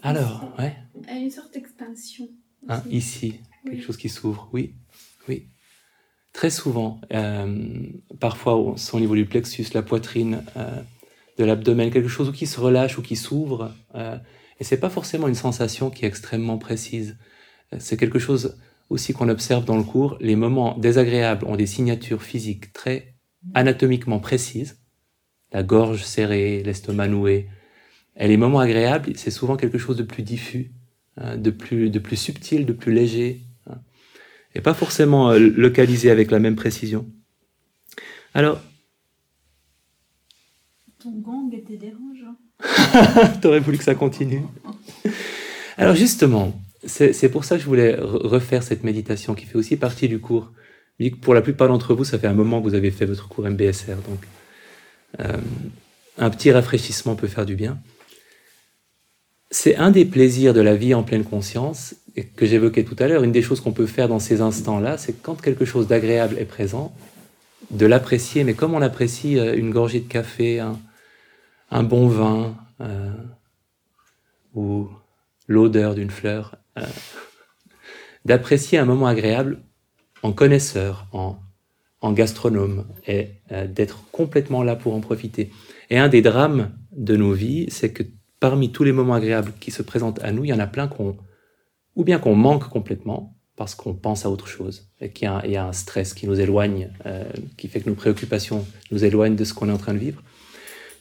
Alors, 0.02 0.54
ouais. 0.58 0.76
À 1.08 1.14
une 1.18 1.32
sorte 1.32 1.54
d'expansion. 1.54 2.28
Hein, 2.68 2.82
aussi. 2.86 2.96
ici, 2.96 3.40
quelque 3.66 3.82
chose 3.84 3.98
qui 3.98 4.10
s'ouvre. 4.10 4.50
Oui, 4.54 4.74
oui. 5.28 5.48
Très 6.34 6.50
souvent, 6.50 7.00
euh, 7.14 7.88
parfois 8.20 8.56
au- 8.56 8.76
niveau 9.00 9.16
du 9.16 9.26
plexus, 9.26 9.66
la 9.74 9.82
poitrine, 9.82 10.44
euh, 10.58 10.82
de 11.38 11.44
l'abdomen, 11.46 11.90
quelque 11.90 12.10
chose 12.10 12.32
qui 12.34 12.46
se 12.48 12.60
relâche 12.60 12.98
ou 12.98 13.02
qui 13.02 13.16
s'ouvre. 13.16 13.74
euh, 13.96 14.18
et 14.60 14.64
c'est 14.66 14.78
pas 14.80 14.90
forcément 14.90 15.28
une 15.30 15.36
sensation 15.36 15.90
qui 15.90 16.04
est 16.04 16.08
extrêmement 16.08 16.58
précise. 16.58 17.18
Euh, 17.74 17.78
C'est 17.80 17.96
quelque 17.98 18.20
chose 18.20 18.58
aussi 18.90 19.14
qu'on 19.14 19.30
observe 19.30 19.64
dans 19.64 19.78
le 19.78 19.84
cours. 19.84 20.18
Les 20.20 20.36
moments 20.36 20.78
désagréables 20.78 21.46
ont 21.46 21.56
des 21.56 21.66
signatures 21.68 22.24
physiques 22.24 22.74
très 22.74 23.16
anatomiquement 23.54 24.20
précises. 24.20 24.82
La 25.54 25.64
gorge 25.64 26.04
serrée, 26.04 26.62
l'estomac 26.64 27.08
noué. 27.08 27.48
Et 28.18 28.28
les 28.28 28.36
moments 28.38 28.60
agréables, 28.60 29.14
c'est 29.16 29.32
souvent 29.32 29.56
quelque 29.56 29.78
chose 29.78 29.96
de 29.96 30.04
plus 30.04 30.24
diffus, 30.24 30.72
de 31.38 31.52
plus, 31.52 31.90
de 31.90 32.00
plus 32.00 32.16
subtil, 32.18 32.66
de 32.66 32.74
plus 32.74 32.94
léger, 32.94 33.42
hein, 33.70 33.78
et 34.56 34.62
pas 34.62 34.74
forcément 34.74 35.32
euh, 35.32 35.40
localisé 35.40 36.10
avec 36.12 36.32
la 36.32 36.40
même 36.40 36.56
précision. 36.56 37.08
Alors, 38.34 38.60
Ton 41.02 41.12
gong 41.12 41.50
était 41.54 41.78
dérangeant. 41.78 42.36
t'aurais 43.42 43.60
voulu 43.62 43.78
que 43.78 43.84
ça 43.84 43.96
continue. 43.96 44.42
Alors 45.78 45.96
justement, 45.96 46.60
c'est 46.86 47.30
pour 47.32 47.46
ça 47.46 47.56
que 47.56 47.62
je 47.62 47.68
voulais 47.68 47.94
re- 47.96 48.28
refaire 48.28 48.64
cette 48.64 48.84
méditation 48.84 49.34
qui 49.34 49.46
fait 49.46 49.56
aussi 49.58 49.78
partie 49.78 50.08
du 50.10 50.20
cours. 50.20 50.52
Pour 51.22 51.34
la 51.34 51.42
plupart 51.42 51.70
d'entre 51.70 51.94
vous, 51.96 52.04
ça 52.04 52.20
fait 52.20 52.28
un 52.28 52.34
moment 52.34 52.60
que 52.60 52.68
vous 52.68 52.76
avez 52.76 52.92
fait 52.92 53.06
votre 53.06 53.30
cours 53.30 53.46
MBSR, 53.50 53.96
donc 54.08 54.20
euh, 55.22 55.38
un 56.18 56.30
petit 56.30 56.52
rafraîchissement 56.52 57.16
peut 57.16 57.28
faire 57.28 57.46
du 57.46 57.56
bien. 57.56 57.80
C'est 59.52 59.76
un 59.78 59.90
des 59.90 60.06
plaisirs 60.06 60.54
de 60.54 60.62
la 60.62 60.76
vie 60.76 60.94
en 60.94 61.02
pleine 61.02 61.24
conscience 61.24 61.96
que 62.36 62.46
j'évoquais 62.46 62.84
tout 62.84 62.96
à 63.00 63.08
l'heure. 63.08 63.24
Une 63.24 63.32
des 63.32 63.42
choses 63.42 63.62
qu'on 63.62 63.72
peut 63.72 63.88
faire 63.88 64.08
dans 64.08 64.20
ces 64.20 64.42
instants-là, 64.42 64.98
c'est 64.98 65.22
quand 65.22 65.42
quelque 65.42 65.66
chose 65.66 65.88
d'agréable 65.88 66.38
est 66.38 66.46
présent, 66.46 66.94
de 67.72 67.86
l'apprécier, 67.86 68.44
mais 68.44 68.54
comme 68.54 68.74
on 68.74 68.82
apprécie 68.82 69.40
euh, 69.40 69.56
une 69.56 69.72
gorgée 69.72 70.00
de 70.02 70.08
café, 70.08 70.60
un, 70.60 71.84
bon 71.84 72.08
vin 72.08 72.56
euh, 72.82 73.12
ou 74.54 74.90
l'odeur 75.48 75.96
d'une 75.96 76.12
fleur, 76.12 76.56
euh, 76.78 76.84
d'apprécier 78.26 78.78
un 78.78 78.86
moment 78.86 79.08
agréable 79.08 79.60
en 80.22 80.32
connaisseur, 80.32 81.08
en, 81.12 81.38
en 82.02 82.12
gastronome, 82.12 82.86
et 83.08 83.30
d'être 83.68 84.04
complètement 84.12 84.64
là 84.64 84.76
pour 84.76 84.94
en 84.94 85.00
profiter. 85.00 85.50
Et 85.90 85.98
un 85.98 86.10
des 86.10 86.22
drames 86.22 86.72
de 86.92 87.16
nos 87.16 87.32
vies, 87.32 87.68
c'est 87.70 87.94
que 87.94 88.04
parmi 88.40 88.72
tous 88.72 88.84
les 88.84 88.92
moments 88.92 89.16
agréables 89.16 89.54
qui 89.60 89.72
se 89.72 89.82
présentent 89.82 90.24
à 90.24 90.32
nous, 90.32 90.46
il 90.46 90.50
y 90.50 90.54
en 90.54 90.60
a 90.60 90.68
plein 90.68 90.88
qu'on, 90.88 91.18
ou 91.96 92.04
bien 92.04 92.20
qu'on 92.20 92.36
manque 92.36 92.70
complètement, 92.70 93.36
parce 93.56 93.76
qu'on 93.76 93.94
pense 93.94 94.26
à 94.26 94.30
autre 94.30 94.48
chose, 94.48 94.90
et 95.02 95.12
qu'il 95.12 95.26
y 95.26 95.56
a 95.58 95.66
un, 95.66 95.74
stress 95.74 96.14
qui 96.14 96.28
nous 96.28 96.40
éloigne, 96.40 96.94
euh, 97.06 97.26
qui 97.58 97.68
fait 97.68 97.82
que 97.82 97.90
nos 97.90 97.96
préoccupations 97.96 98.66
nous 98.92 99.04
éloignent 99.04 99.36
de 99.36 99.44
ce 99.44 99.54
qu'on 99.54 99.68
est 99.68 99.74
en 99.74 99.78
train 99.78 99.94
de 99.94 100.00
vivre, 100.00 100.24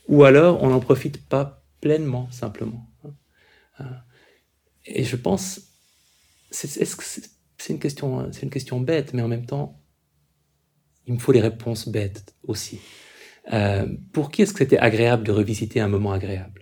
ou 0.09 0.25
alors 0.25 0.63
on 0.63 0.71
n'en 0.71 0.81
profite 0.81 1.25
pas 1.29 1.63
pleinement, 1.81 2.29
simplement. 2.33 2.91
Euh, 3.81 3.85
Et 4.87 5.05
je 5.05 5.17
pense, 5.17 5.61
c'est 6.51 7.69
une 7.69 7.79
question, 7.79 8.33
c'est 8.33 8.43
une 8.43 8.51
question 8.51 8.81
bête, 8.81 9.15
mais 9.15 9.23
en 9.23 9.29
même 9.29 9.47
temps, 9.47 9.81
il 11.07 11.15
me 11.15 11.19
faut 11.19 11.33
les 11.33 11.41
réponses 11.41 11.89
bêtes 11.89 12.35
aussi. 12.43 12.81
Euh, 13.53 13.87
pour 14.13 14.31
qui 14.31 14.43
est-ce 14.43 14.53
que 14.53 14.59
c'était 14.59 14.79
agréable 14.79 15.25
de 15.25 15.33
revisiter 15.33 15.81
un 15.81 15.89
moment 15.89 16.13
agréable? 16.13 16.58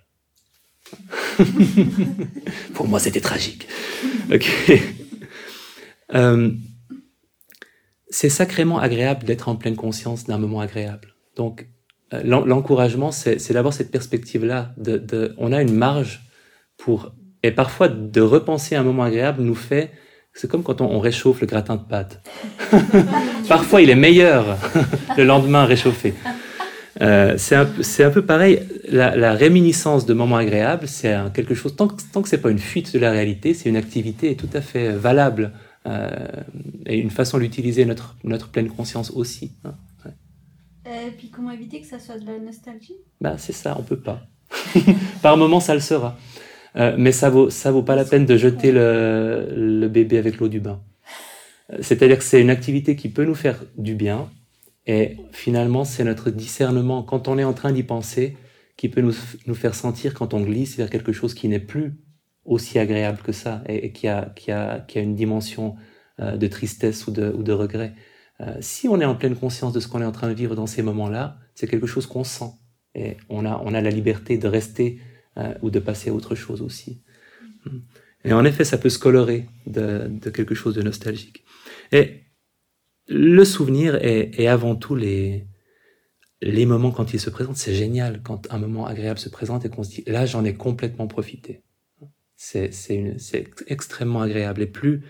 Pour 2.75 2.89
moi, 2.89 2.99
c'était 3.01 3.21
tragique. 3.21 3.67
Ok. 4.33 4.51
Euh, 6.15 6.51
c'est 8.09 8.29
sacrément 8.29 8.79
agréable 8.79 9.25
d'être 9.25 9.49
en 9.49 9.57
pleine 9.57 9.77
conscience 9.77 10.25
d'un 10.25 10.39
moment 10.39 10.61
agréable. 10.61 11.15
Donc, 11.37 11.67
euh, 12.15 12.23
l'en- 12.25 12.45
l'encouragement, 12.45 13.11
c'est 13.11 13.53
d'avoir 13.53 13.75
cette 13.75 13.91
perspective-là. 13.91 14.75
On 15.39 15.53
a 15.53 15.61
une 15.63 15.75
marge 15.75 16.23
pour 16.79 17.13
et 17.43 17.51
parfois 17.51 17.89
de 17.89 18.21
repenser 18.21 18.77
un 18.77 18.83
moment 18.83 19.03
agréable 19.05 19.43
nous 19.43 19.55
fait. 19.55 19.91
C'est 20.35 20.51
comme 20.51 20.63
quand 20.63 20.81
on, 20.81 20.87
on 20.91 21.01
réchauffe 21.01 21.41
le 21.41 21.47
gratin 21.47 21.77
de 21.77 21.83
pâte. 21.83 22.23
parfois, 23.49 23.81
il 23.83 23.91
est 23.91 23.95
meilleur 23.97 24.59
le 25.17 25.25
lendemain 25.25 25.65
réchauffé. 25.65 26.15
Euh, 27.03 27.35
c'est 27.37 27.55
un, 27.57 27.67
peu- 27.67 27.83
c'est 27.83 28.05
un 28.05 28.11
peu 28.11 28.25
pareil. 28.25 28.61
La, 28.89 29.15
la 29.17 29.33
réminiscence 29.35 30.07
de 30.07 30.15
moments 30.15 30.37
agréables, 30.37 30.89
c'est 30.89 31.15
quelque 31.35 31.55
chose. 31.55 31.77
Tant 31.77 31.89
que, 31.89 32.01
tant 32.13 32.23
que 32.23 32.29
c'est 32.29 32.39
pas 32.41 32.51
une 32.51 32.59
fuite 32.59 32.93
de 32.95 32.99
la 32.99 33.11
réalité, 33.11 33.53
c'est 33.55 33.69
une 33.69 33.77
activité 33.77 34.35
tout 34.37 34.49
à 34.55 34.61
fait 34.63 34.93
valable 34.93 35.53
euh, 35.87 36.09
et 36.87 36.97
une 36.99 37.11
façon 37.11 37.39
d'utiliser 37.39 37.85
notre, 37.85 38.17
notre 38.25 38.49
pleine 38.49 38.69
conscience 38.69 39.11
aussi. 39.11 39.53
hein. 39.65 39.75
Et 40.89 41.11
puis 41.11 41.31
comment 41.31 41.51
éviter 41.51 41.81
que 41.81 41.87
ça 41.87 41.99
soit 41.99 42.17
de 42.19 42.25
la 42.27 42.39
nostalgie? 42.39 42.95
Ben, 43.21 43.37
c'est 43.39 43.53
ça, 43.53 43.77
on 43.79 43.83
peut 43.83 43.99
pas. 43.99 44.21
Par 45.23 45.37
moment, 45.37 45.59
ça 45.59 45.75
le 45.75 45.81
sera. 45.81 46.17
Euh, 46.77 46.95
mais 46.97 47.11
ça 47.11 47.29
vaut, 47.29 47.51
ça 47.51 47.73
vaut 47.73 47.83
pas 47.83 47.97
la 47.97 48.05
peine 48.05 48.25
de 48.25 48.37
jeter 48.37 48.71
le, 48.71 49.49
le 49.57 49.89
bébé 49.89 50.17
avec 50.17 50.39
l'eau 50.39 50.47
du 50.49 50.61
bain. 50.61 50.81
Euh, 51.73 51.79
C'est-à-dire 51.81 52.19
que 52.19 52.23
c'est 52.25 52.41
une 52.41 52.51
activité 52.51 52.95
qui 52.95 53.09
peut 53.09 53.25
nous 53.25 53.35
faire 53.35 53.59
du 53.77 53.95
bien. 53.97 54.29
Et 54.87 55.17
finalement, 55.33 55.85
c'est 55.85 56.05
notre 56.05 56.31
discernement, 56.31 57.03
quand 57.03 57.29
on 57.29 57.39
est 57.39 57.45
en 57.45 57.53
train 57.53 57.73
d'y 57.73 57.83
penser, 57.83 58.37
qui 58.77 58.89
peut 58.89 59.01
nous, 59.01 59.15
nous 59.47 59.55
faire 59.55 59.75
sentir 59.75 60.15
quand 60.15 60.35
on 60.35 60.41
glisse 60.41 60.77
vers 60.77 60.91
quelque 60.91 61.13
chose 61.13 61.35
qui 61.35 61.49
n'est 61.49 61.61
plus 61.61 61.95
aussi 62.45 62.79
agréable 62.79 63.19
que 63.23 63.33
ça 63.33 63.63
et, 63.69 63.93
qui, 63.93 64.07
a, 64.07 64.33
qui, 64.37 64.53
a, 64.53 64.81
qui 64.81 64.99
a 64.99 65.03
une 65.03 65.15
dimension 65.15 65.77
euh, 66.21 66.37
de 66.37 66.47
tristesse 66.47 67.07
ou 67.07 67.11
de, 67.11 67.31
ou 67.31 67.43
de 67.43 67.53
regret. 67.53 67.95
Euh, 68.41 68.57
si 68.61 68.87
on 68.89 69.01
est 69.01 69.05
en 69.05 69.17
pleine 69.17 69.35
conscience 69.35 69.73
de 69.73 69.81
ce 69.81 69.89
qu'on 69.89 70.03
est 70.03 70.07
en 70.07 70.13
train 70.13 70.29
de 70.29 70.35
vivre 70.35 70.55
dans 70.55 70.67
ces 70.67 70.83
moments-là, 70.83 71.39
c'est 71.55 71.67
quelque 71.67 71.87
chose 71.87 72.07
qu'on 72.07 72.25
sent. 72.25 72.53
Et 72.95 73.17
on 73.29 73.45
a, 73.45 73.61
on 73.65 73.75
a 73.75 73.81
la 73.81 73.91
liberté 73.91 74.39
de 74.39 74.47
rester 74.47 75.01
euh, 75.39 75.55
ou 75.63 75.71
de 75.71 75.79
passer 75.79 76.11
à 76.11 76.15
autre 76.15 76.35
chose 76.35 76.63
aussi. 76.63 77.03
Et 78.25 78.33
en 78.33 78.45
effet, 78.45 78.65
ça 78.65 78.79
peut 78.79 78.91
se 78.91 78.99
colorer 78.99 79.47
de, 79.67 80.09
de 80.09 80.31
quelque 80.31 80.55
chose 80.55 80.75
de 80.75 80.83
nostalgique. 80.83 81.45
Et 81.93 82.26
le 83.09 83.45
souvenir 83.45 83.97
est, 83.97 84.39
est 84.39 84.47
avant 84.47 84.75
tout 84.75 84.95
les, 84.95 85.47
les 86.43 86.67
moments 86.67 86.91
quand 86.91 87.15
ils 87.15 87.21
se 87.21 87.31
présentent. 87.31 87.57
C'est 87.57 87.75
génial 87.75 88.23
quand 88.23 88.53
un 88.53 88.59
moment 88.59 88.87
agréable 88.87 89.19
se 89.19 89.29
présente 89.29 89.65
et 89.65 89.69
qu'on 89.69 89.83
se 89.83 89.91
dit 89.91 90.05
là, 90.07 90.27
j'en 90.27 90.45
ai 90.45 90.55
complètement 90.55 91.07
profité. 91.07 91.63
C'est 92.37 92.71
extrêmement 93.67 94.21
agréable. 94.21 94.63
Et 94.63 94.67
plus, 94.67 95.03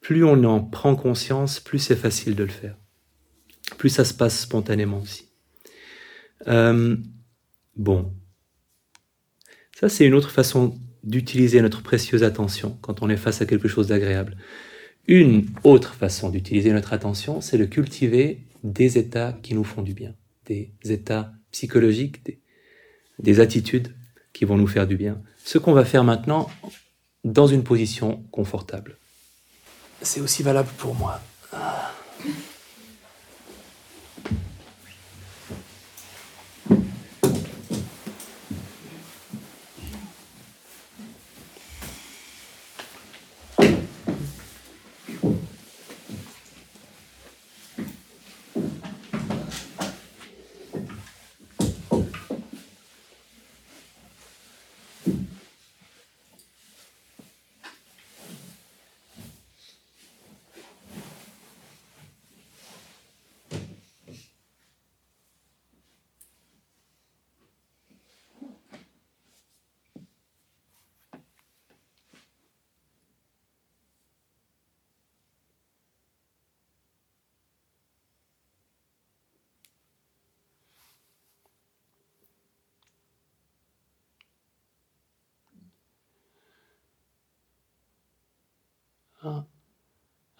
plus 0.00 0.24
on 0.24 0.44
en 0.44 0.60
prend 0.60 0.94
conscience, 0.94 1.58
plus 1.60 1.78
c'est 1.80 1.96
facile 1.96 2.36
de 2.36 2.44
le 2.44 2.50
faire. 2.50 2.76
Plus 3.76 3.88
ça 3.88 4.04
se 4.04 4.14
passe 4.14 4.40
spontanément 4.40 4.98
aussi. 4.98 5.28
Euh, 6.46 6.96
bon. 7.76 8.14
Ça, 9.78 9.88
c'est 9.88 10.06
une 10.06 10.14
autre 10.14 10.30
façon 10.30 10.78
d'utiliser 11.02 11.60
notre 11.62 11.82
précieuse 11.82 12.22
attention 12.22 12.78
quand 12.82 13.02
on 13.02 13.08
est 13.08 13.16
face 13.16 13.40
à 13.40 13.46
quelque 13.46 13.68
chose 13.68 13.88
d'agréable. 13.88 14.36
Une 15.06 15.46
autre 15.64 15.94
façon 15.94 16.30
d'utiliser 16.30 16.72
notre 16.72 16.92
attention, 16.92 17.40
c'est 17.40 17.58
de 17.58 17.64
cultiver 17.64 18.40
des 18.62 18.98
états 18.98 19.32
qui 19.42 19.54
nous 19.54 19.64
font 19.64 19.82
du 19.82 19.94
bien, 19.94 20.14
des 20.46 20.70
états 20.84 21.32
psychologiques, 21.50 22.24
des, 22.24 22.38
des 23.18 23.40
attitudes 23.40 23.94
qui 24.32 24.44
vont 24.44 24.56
nous 24.56 24.66
faire 24.66 24.86
du 24.86 24.96
bien. 24.96 25.20
Ce 25.44 25.58
qu'on 25.58 25.72
va 25.72 25.84
faire 25.84 26.04
maintenant 26.04 26.48
dans 27.24 27.46
une 27.46 27.64
position 27.64 28.22
confortable. 28.30 28.96
C'est 30.02 30.20
aussi 30.20 30.42
valable 30.42 30.70
pour 30.78 30.94
moi. 30.94 31.20
Ah. 31.52 31.92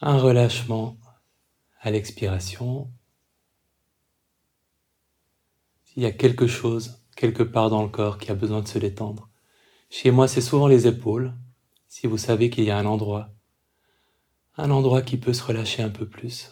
Un, 0.01 0.19
relâchement 0.19 0.97
à 1.81 1.91
l'expiration. 1.91 2.91
S'il 5.85 6.03
y 6.03 6.07
a 6.07 6.13
quelque 6.13 6.47
chose 6.47 7.01
quelque 7.17 7.43
part 7.43 7.71
dans 7.71 7.83
le 7.83 7.89
corps 7.89 8.19
qui 8.19 8.31
a 8.31 8.35
besoin 8.35 8.63
de 8.63 8.69
se 8.69 8.79
détendre. 8.79 9.29
Chez 9.91 10.11
moi, 10.11 10.29
c'est 10.29 10.41
souvent 10.41 10.69
les 10.69 10.87
épaules. 10.87 11.35
Si 11.89 12.07
vous 12.07 12.19
savez 12.19 12.49
qu'il 12.51 12.65
y 12.65 12.71
a 12.71 12.79
un 12.79 12.87
endroit, 12.87 13.31
un 14.57 14.71
endroit 14.71 15.03
qui 15.03 15.19
peut 15.19 15.35
se 15.35 15.43
relâcher 15.43 15.83
un 15.83 15.91
peu 15.91 16.09
plus. 16.09 16.51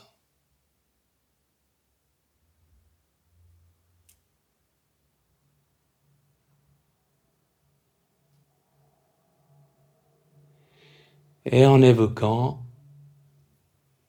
et 11.51 11.65
en 11.67 11.81
évoquant 11.83 12.68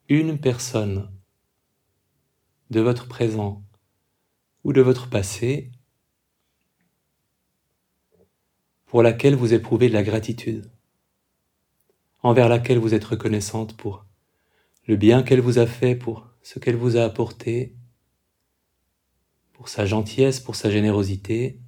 une 0.09 0.39
personne 0.39 1.11
de 2.71 2.81
votre 2.81 3.07
présent 3.07 3.63
ou 4.63 4.73
de 4.73 4.81
votre 4.81 5.07
passé 5.07 5.71
pour 8.87 9.03
laquelle 9.03 9.35
vous 9.35 9.53
éprouvez 9.53 9.87
de 9.87 9.93
la 9.93 10.01
gratitude, 10.01 10.71
envers 12.23 12.49
laquelle 12.49 12.79
vous 12.79 12.95
êtes 12.95 13.05
reconnaissante 13.05 13.77
pour 13.77 14.03
le 14.87 14.95
bien 14.95 15.21
qu'elle 15.21 15.41
vous 15.41 15.59
a 15.59 15.67
fait, 15.67 15.95
pour 15.95 16.27
ce 16.41 16.57
qu'elle 16.57 16.75
vous 16.75 16.97
a 16.97 17.03
apporté, 17.03 17.75
pour 19.53 19.69
sa 19.69 19.85
gentillesse, 19.85 20.39
pour 20.39 20.55
sa 20.55 20.71
générosité, 20.71 21.59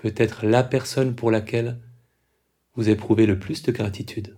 peut-être 0.00 0.46
la 0.46 0.62
personne 0.62 1.14
pour 1.14 1.30
laquelle 1.30 1.78
vous 2.74 2.88
éprouvez 2.88 3.26
le 3.26 3.38
plus 3.38 3.62
de 3.62 3.70
gratitude. 3.70 4.34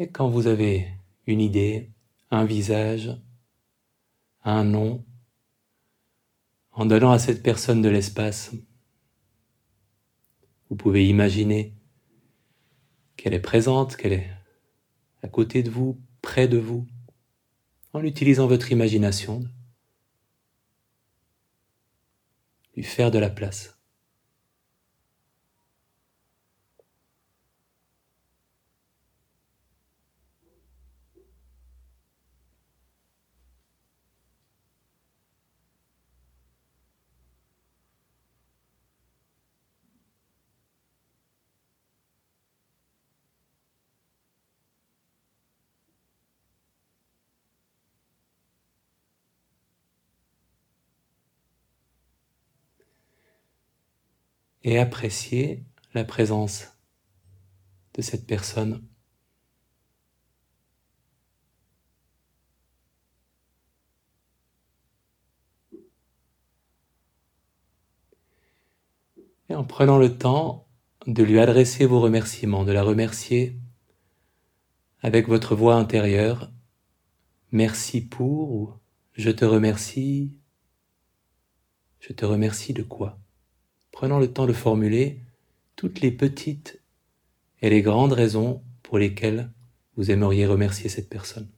Et 0.00 0.08
quand 0.08 0.28
vous 0.28 0.46
avez 0.46 0.86
une 1.26 1.40
idée, 1.40 1.90
un 2.30 2.44
visage, 2.44 3.10
un 4.44 4.62
nom, 4.62 5.04
en 6.70 6.86
donnant 6.86 7.10
à 7.10 7.18
cette 7.18 7.42
personne 7.42 7.82
de 7.82 7.88
l'espace, 7.88 8.52
vous 10.70 10.76
pouvez 10.76 11.08
imaginer 11.08 11.74
qu'elle 13.16 13.34
est 13.34 13.40
présente, 13.40 13.96
qu'elle 13.96 14.12
est 14.12 14.30
à 15.24 15.28
côté 15.28 15.64
de 15.64 15.70
vous, 15.70 16.00
près 16.22 16.46
de 16.46 16.58
vous, 16.58 16.86
en 17.92 18.04
utilisant 18.04 18.46
votre 18.46 18.70
imagination, 18.70 19.42
lui 22.76 22.84
faire 22.84 23.10
de 23.10 23.18
la 23.18 23.30
place. 23.30 23.77
Et 54.64 54.78
apprécier 54.78 55.64
la 55.94 56.04
présence 56.04 56.68
de 57.94 58.02
cette 58.02 58.26
personne. 58.26 58.82
Et 69.50 69.54
en 69.54 69.64
prenant 69.64 69.98
le 69.98 70.16
temps 70.16 70.68
de 71.06 71.22
lui 71.22 71.38
adresser 71.38 71.86
vos 71.86 72.00
remerciements, 72.00 72.64
de 72.64 72.72
la 72.72 72.82
remercier 72.82 73.58
avec 75.00 75.26
votre 75.28 75.54
voix 75.54 75.76
intérieure, 75.76 76.52
merci 77.50 78.00
pour 78.02 78.52
ou 78.52 78.72
je 79.14 79.30
te 79.30 79.44
remercie, 79.44 80.36
je 82.00 82.12
te 82.12 82.26
remercie 82.26 82.74
de 82.74 82.82
quoi? 82.82 83.18
Prenant 83.98 84.20
le 84.20 84.32
temps 84.32 84.46
de 84.46 84.52
formuler 84.52 85.18
toutes 85.74 86.00
les 86.02 86.12
petites 86.12 86.80
et 87.60 87.68
les 87.68 87.82
grandes 87.82 88.12
raisons 88.12 88.62
pour 88.84 88.96
lesquelles 88.96 89.50
vous 89.96 90.12
aimeriez 90.12 90.46
remercier 90.46 90.88
cette 90.88 91.08
personne. 91.08 91.48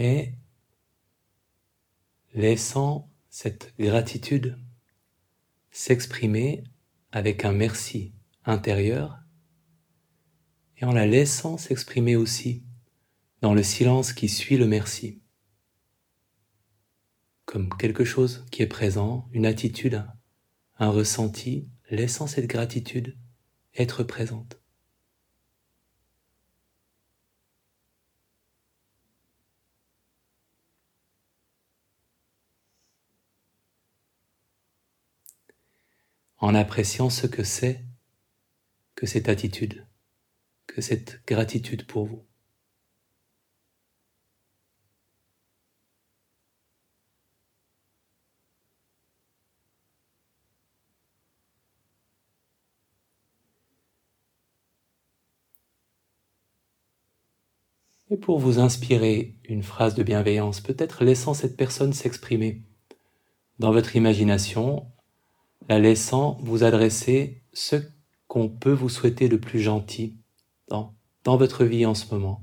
Et 0.00 0.32
laissant 2.32 3.12
cette 3.28 3.74
gratitude 3.78 4.58
s'exprimer 5.70 6.64
avec 7.12 7.44
un 7.44 7.52
merci 7.52 8.14
intérieur 8.46 9.18
et 10.78 10.86
en 10.86 10.92
la 10.92 11.06
laissant 11.06 11.58
s'exprimer 11.58 12.16
aussi 12.16 12.64
dans 13.42 13.52
le 13.52 13.62
silence 13.62 14.14
qui 14.14 14.30
suit 14.30 14.56
le 14.56 14.66
merci, 14.66 15.20
comme 17.44 17.68
quelque 17.76 18.04
chose 18.04 18.46
qui 18.50 18.62
est 18.62 18.66
présent, 18.66 19.28
une 19.32 19.44
attitude, 19.44 20.02
un 20.78 20.88
ressenti, 20.88 21.68
laissant 21.90 22.26
cette 22.26 22.46
gratitude 22.46 23.18
être 23.76 24.02
présente. 24.02 24.59
En 36.40 36.54
appréciant 36.54 37.10
ce 37.10 37.26
que 37.26 37.44
c'est 37.44 37.84
que 38.94 39.06
cette 39.06 39.28
attitude, 39.28 39.86
que 40.66 40.80
cette 40.80 41.22
gratitude 41.26 41.86
pour 41.86 42.06
vous. 42.06 42.24
Et 58.12 58.16
pour 58.16 58.40
vous 58.40 58.58
inspirer 58.58 59.36
une 59.44 59.62
phrase 59.62 59.94
de 59.94 60.02
bienveillance, 60.02 60.60
peut-être 60.60 61.04
laissant 61.04 61.32
cette 61.32 61.56
personne 61.56 61.92
s'exprimer 61.92 62.62
dans 63.60 63.70
votre 63.70 63.94
imagination 63.94 64.90
la 65.70 65.78
laissant 65.78 66.36
vous 66.40 66.64
adresser 66.64 67.44
ce 67.52 67.76
qu'on 68.26 68.48
peut 68.48 68.72
vous 68.72 68.88
souhaiter 68.88 69.28
de 69.28 69.36
plus 69.36 69.60
gentil 69.60 70.16
dans, 70.66 70.96
votre 71.24 71.64
vie 71.64 71.86
en 71.86 71.94
ce 71.94 72.12
moment. 72.12 72.42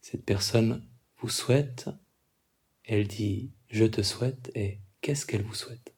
Cette 0.00 0.24
personne 0.24 0.82
vous 1.18 1.28
souhaite, 1.28 1.90
elle 2.84 3.06
dit 3.06 3.52
je 3.68 3.84
te 3.84 4.00
souhaite 4.00 4.50
et 4.54 4.80
qu'est-ce 5.02 5.26
qu'elle 5.26 5.42
vous 5.42 5.54
souhaite? 5.54 5.92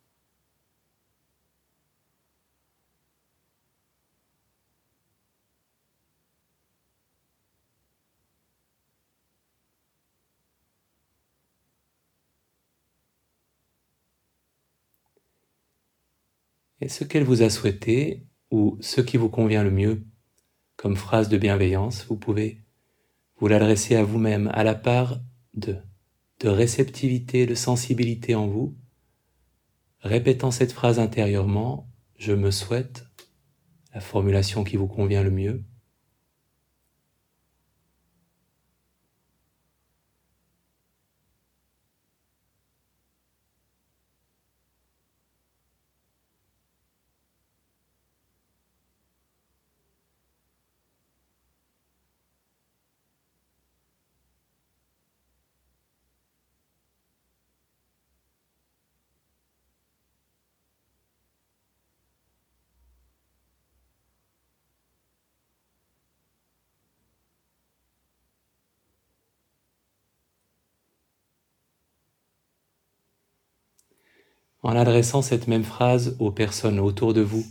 Et 16.81 16.89
ce 16.89 17.05
qu'elle 17.05 17.25
vous 17.25 17.43
a 17.43 17.51
souhaité 17.51 18.27
ou 18.51 18.79
ce 18.81 19.01
qui 19.01 19.17
vous 19.17 19.29
convient 19.29 19.63
le 19.63 19.71
mieux 19.71 20.03
comme 20.77 20.97
phrase 20.97 21.29
de 21.29 21.37
bienveillance, 21.37 22.07
vous 22.09 22.17
pouvez 22.17 22.63
vous 23.37 23.49
l'adresser 23.49 23.97
à 23.97 24.03
vous-même 24.03 24.51
à 24.55 24.65
la 24.65 24.75
part 24.75 25.21
de, 25.55 25.77
de 26.41 26.49
réceptivité, 26.49 27.47
de 27.47 27.55
sensibilité 27.55 28.35
en 28.35 28.47
vous, 28.47 28.77
répétant 30.01 30.51
cette 30.51 30.73
phrase 30.73 30.99
intérieurement, 30.99 31.87
je 32.17 32.33
me 32.33 32.51
souhaite, 32.51 33.07
la 33.95 34.01
formulation 34.01 34.65
qui 34.65 34.77
vous 34.77 34.87
convient 34.87 35.23
le 35.23 35.31
mieux, 35.31 35.65
en 74.63 74.77
adressant 74.77 75.23
cette 75.23 75.49
même 75.49 75.65
phrase 75.65 76.17
aux 76.19 76.31
personnes 76.31 76.79
autour 76.79 77.15
de 77.15 77.21
vous, 77.21 77.45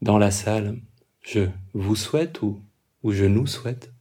dans 0.00 0.18
la 0.18 0.30
salle, 0.30 0.78
je 1.20 1.48
vous 1.74 1.96
souhaite 1.96 2.42
ou, 2.42 2.60
je 3.04 3.24
nous 3.24 3.46
souhaite. 3.46 3.92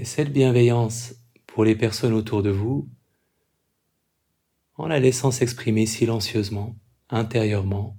Et 0.00 0.06
cette 0.06 0.32
bienveillance 0.32 1.14
pour 1.46 1.62
les 1.62 1.76
personnes 1.76 2.14
autour 2.14 2.42
de 2.42 2.48
vous, 2.48 2.88
en 4.76 4.86
la 4.86 4.98
laissant 4.98 5.30
s'exprimer 5.30 5.84
silencieusement, 5.84 6.74
intérieurement, 7.10 7.98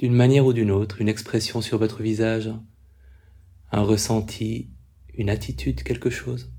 d'une 0.00 0.12
manière 0.12 0.44
ou 0.44 0.52
d'une 0.52 0.72
autre, 0.72 1.00
une 1.00 1.08
expression 1.08 1.60
sur 1.60 1.78
votre 1.78 2.02
visage, 2.02 2.50
un 3.70 3.82
ressenti, 3.82 4.72
une 5.14 5.30
attitude, 5.30 5.84
quelque 5.84 6.10
chose. 6.10 6.52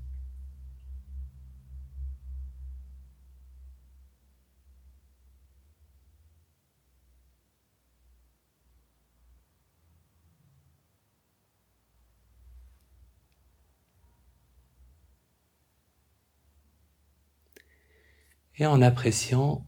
Et 18.64 18.66
en 18.66 18.80
appréciant, 18.80 19.66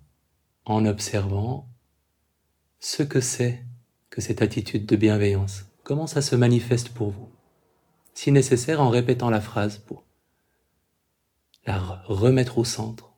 en 0.64 0.86
observant 0.86 1.68
ce 2.80 3.02
que 3.02 3.20
c'est 3.20 3.62
que 4.08 4.22
cette 4.22 4.40
attitude 4.40 4.86
de 4.86 4.96
bienveillance, 4.96 5.66
comment 5.82 6.06
ça 6.06 6.22
se 6.22 6.34
manifeste 6.34 6.88
pour 6.88 7.10
vous? 7.10 7.30
Si 8.14 8.32
nécessaire, 8.32 8.80
en 8.80 8.88
répétant 8.88 9.28
la 9.28 9.42
phrase 9.42 9.76
pour 9.76 10.06
la 11.66 11.78
remettre 12.06 12.56
au 12.56 12.64
centre. 12.64 13.12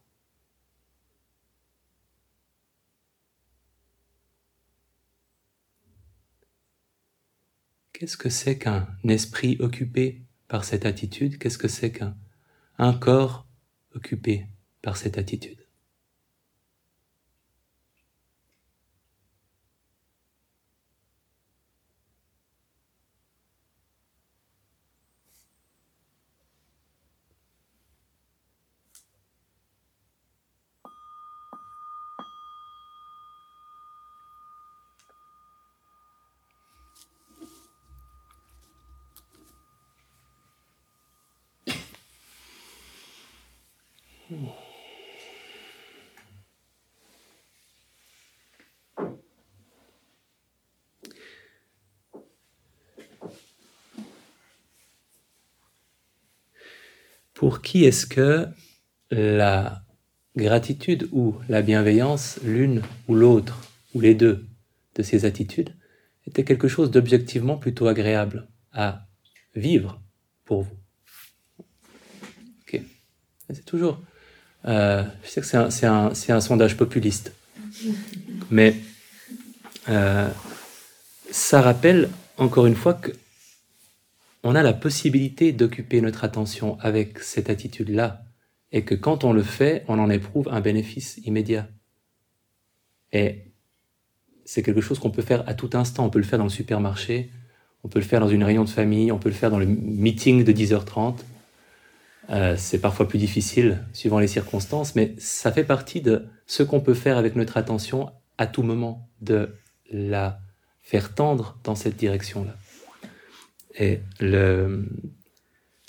Qu'est-ce 7.92 8.16
que 8.16 8.30
c'est 8.30 8.58
qu'un 8.58 8.88
esprit 9.04 9.56
occupé 9.60 10.24
par 10.48 10.64
cette 10.64 10.86
attitude? 10.86 11.38
Qu'est-ce 11.38 11.58
que 11.58 11.68
c'est 11.68 11.92
qu'un 11.92 12.16
un 12.78 12.94
corps 12.94 13.46
occupé 13.94 14.48
par 14.82 14.96
cette 14.96 15.18
attitude? 15.18 15.67
Pour 57.48 57.62
qui 57.62 57.86
est-ce 57.86 58.04
que 58.04 58.46
la 59.10 59.80
gratitude 60.36 61.08
ou 61.12 61.34
la 61.48 61.62
bienveillance, 61.62 62.38
l'une 62.44 62.82
ou 63.08 63.14
l'autre, 63.14 63.58
ou 63.94 64.02
les 64.02 64.14
deux 64.14 64.44
de 64.96 65.02
ces 65.02 65.24
attitudes, 65.24 65.74
était 66.26 66.44
quelque 66.44 66.68
chose 66.68 66.90
d'objectivement 66.90 67.56
plutôt 67.56 67.86
agréable 67.86 68.46
à 68.74 69.06
vivre 69.54 69.98
pour 70.44 70.64
vous? 70.64 70.76
Ok. 72.64 72.82
C'est 73.48 73.64
toujours. 73.64 73.98
euh, 74.66 75.02
je 75.24 75.28
sais 75.30 75.40
que 75.40 75.70
c'est 75.70 76.32
un, 76.32 76.40
sondage 76.42 76.76
populiste, 76.76 77.32
mais 78.50 78.76
euh, 79.88 80.28
ça 81.30 81.62
rappelle 81.62 82.10
encore 82.36 82.66
une 82.66 82.76
fois 82.76 82.92
que 82.92 83.10
on 84.48 84.54
a 84.54 84.62
la 84.62 84.72
possibilité 84.72 85.52
d'occuper 85.52 86.00
notre 86.00 86.24
attention 86.24 86.78
avec 86.80 87.18
cette 87.18 87.50
attitude-là, 87.50 88.22
et 88.72 88.82
que 88.82 88.94
quand 88.94 89.22
on 89.24 89.34
le 89.34 89.42
fait, 89.42 89.84
on 89.88 89.98
en 89.98 90.08
éprouve 90.08 90.48
un 90.50 90.62
bénéfice 90.62 91.20
immédiat. 91.26 91.68
Et 93.12 93.52
c'est 94.46 94.62
quelque 94.62 94.80
chose 94.80 94.98
qu'on 94.98 95.10
peut 95.10 95.20
faire 95.20 95.46
à 95.46 95.52
tout 95.52 95.68
instant. 95.74 96.06
On 96.06 96.08
peut 96.08 96.18
le 96.18 96.24
faire 96.24 96.38
dans 96.38 96.46
le 96.46 96.50
supermarché, 96.50 97.30
on 97.84 97.88
peut 97.88 97.98
le 97.98 98.06
faire 98.06 98.20
dans 98.20 98.28
une 98.28 98.42
réunion 98.42 98.64
de 98.64 98.70
famille, 98.70 99.12
on 99.12 99.18
peut 99.18 99.28
le 99.28 99.34
faire 99.34 99.50
dans 99.50 99.58
le 99.58 99.66
meeting 99.66 100.44
de 100.44 100.52
10h30. 100.52 101.16
Euh, 102.30 102.54
c'est 102.56 102.78
parfois 102.78 103.06
plus 103.06 103.18
difficile 103.18 103.84
suivant 103.92 104.18
les 104.18 104.28
circonstances, 104.28 104.94
mais 104.94 105.14
ça 105.18 105.52
fait 105.52 105.64
partie 105.64 106.00
de 106.00 106.24
ce 106.46 106.62
qu'on 106.62 106.80
peut 106.80 106.94
faire 106.94 107.18
avec 107.18 107.36
notre 107.36 107.58
attention 107.58 108.12
à 108.38 108.46
tout 108.46 108.62
moment, 108.62 109.10
de 109.20 109.54
la 109.92 110.40
faire 110.80 111.14
tendre 111.14 111.58
dans 111.64 111.74
cette 111.74 111.96
direction-là. 111.96 112.56
Et 113.78 114.00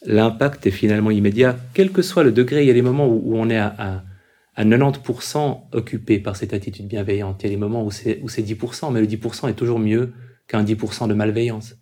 l'impact 0.05 0.67
est 0.67 0.71
finalement 0.71 1.11
immédiat, 1.11 1.57
quel 1.73 1.91
que 1.91 2.01
soit 2.01 2.23
le 2.23 2.31
degré. 2.31 2.63
Il 2.63 2.67
y 2.67 2.71
a 2.71 2.73
des 2.73 2.81
moments 2.81 3.07
où, 3.07 3.35
on 3.35 3.49
est 3.49 3.57
à, 3.57 3.73
à, 3.77 4.03
à 4.55 4.65
90% 4.65 5.61
occupé 5.73 6.19
par 6.19 6.35
cette 6.35 6.53
attitude 6.53 6.87
bienveillante. 6.87 7.41
Il 7.41 7.47
y 7.47 7.49
a 7.49 7.51
des 7.51 7.57
moments 7.57 7.83
où 7.83 7.91
c'est 7.91 8.21
10%, 8.21 8.93
mais 8.93 9.01
le 9.01 9.07
10% 9.07 9.49
est 9.49 9.53
toujours 9.53 9.79
mieux 9.79 10.13
qu'un 10.47 10.63
10% 10.63 11.07
de 11.07 11.13
malveillance. 11.13 11.75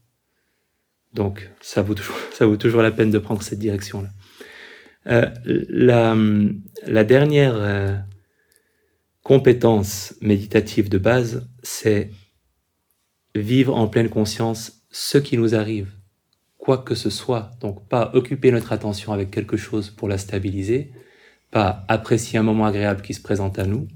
Donc, 1.13 1.49
ça 1.61 1.81
vaut 1.81 1.93
toujours, 1.93 2.17
ça 2.33 2.45
vaut 2.45 2.57
toujours 2.57 2.81
la 2.81 2.91
peine 2.91 3.11
de 3.11 3.19
prendre 3.19 3.41
cette 3.41 3.59
direction-là. 3.59 4.09
Euh, 5.07 5.29
la, 5.45 6.15
la 6.85 7.03
dernière 7.03 7.55
euh, 7.55 7.95
compétence 9.23 10.15
méditative 10.21 10.89
de 10.89 10.97
base, 10.97 11.49
c'est 11.63 12.11
vivre 13.35 13.75
en 13.75 13.87
pleine 13.87 14.09
conscience 14.09 14.83
ce 14.91 15.17
qui 15.17 15.37
nous 15.37 15.55
arrive, 15.55 15.96
quoi 16.67 16.79
que 16.79 16.95
ce 16.95 17.09
soit. 17.09 17.51
Donc, 17.61 17.87
pas 17.87 18.11
occuper 18.13 18.51
notre 18.51 18.73
attention 18.73 19.13
avec 19.13 19.31
quelque 19.31 19.55
chose 19.55 19.89
pour 19.89 20.09
la 20.09 20.17
stabiliser, 20.17 20.91
pas 21.49 21.85
apprécier 21.87 22.37
un 22.39 22.43
moment 22.43 22.65
agréable 22.65 23.01
qui 23.01 23.13
se 23.13 23.21
présente 23.21 23.57
à 23.57 23.65
nous, 23.65 23.87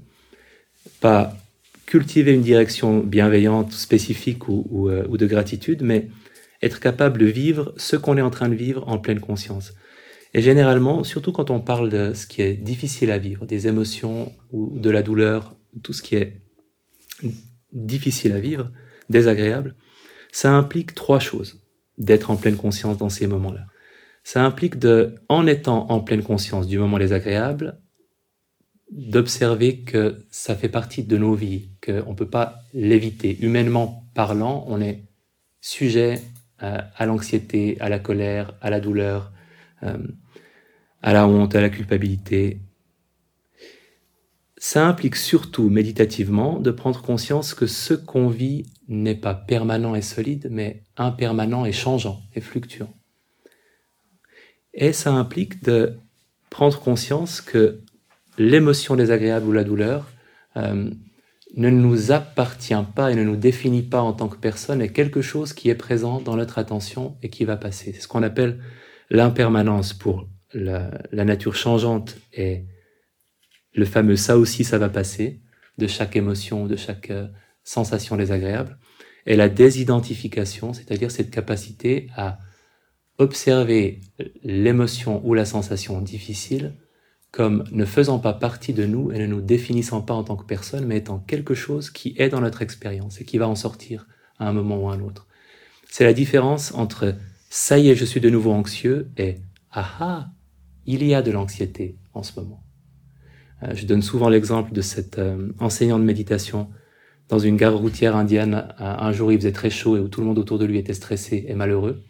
pas 0.98 1.36
cultiver 1.84 2.32
une 2.32 2.40
direction 2.40 3.00
bienveillante, 3.00 3.72
spécifique 3.72 4.48
ou, 4.48 4.88
euh, 4.88 5.06
ou 5.10 5.18
de 5.18 5.26
gratitude, 5.26 5.82
mais 5.82 6.08
être 6.62 6.80
capable 6.80 7.20
de 7.20 7.26
vivre 7.26 7.74
ce 7.76 7.96
qu'on 7.96 8.16
est 8.16 8.22
en 8.22 8.30
train 8.30 8.48
de 8.48 8.54
vivre 8.54 8.88
en 8.88 8.96
pleine 8.96 9.20
conscience. 9.20 9.74
Et 10.32 10.40
généralement, 10.40 11.04
surtout 11.04 11.32
quand 11.32 11.50
on 11.50 11.60
parle 11.60 11.90
de 11.90 12.14
ce 12.14 12.26
qui 12.26 12.40
est 12.40 12.54
difficile 12.54 13.10
à 13.10 13.18
vivre, 13.18 13.44
des 13.44 13.68
émotions 13.68 14.32
ou 14.50 14.78
de 14.78 14.88
la 14.88 15.02
douleur, 15.02 15.54
tout 15.82 15.92
ce 15.92 16.00
qui 16.00 16.14
est 16.14 16.40
difficile 17.74 18.32
à 18.32 18.40
vivre, 18.40 18.70
désagréable, 19.10 19.74
ça 20.30 20.54
implique 20.54 20.94
trois 20.94 21.20
choses 21.20 21.61
d'être 21.98 22.30
en 22.30 22.36
pleine 22.36 22.56
conscience 22.56 22.98
dans 22.98 23.08
ces 23.08 23.26
moments-là. 23.26 23.66
Ça 24.24 24.44
implique 24.44 24.78
de, 24.78 25.16
en 25.28 25.46
étant 25.46 25.90
en 25.90 26.00
pleine 26.00 26.22
conscience 26.22 26.66
du 26.66 26.78
moment 26.78 26.98
désagréable, 26.98 27.78
d'observer 28.90 29.80
que 29.80 30.24
ça 30.30 30.54
fait 30.54 30.68
partie 30.68 31.02
de 31.02 31.16
nos 31.16 31.34
vies, 31.34 31.70
qu'on 31.84 32.10
ne 32.10 32.16
peut 32.16 32.28
pas 32.28 32.60
l'éviter. 32.74 33.38
Humainement 33.40 34.04
parlant, 34.14 34.64
on 34.68 34.80
est 34.80 35.04
sujet 35.60 36.20
à 36.62 37.06
l'anxiété, 37.06 37.76
à 37.80 37.88
la 37.88 37.98
colère, 37.98 38.54
à 38.60 38.70
la 38.70 38.78
douleur, 38.78 39.32
euh, 39.82 39.98
à 41.02 41.12
la 41.12 41.26
honte, 41.26 41.56
à 41.56 41.60
la 41.60 41.70
culpabilité. 41.70 42.60
Ça 44.56 44.86
implique 44.86 45.16
surtout 45.16 45.68
méditativement 45.68 46.60
de 46.60 46.70
prendre 46.70 47.02
conscience 47.02 47.52
que 47.52 47.66
ce 47.66 47.94
qu'on 47.94 48.28
vit 48.28 48.66
n'est 48.88 49.14
pas 49.14 49.34
permanent 49.34 49.94
et 49.94 50.02
solide, 50.02 50.48
mais 50.50 50.82
impermanent 50.96 51.64
et 51.64 51.72
changeant 51.72 52.20
et 52.34 52.40
fluctuant. 52.40 52.92
Et 54.74 54.92
ça 54.92 55.12
implique 55.12 55.62
de 55.64 55.96
prendre 56.50 56.78
conscience 56.80 57.40
que 57.40 57.80
l'émotion 58.38 58.96
désagréable 58.96 59.46
ou 59.46 59.52
la 59.52 59.64
douleur 59.64 60.10
euh, 60.56 60.90
ne 61.54 61.70
nous 61.70 62.12
appartient 62.12 62.74
pas 62.94 63.10
et 63.10 63.14
ne 63.14 63.24
nous 63.24 63.36
définit 63.36 63.82
pas 63.82 64.00
en 64.00 64.12
tant 64.12 64.28
que 64.28 64.36
personne, 64.36 64.80
est 64.80 64.92
quelque 64.92 65.20
chose 65.20 65.52
qui 65.52 65.68
est 65.68 65.74
présent 65.74 66.20
dans 66.20 66.36
notre 66.36 66.58
attention 66.58 67.16
et 67.22 67.28
qui 67.28 67.44
va 67.44 67.56
passer. 67.56 67.92
C'est 67.92 68.00
ce 68.00 68.08
qu'on 68.08 68.22
appelle 68.22 68.58
l'impermanence 69.10 69.92
pour 69.92 70.28
la, 70.54 70.90
nature 71.12 71.54
changeante 71.54 72.16
et 72.32 72.64
le 73.74 73.84
fameux 73.84 74.16
ça 74.16 74.38
aussi 74.38 74.64
ça 74.64 74.78
va 74.78 74.88
passer 74.88 75.40
de 75.78 75.86
chaque 75.86 76.16
émotion, 76.16 76.66
de 76.66 76.76
chaque 76.76 77.10
euh, 77.10 77.26
sensation 77.64 78.16
désagréable, 78.16 78.78
et 79.26 79.36
la 79.36 79.48
désidentification, 79.48 80.72
c'est-à-dire 80.72 81.10
cette 81.10 81.30
capacité 81.30 82.08
à 82.16 82.38
observer 83.18 84.00
l'émotion 84.42 85.24
ou 85.24 85.34
la 85.34 85.44
sensation 85.44 86.00
difficile 86.00 86.74
comme 87.30 87.64
ne 87.72 87.86
faisant 87.86 88.18
pas 88.18 88.34
partie 88.34 88.74
de 88.74 88.84
nous 88.84 89.10
et 89.10 89.18
ne 89.18 89.26
nous 89.26 89.40
définissant 89.40 90.02
pas 90.02 90.12
en 90.12 90.22
tant 90.22 90.36
que 90.36 90.44
personne, 90.44 90.84
mais 90.84 90.98
étant 90.98 91.18
quelque 91.18 91.54
chose 91.54 91.90
qui 91.90 92.14
est 92.18 92.28
dans 92.28 92.42
notre 92.42 92.60
expérience 92.60 93.20
et 93.20 93.24
qui 93.24 93.38
va 93.38 93.48
en 93.48 93.54
sortir 93.54 94.06
à 94.38 94.48
un 94.48 94.52
moment 94.52 94.78
ou 94.78 94.90
à 94.90 94.92
un 94.92 95.00
autre. 95.00 95.26
C'est 95.88 96.04
la 96.04 96.12
différence 96.12 96.74
entre 96.74 97.14
ça 97.48 97.78
y 97.78 97.88
est, 97.88 97.96
je 97.96 98.04
suis 98.04 98.20
de 98.20 98.28
nouveau 98.28 98.52
anxieux 98.52 99.10
et 99.16 99.38
ah 99.70 99.88
ah, 100.00 100.30
il 100.84 101.04
y 101.04 101.14
a 101.14 101.22
de 101.22 101.30
l'anxiété 101.30 101.96
en 102.12 102.22
ce 102.22 102.38
moment. 102.38 102.62
Euh, 103.62 103.74
je 103.74 103.86
donne 103.86 104.02
souvent 104.02 104.28
l'exemple 104.28 104.72
de 104.72 104.82
cet 104.82 105.18
euh, 105.18 105.52
enseignant 105.58 105.98
de 105.98 106.04
méditation 106.04 106.68
dans 107.32 107.38
une 107.38 107.56
gare 107.56 107.74
routière 107.74 108.14
indienne. 108.14 108.74
Un 108.78 109.10
jour, 109.10 109.32
il 109.32 109.38
faisait 109.38 109.52
très 109.52 109.70
chaud 109.70 109.96
et 109.96 110.00
où 110.00 110.08
tout 110.08 110.20
le 110.20 110.26
monde 110.26 110.38
autour 110.38 110.58
de 110.58 110.66
lui 110.66 110.76
était 110.76 110.92
stressé 110.92 111.46
et 111.48 111.54
malheureux. 111.54 112.04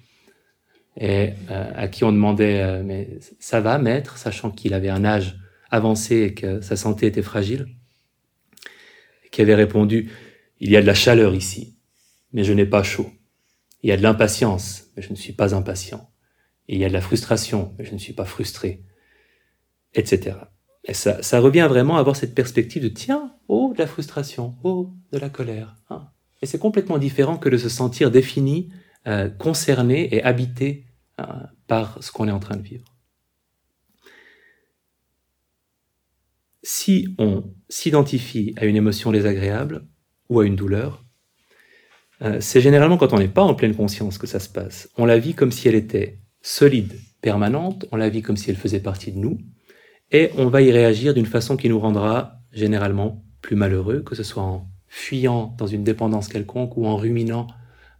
Et 0.96 1.30
euh, 1.48 1.70
à 1.76 1.86
qui 1.86 2.02
on 2.02 2.10
demandait 2.10 2.60
euh, 2.60 2.82
mais 2.84 3.20
ça 3.38 3.60
va 3.60 3.78
maître? 3.78 4.18
Sachant 4.18 4.50
qu'il 4.50 4.74
avait 4.74 4.88
un 4.88 5.04
âge 5.04 5.38
avancé 5.70 6.22
et 6.22 6.34
que 6.34 6.60
sa 6.60 6.74
santé 6.74 7.06
était 7.06 7.22
fragile. 7.22 7.68
Qui 9.30 9.42
avait 9.42 9.54
répondu 9.54 10.10
il 10.58 10.72
y 10.72 10.76
a 10.76 10.82
de 10.82 10.86
la 10.86 10.94
chaleur 10.94 11.36
ici 11.36 11.78
mais 12.32 12.42
je 12.42 12.52
n'ai 12.52 12.66
pas 12.66 12.82
chaud. 12.82 13.08
Il 13.84 13.90
y 13.90 13.92
a 13.92 13.96
de 13.96 14.02
l'impatience 14.02 14.88
mais 14.96 15.02
je 15.02 15.10
ne 15.10 15.16
suis 15.16 15.32
pas 15.32 15.54
impatient. 15.54 16.10
Il 16.66 16.78
y 16.78 16.84
a 16.84 16.88
de 16.88 16.92
la 16.92 17.00
frustration 17.00 17.76
mais 17.78 17.84
je 17.84 17.92
ne 17.92 17.98
suis 17.98 18.12
pas 18.12 18.24
frustré 18.24 18.82
etc 19.94 20.32
ça, 20.90 21.40
revient 21.40 21.66
vraiment 21.68 21.96
à 21.96 22.00
avoir 22.00 22.16
cette 22.16 22.34
perspective 22.34 22.82
de 22.82 22.88
tiens 22.88 23.32
oh 23.48 23.72
de 23.74 23.78
la 23.78 23.86
frustration 23.86 24.56
oh 24.64 24.90
de 25.12 25.18
la 25.18 25.28
colère 25.28 25.76
hein. 25.90 26.08
et 26.42 26.46
c'est 26.46 26.58
complètement 26.58 26.98
différent 26.98 27.36
que 27.36 27.48
de 27.48 27.56
se 27.56 27.68
sentir 27.68 28.10
défini 28.10 28.70
euh, 29.06 29.28
concerné 29.28 30.14
et 30.14 30.22
habité 30.22 30.86
euh, 31.20 31.24
par 31.66 32.02
ce 32.02 32.12
qu'on 32.12 32.28
est 32.28 32.32
en 32.32 32.38
train 32.38 32.56
de 32.56 32.62
vivre. 32.62 32.84
Si 36.62 37.14
on 37.18 37.52
s'identifie 37.68 38.54
à 38.56 38.66
une 38.66 38.76
émotion 38.76 39.10
désagréable 39.10 39.88
ou 40.28 40.38
à 40.38 40.46
une 40.46 40.54
douleur, 40.54 41.04
euh, 42.22 42.40
c'est 42.40 42.60
généralement 42.60 42.96
quand 42.96 43.12
on 43.12 43.18
n'est 43.18 43.26
pas 43.26 43.42
en 43.42 43.54
pleine 43.54 43.74
conscience 43.74 44.18
que 44.18 44.28
ça 44.28 44.38
se 44.38 44.48
passe. 44.48 44.88
On 44.96 45.04
la 45.04 45.18
vit 45.18 45.34
comme 45.34 45.50
si 45.50 45.66
elle 45.66 45.74
était 45.74 46.20
solide, 46.40 46.94
permanente, 47.20 47.86
on 47.90 47.96
la 47.96 48.08
vit 48.08 48.22
comme 48.22 48.36
si 48.36 48.50
elle 48.50 48.56
faisait 48.56 48.80
partie 48.80 49.10
de 49.10 49.18
nous, 49.18 49.38
et 50.12 50.30
on 50.36 50.48
va 50.48 50.62
y 50.62 50.70
réagir 50.70 51.14
d'une 51.14 51.26
façon 51.26 51.56
qui 51.56 51.68
nous 51.68 51.80
rendra 51.80 52.38
généralement 52.52 53.24
plus 53.40 53.56
malheureux, 53.56 54.02
que 54.02 54.14
ce 54.14 54.22
soit 54.22 54.42
en 54.42 54.68
fuyant 54.86 55.54
dans 55.56 55.66
une 55.66 55.84
dépendance 55.84 56.28
quelconque 56.28 56.76
ou 56.76 56.86
en 56.86 56.96
ruminant 56.96 57.46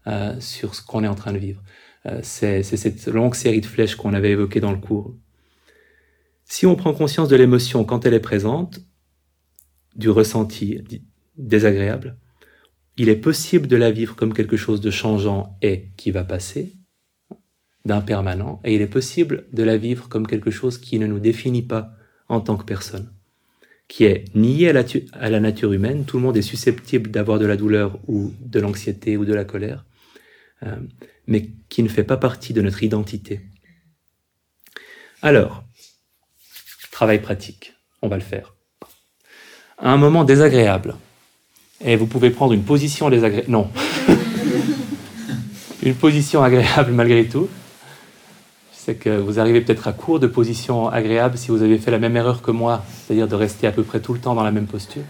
euh, 0.07 0.39
sur 0.39 0.75
ce 0.75 0.83
qu'on 0.83 1.03
est 1.03 1.09
en 1.09 1.15
train 1.15 1.33
de 1.33 1.39
vivre. 1.39 1.63
Euh, 2.07 2.21
c'est 2.23 2.63
cette 2.63 3.07
longue 3.07 3.35
série 3.35 3.63
de 3.63 3.67
flèches 3.67 3.97
qu'on 3.97 4.13
avait 4.13 4.33
évoquées 4.33 4.61
dans 4.61 4.73
le 4.73 4.79
cours. 4.79 5.17
Si 6.45 6.67
on 6.67 6.77
prend 6.77 6.93
conscience 6.93 7.29
de 7.29 7.37
l'émotion 7.37 7.85
quand 7.85 8.05
elle 8.05 8.15
est 8.15 8.21
présente, 8.21 8.81
du 9.97 10.11
ressenti 10.11 10.83
désagréable, 11.37 12.19
il 12.99 13.09
est 13.09 13.17
possible 13.17 13.67
de 13.69 13.77
la 13.77 13.91
vivre 13.91 14.17
comme 14.17 14.35
quelque 14.35 14.57
chose 14.59 14.83
de 14.83 14.91
changeant 14.91 15.57
et 15.63 15.89
qui 15.97 16.11
va 16.11 16.25
passer, 16.25 16.75
d'impermanent, 17.87 18.61
et 18.65 18.75
il 18.75 18.83
est 18.83 18.87
possible 18.87 19.47
de 19.53 19.63
la 19.63 19.77
vivre 19.77 20.09
comme 20.09 20.27
quelque 20.27 20.51
chose 20.51 20.79
qui 20.79 20.99
ne 20.99 21.07
nous 21.07 21.19
définit 21.19 21.63
pas 21.63 21.95
en 22.33 22.41
tant 22.41 22.57
que 22.57 22.65
personne, 22.65 23.13
qui 23.89 24.05
est 24.05 24.25
nié 24.35 24.71
à 24.71 24.73
la, 24.73 24.85
tu- 24.85 25.05
à 25.13 25.29
la 25.29 25.39
nature 25.39 25.73
humaine. 25.73 26.05
Tout 26.07 26.17
le 26.17 26.23
monde 26.23 26.37
est 26.39 26.43
susceptible 26.43 27.11
d'avoir 27.11 27.39
de 27.39 27.45
la 27.47 27.57
douleur 27.57 27.99
ou 28.09 28.33
de 28.41 28.59
l'anxiété 28.59 29.19
ou 29.19 29.25
de 29.27 29.35
la 29.35 29.45
colère, 29.45 29.85
euh, 30.63 30.77
mais 31.27 31.51
qui 31.69 31.83
ne 31.83 31.89
fait 31.89 32.05
pas 32.05 32.17
partie 32.17 32.55
de 32.55 32.63
notre 32.63 32.83
identité. 32.83 33.41
Alors, 35.21 35.63
travail 36.91 37.21
pratique, 37.21 37.75
on 38.01 38.09
va 38.09 38.17
le 38.17 38.23
faire. 38.23 38.55
À 39.79 39.93
un 39.93 39.99
moment 39.99 40.25
désagréable, 40.25 40.97
et 41.85 41.97
vous 41.97 42.07
pouvez 42.07 42.31
prendre 42.31 42.55
une 42.55 42.65
position 42.65 43.11
désagréable. 43.11 43.51
Non. 43.51 43.71
une 45.83 45.95
position 45.97 46.43
agréable 46.43 46.93
malgré 46.93 47.27
tout. 47.27 47.49
Sais 48.85 48.97
que 48.97 49.11
vous 49.11 49.39
arrivez 49.39 49.61
peut-être 49.61 49.87
à 49.87 49.93
court 49.93 50.19
de 50.19 50.27
positions 50.27 50.89
agréables 50.89 51.39
si 51.39 51.53
vous 51.53 51.63
avez 51.63 51.79
fait 51.79 51.93
la 51.93 52.01
même 52.01 52.17
erreur 52.17 52.43
que 52.43 52.51
moi, 52.51 52.85
c'est-à-dire 53.07 53.29
de 53.29 53.37
rester 53.37 53.69
à 53.69 53.71
peu 53.71 53.85
près 53.85 54.01
tout 54.01 54.13
le 54.13 54.19
temps 54.19 54.35
dans 54.35 54.43
la 54.43 54.51
même 54.51 54.67
posture. 54.67 55.05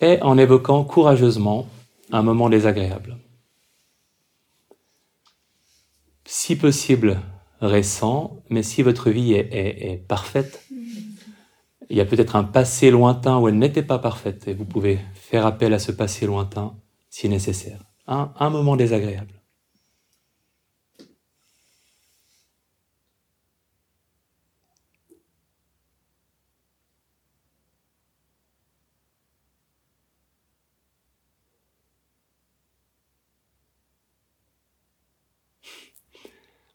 Et 0.00 0.22
en 0.22 0.38
évoquant 0.38 0.84
courageusement 0.84 1.66
un 2.12 2.22
moment 2.22 2.48
désagréable. 2.48 3.16
Si 6.24 6.54
possible, 6.54 7.20
récent, 7.60 8.36
mais 8.50 8.62
si 8.62 8.82
votre 8.82 9.10
vie 9.10 9.32
est- 9.34 9.48
est 9.50 9.96
parfaite, 9.96 10.62
il 11.90 11.96
y 11.96 12.00
a 12.00 12.04
peut-être 12.04 12.36
un 12.36 12.44
passé 12.44 12.92
lointain 12.92 13.40
où 13.40 13.48
elle 13.48 13.58
n'était 13.58 13.82
pas 13.82 13.98
parfaite, 13.98 14.46
et 14.46 14.54
vous 14.54 14.64
pouvez 14.64 15.00
faire 15.16 15.44
appel 15.44 15.74
à 15.74 15.80
ce 15.80 15.90
passé 15.90 16.26
lointain 16.26 16.76
si 17.14 17.28
nécessaire. 17.28 17.80
Un, 18.08 18.50
moment 18.50 18.74
désagréable. 18.74 19.40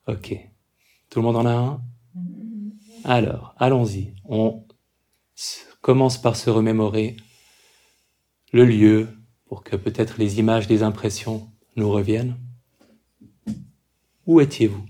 Ok. 0.07 0.38
Tout 1.10 1.20
le 1.20 1.24
monde 1.24 1.36
en 1.36 1.45
a 1.45 1.52
un? 1.52 1.82
Alors, 3.03 3.56
allons-y. 3.57 4.16
On 4.24 4.66
commence 5.82 6.18
par 6.18 6.38
se 6.38 6.49
remémorer 6.49 7.18
le 8.53 8.64
lieu 8.64 9.19
pour 9.50 9.64
que 9.64 9.76
peut-être 9.76 10.20
les 10.20 10.38
images 10.38 10.68
des 10.68 10.84
impressions 10.84 11.52
nous 11.76 11.90
reviennent. 11.90 12.40
Où 14.28 14.40
étiez-vous? 14.42 14.86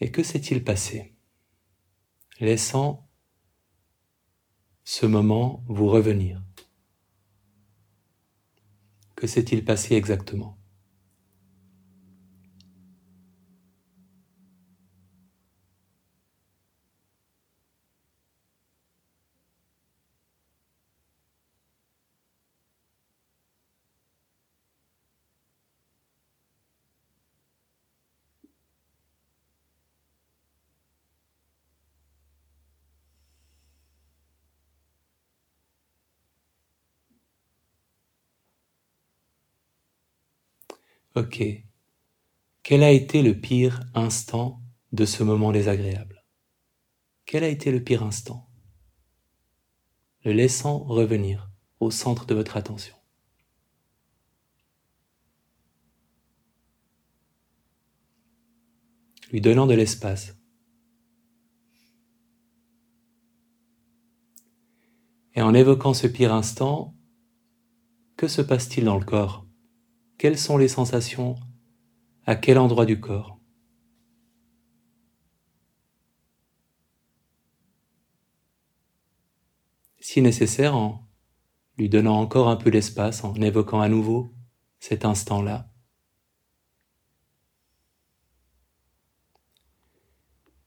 Et 0.00 0.10
que 0.10 0.24
s'est-il 0.24 0.64
passé? 0.64 1.14
Laissant 2.40 3.08
ce 4.82 5.06
moment 5.06 5.62
vous 5.68 5.86
revenir. 5.86 6.42
Que 9.14 9.28
s'est-il 9.28 9.64
passé 9.64 9.94
exactement? 9.94 10.59
Ok. 41.16 41.42
Quel 42.62 42.84
a 42.84 42.92
été 42.92 43.22
le 43.22 43.40
pire 43.40 43.80
instant 43.94 44.62
de 44.92 45.04
ce 45.04 45.24
moment 45.24 45.50
désagréable? 45.50 46.24
Quel 47.26 47.42
a 47.42 47.48
été 47.48 47.72
le 47.72 47.82
pire 47.82 48.04
instant? 48.04 48.48
Le 50.24 50.32
laissant 50.32 50.78
revenir 50.78 51.50
au 51.80 51.90
centre 51.90 52.26
de 52.26 52.34
votre 52.36 52.56
attention. 52.56 52.94
Lui 59.32 59.40
donnant 59.40 59.66
de 59.66 59.74
l'espace. 59.74 60.36
Et 65.34 65.42
en 65.42 65.54
évoquant 65.54 65.94
ce 65.94 66.06
pire 66.06 66.32
instant, 66.32 66.94
que 68.16 68.28
se 68.28 68.42
passe-t-il 68.42 68.84
dans 68.84 68.98
le 68.98 69.04
corps? 69.04 69.49
Quelles 70.20 70.38
sont 70.38 70.58
les 70.58 70.68
sensations? 70.68 71.36
À 72.26 72.36
quel 72.36 72.58
endroit 72.58 72.84
du 72.84 73.00
corps? 73.00 73.40
Si 79.98 80.20
nécessaire, 80.20 80.76
en 80.76 81.08
lui 81.78 81.88
donnant 81.88 82.20
encore 82.20 82.50
un 82.50 82.56
peu 82.56 82.70
d'espace, 82.70 83.24
en 83.24 83.32
évoquant 83.36 83.80
à 83.80 83.88
nouveau 83.88 84.34
cet 84.78 85.06
instant-là. 85.06 85.72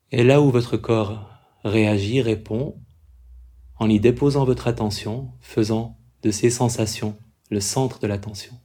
Et 0.09 0.23
là 0.23 0.41
où 0.41 0.49
votre 0.49 0.77
corps 0.77 1.29
réagit, 1.63 2.23
répond, 2.23 2.83
en 3.77 3.87
y 3.87 3.99
déposant 3.99 4.45
votre 4.45 4.67
attention, 4.67 5.31
faisant 5.41 5.99
de 6.23 6.31
ces 6.31 6.49
sensations 6.49 7.15
le 7.51 7.59
centre 7.59 7.99
de 7.99 8.07
l'attention. 8.07 8.62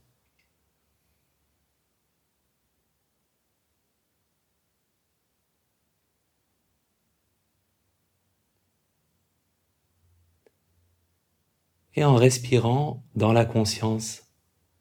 Et 11.95 12.03
en 12.03 12.15
respirant 12.15 13.03
dans 13.15 13.33
la 13.33 13.45
conscience 13.45 14.23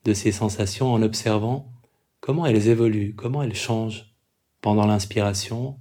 de 0.05 0.15
ces 0.15 0.33
sensations, 0.33 0.93
en 0.93 1.03
observant 1.03 1.73
comment 2.21 2.47
elles 2.47 2.69
évoluent, 2.69 3.15
comment 3.15 3.43
elles 3.43 3.55
changent 3.55 4.15
pendant 4.61 4.87
l'inspiration, 4.87 5.79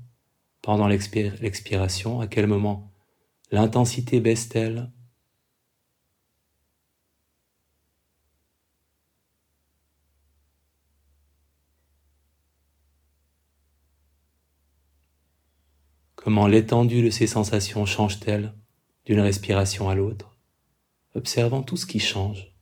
pendant 0.62 0.88
l'expir- 0.88 1.36
l'expiration, 1.42 2.20
à 2.22 2.28
quel 2.28 2.48
moment 2.48 2.92
l'intensité 3.52 4.20
baisse-t-elle, 4.20 4.92
Comment 16.28 16.48
l'étendue 16.48 17.04
de 17.04 17.10
ces 17.10 17.26
sensations 17.26 17.86
change-t-elle 17.86 18.54
d'une 19.06 19.22
respiration 19.22 19.88
à 19.88 19.96
l'autre, 19.96 20.37
observant 21.18 21.64
tout 21.64 21.78
ce 21.78 21.86
qui 21.86 22.00
change. 22.00 22.57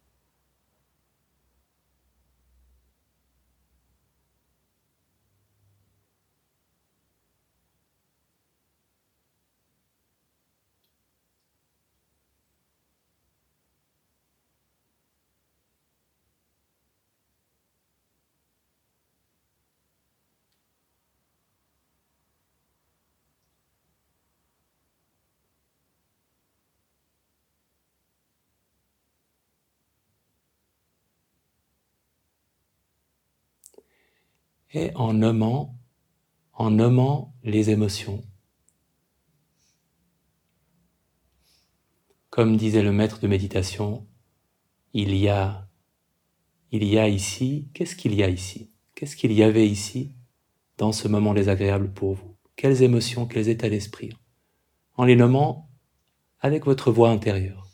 Et 34.76 34.94
en 34.96 35.14
nommant, 35.14 35.80
en 36.52 36.70
nommant 36.70 37.34
les 37.44 37.70
émotions. 37.70 38.22
Comme 42.30 42.58
disait 42.58 42.84
le 42.84 42.92
maître 42.92 43.22
de 43.22 43.28
méditation, 43.28 44.06
il 44.94 45.16
y 45.16 45.30
a, 45.30 45.70
il 46.72 46.84
y 46.84 47.00
a 47.00 47.08
ici, 47.08 47.70
qu'est-ce 47.74 47.96
qu'il 47.96 48.14
y 48.16 48.24
a 48.24 48.30
ici? 48.30 48.74
Qu'est-ce 48.96 49.16
qu'il 49.16 49.32
y 49.32 49.44
avait 49.44 49.68
ici 49.68 50.14
dans 50.78 50.92
ce 50.92 51.08
moment 51.08 51.34
désagréable 51.34 51.94
pour 51.94 52.16
vous? 52.16 52.36
Quelles 52.58 52.84
émotions, 52.84 53.28
quels 53.28 53.48
états 53.48 53.70
d'esprit? 53.70 54.12
En 54.96 55.06
les 55.06 55.16
nommant 55.16 55.70
avec 56.42 56.66
votre 56.66 56.92
voix 56.92 57.12
intérieure. 57.12 57.66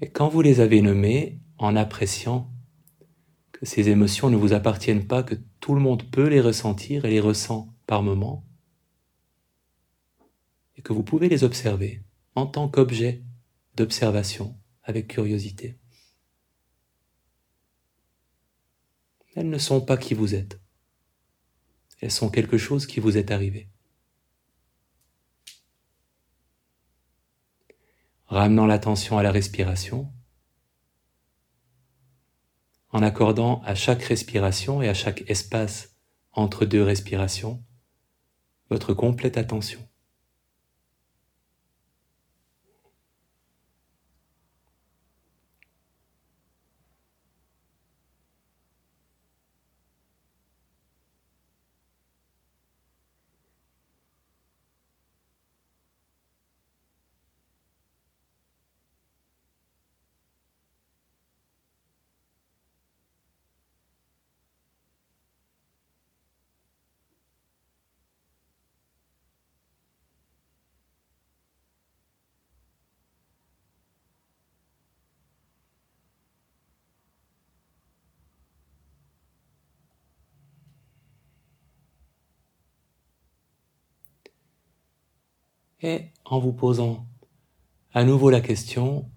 Et 0.00 0.02
quand 0.14 0.28
vous 0.28 0.42
les 0.42 0.60
avez 0.60 0.80
nommés, 0.80 1.40
en 1.58 1.76
appréciant 1.76 2.50
que 3.52 3.66
ces 3.66 3.88
émotions 3.88 4.30
ne 4.30 4.36
vous 4.36 4.52
appartiennent 4.52 5.06
pas, 5.06 5.24
que 5.24 5.34
tout 5.60 5.74
le 5.74 5.80
monde 5.80 6.08
peut 6.10 6.28
les 6.28 6.40
ressentir 6.40 7.04
et 7.04 7.10
les 7.10 7.20
ressent 7.20 7.74
par 7.86 8.02
moments, 8.02 8.46
et 10.76 10.82
que 10.82 10.92
vous 10.92 11.02
pouvez 11.02 11.28
les 11.28 11.42
observer 11.42 12.02
en 12.36 12.46
tant 12.46 12.68
qu'objet 12.68 13.24
d'observation 13.74 14.56
avec 14.84 15.08
curiosité. 15.08 15.78
Elles 19.34 19.50
ne 19.50 19.58
sont 19.58 19.80
pas 19.80 19.96
qui 19.96 20.14
vous 20.14 20.36
êtes. 20.36 20.60
Elles 22.00 22.12
sont 22.12 22.30
quelque 22.30 22.56
chose 22.56 22.86
qui 22.86 23.00
vous 23.00 23.18
est 23.18 23.32
arrivé. 23.32 23.68
Ramenant 28.34 28.66
l'attention 28.66 29.16
à 29.16 29.22
la 29.22 29.30
respiration, 29.30 30.12
en 32.90 33.00
accordant 33.00 33.62
à 33.62 33.76
chaque 33.76 34.02
respiration 34.02 34.82
et 34.82 34.88
à 34.88 34.92
chaque 34.92 35.22
espace 35.30 36.00
entre 36.32 36.64
deux 36.64 36.82
respirations 36.82 37.62
votre 38.70 38.92
complète 38.92 39.38
attention. 39.38 39.78
Et 85.84 86.06
en 86.24 86.38
vous 86.38 86.54
posant 86.54 87.06
à 87.92 88.04
nouveau 88.04 88.30
la 88.30 88.40
question, 88.40 89.10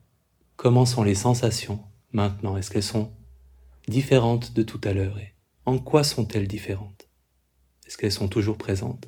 comment 0.57 0.85
sont 0.85 1.01
les 1.01 1.15
sensations 1.15 1.81
maintenant? 2.11 2.57
Est-ce 2.57 2.71
qu'elles 2.71 2.83
sont 2.83 3.13
différentes 3.87 4.51
de 4.53 4.63
tout 4.63 4.81
à 4.83 4.91
l'heure? 4.91 5.17
Et 5.17 5.33
en 5.65 5.79
quoi 5.79 6.03
sont-elles 6.03 6.49
différentes? 6.49 7.07
Est-ce 7.85 7.97
qu'elles 7.97 8.11
sont 8.11 8.27
toujours 8.27 8.57
présentes? 8.57 9.07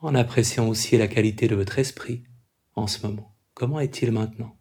En 0.00 0.14
appréciant 0.14 0.68
aussi 0.68 0.98
la 0.98 1.08
qualité 1.08 1.48
de 1.48 1.54
votre 1.54 1.78
esprit 1.78 2.24
en 2.74 2.86
ce 2.86 3.06
moment? 3.06 3.34
Comment 3.54 3.80
est-il 3.80 4.12
maintenant? 4.12 4.56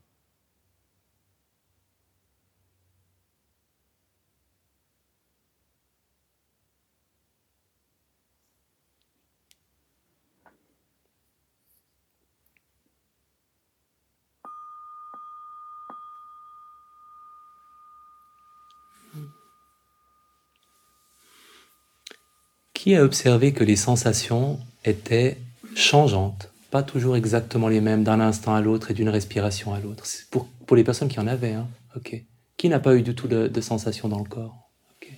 Qui 22.73 22.95
a 22.95 23.03
observé 23.03 23.53
que 23.53 23.63
les 23.63 23.75
sensations 23.75 24.59
étaient 24.85 25.37
changeantes? 25.75 26.50
Pas 26.71 26.81
toujours 26.83 27.17
exactement 27.17 27.67
les 27.67 27.81
mêmes 27.81 28.03
d'un 28.03 28.19
instant 28.19 28.55
à 28.55 28.61
l'autre 28.61 28.89
et 28.89 28.93
d'une 28.93 29.09
respiration 29.09 29.73
à 29.73 29.79
l'autre. 29.79 30.05
Pour, 30.31 30.75
les 30.75 30.83
personnes 30.83 31.09
qui 31.09 31.19
en 31.19 31.27
avaient, 31.27 31.53
hein. 31.53 31.67
ok. 31.95 32.23
Qui 32.57 32.69
n'a 32.69 32.79
pas 32.79 32.95
eu 32.95 33.01
du 33.01 33.13
tout 33.13 33.27
de, 33.27 33.47
de 33.47 33.61
sensation 33.61 34.07
dans 34.07 34.19
le 34.19 34.29
corps? 34.29 34.69
Ok. 34.95 35.11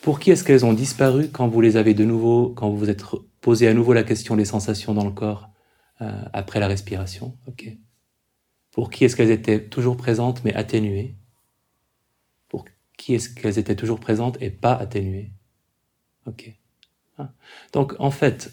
Pour 0.00 0.20
qui 0.20 0.30
est-ce 0.30 0.44
qu'elles 0.44 0.64
ont 0.64 0.72
disparu 0.72 1.28
quand 1.28 1.48
vous 1.48 1.60
les 1.60 1.76
avez 1.76 1.92
de 1.92 2.04
nouveau, 2.04 2.50
quand 2.50 2.70
vous 2.70 2.78
vous 2.78 2.90
êtes 2.90 3.04
posé 3.40 3.66
à 3.66 3.74
nouveau 3.74 3.92
la 3.92 4.04
question 4.04 4.36
des 4.36 4.44
sensations 4.44 4.94
dans 4.94 5.04
le 5.04 5.10
corps 5.10 5.50
euh, 6.00 6.22
après 6.32 6.60
la 6.60 6.68
respiration? 6.68 7.36
Pour 8.70 8.90
qui 8.90 9.04
est-ce 9.04 9.16
qu'elles 9.16 9.32
étaient 9.32 9.64
toujours 9.64 9.96
présentes 9.96 10.44
mais 10.44 10.54
atténuées? 10.54 11.16
Pour 12.48 12.64
qui 12.96 13.14
est-ce 13.14 13.28
qu'elles 13.28 13.58
étaient 13.58 13.74
toujours 13.76 13.98
présentes 13.98 14.40
et 14.40 14.50
pas 14.50 14.74
atténuées? 14.74 15.32
Hein? 17.18 17.30
Donc 17.72 17.94
en 17.98 18.12
fait, 18.12 18.52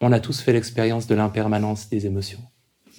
on 0.00 0.12
a 0.12 0.20
tous 0.20 0.40
fait 0.40 0.52
l'expérience 0.52 1.06
de 1.06 1.14
l'impermanence 1.14 1.88
des 1.88 2.06
émotions, 2.06 2.42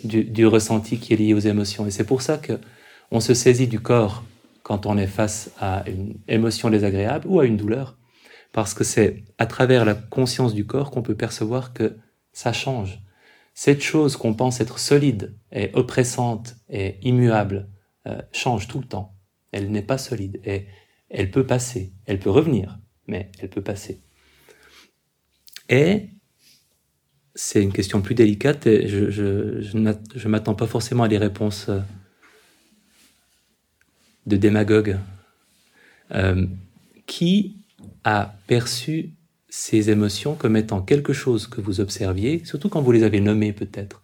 du, 0.04 0.46
ressenti 0.46 1.00
qui 1.00 1.14
est 1.14 1.18
lié 1.18 1.34
aux 1.34 1.40
émotions. 1.40 1.86
Et 1.86 1.92
c'est 1.92 2.06
pour 2.06 2.22
ça 2.22 2.38
que 2.38 2.60
on 3.12 3.20
se 3.20 3.34
saisit 3.34 3.68
du 3.68 3.80
corps 3.80 4.24
quand 4.64 4.86
on 4.86 4.98
est 4.98 5.08
face 5.08 5.52
à 5.60 5.88
une 5.88 6.16
émotion 6.28 6.70
désagréable 6.70 7.28
ou 7.28 7.40
à 7.40 7.46
une 7.46 7.56
douleur, 7.56 7.98
parce 8.52 8.74
que 8.74 8.84
c'est 8.84 9.24
à 9.38 9.46
travers 9.46 9.86
la 9.86 9.94
conscience 9.94 10.54
du 10.54 10.66
corps 10.66 10.92
qu'on 10.92 11.02
peut 11.02 11.16
percevoir 11.16 11.74
que 11.74 11.98
ça 12.34 12.52
change. 12.52 13.00
Cette 13.54 13.82
chose 13.82 14.18
qu'on 14.18 14.34
pense 14.34 14.60
être 14.60 14.78
solide 14.78 15.36
et 15.52 15.72
oppressante 15.74 16.56
et 16.70 16.98
immuable 17.02 17.70
euh, 18.08 18.22
change 18.32 18.68
tout 18.68 18.80
le 18.80 18.86
temps. 18.86 19.16
Elle 19.52 19.72
n'est 19.72 19.82
pas 19.82 19.98
solide 19.98 20.42
et 20.46 20.68
elle 21.10 21.32
peut 21.32 21.46
passer, 21.46 21.94
elle 22.06 22.20
peut 22.20 22.30
revenir, 22.30 22.78
mais 23.08 23.32
elle 23.40 23.50
peut 23.50 23.64
passer. 23.64 24.04
Et 25.70 26.10
c'est 27.38 27.62
une 27.62 27.72
question 27.72 28.02
plus 28.02 28.16
délicate 28.16 28.66
et 28.66 28.88
je, 28.88 29.12
je, 29.12 30.28
m'attends 30.28 30.56
pas 30.56 30.66
forcément 30.66 31.04
à 31.04 31.08
des 31.08 31.20
réponses 31.20 31.68
euh, 31.70 31.80
de 34.26 34.38
démagogue. 34.38 34.98
Euh, 36.14 36.48
qui 37.06 37.58
a 38.04 38.36
perçu 38.48 39.12
ces 39.50 39.90
émotions 39.90 40.36
comme 40.36 40.58
étant 40.58 40.82
quelque 40.82 41.14
chose 41.14 41.48
que 41.48 41.62
vous 41.62 41.80
observiez, 41.80 42.44
surtout 42.44 42.70
quand 42.70 42.82
vous 42.82 42.92
les 42.92 43.04
avez 43.04 43.20
nommées 43.22 43.54
peut-être, 43.54 44.02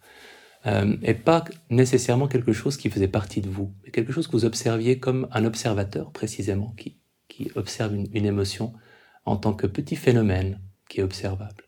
euh, 0.66 0.96
et 1.02 1.14
pas 1.14 1.44
nécessairement 1.70 2.28
quelque 2.28 2.52
chose 2.52 2.76
qui 2.76 2.88
faisait 2.88 3.08
partie 3.08 3.40
de 3.40 3.48
vous, 3.48 3.72
mais 3.82 3.90
quelque 3.90 4.12
chose 4.12 4.26
que 4.26 4.32
vous 4.32 4.44
observiez 4.44 4.98
comme 4.98 5.28
un 5.32 5.44
observateur 5.44 6.12
précisément, 6.12 6.74
qui 6.76 7.50
observe 7.56 7.94
une 7.94 8.26
émotion 8.26 8.72
en 9.24 9.36
tant 9.36 9.54
que 9.54 9.66
petit 9.66 9.96
phénomène 9.96 10.60
qui 10.88 11.00
est 11.00 11.02
observable 11.02 11.63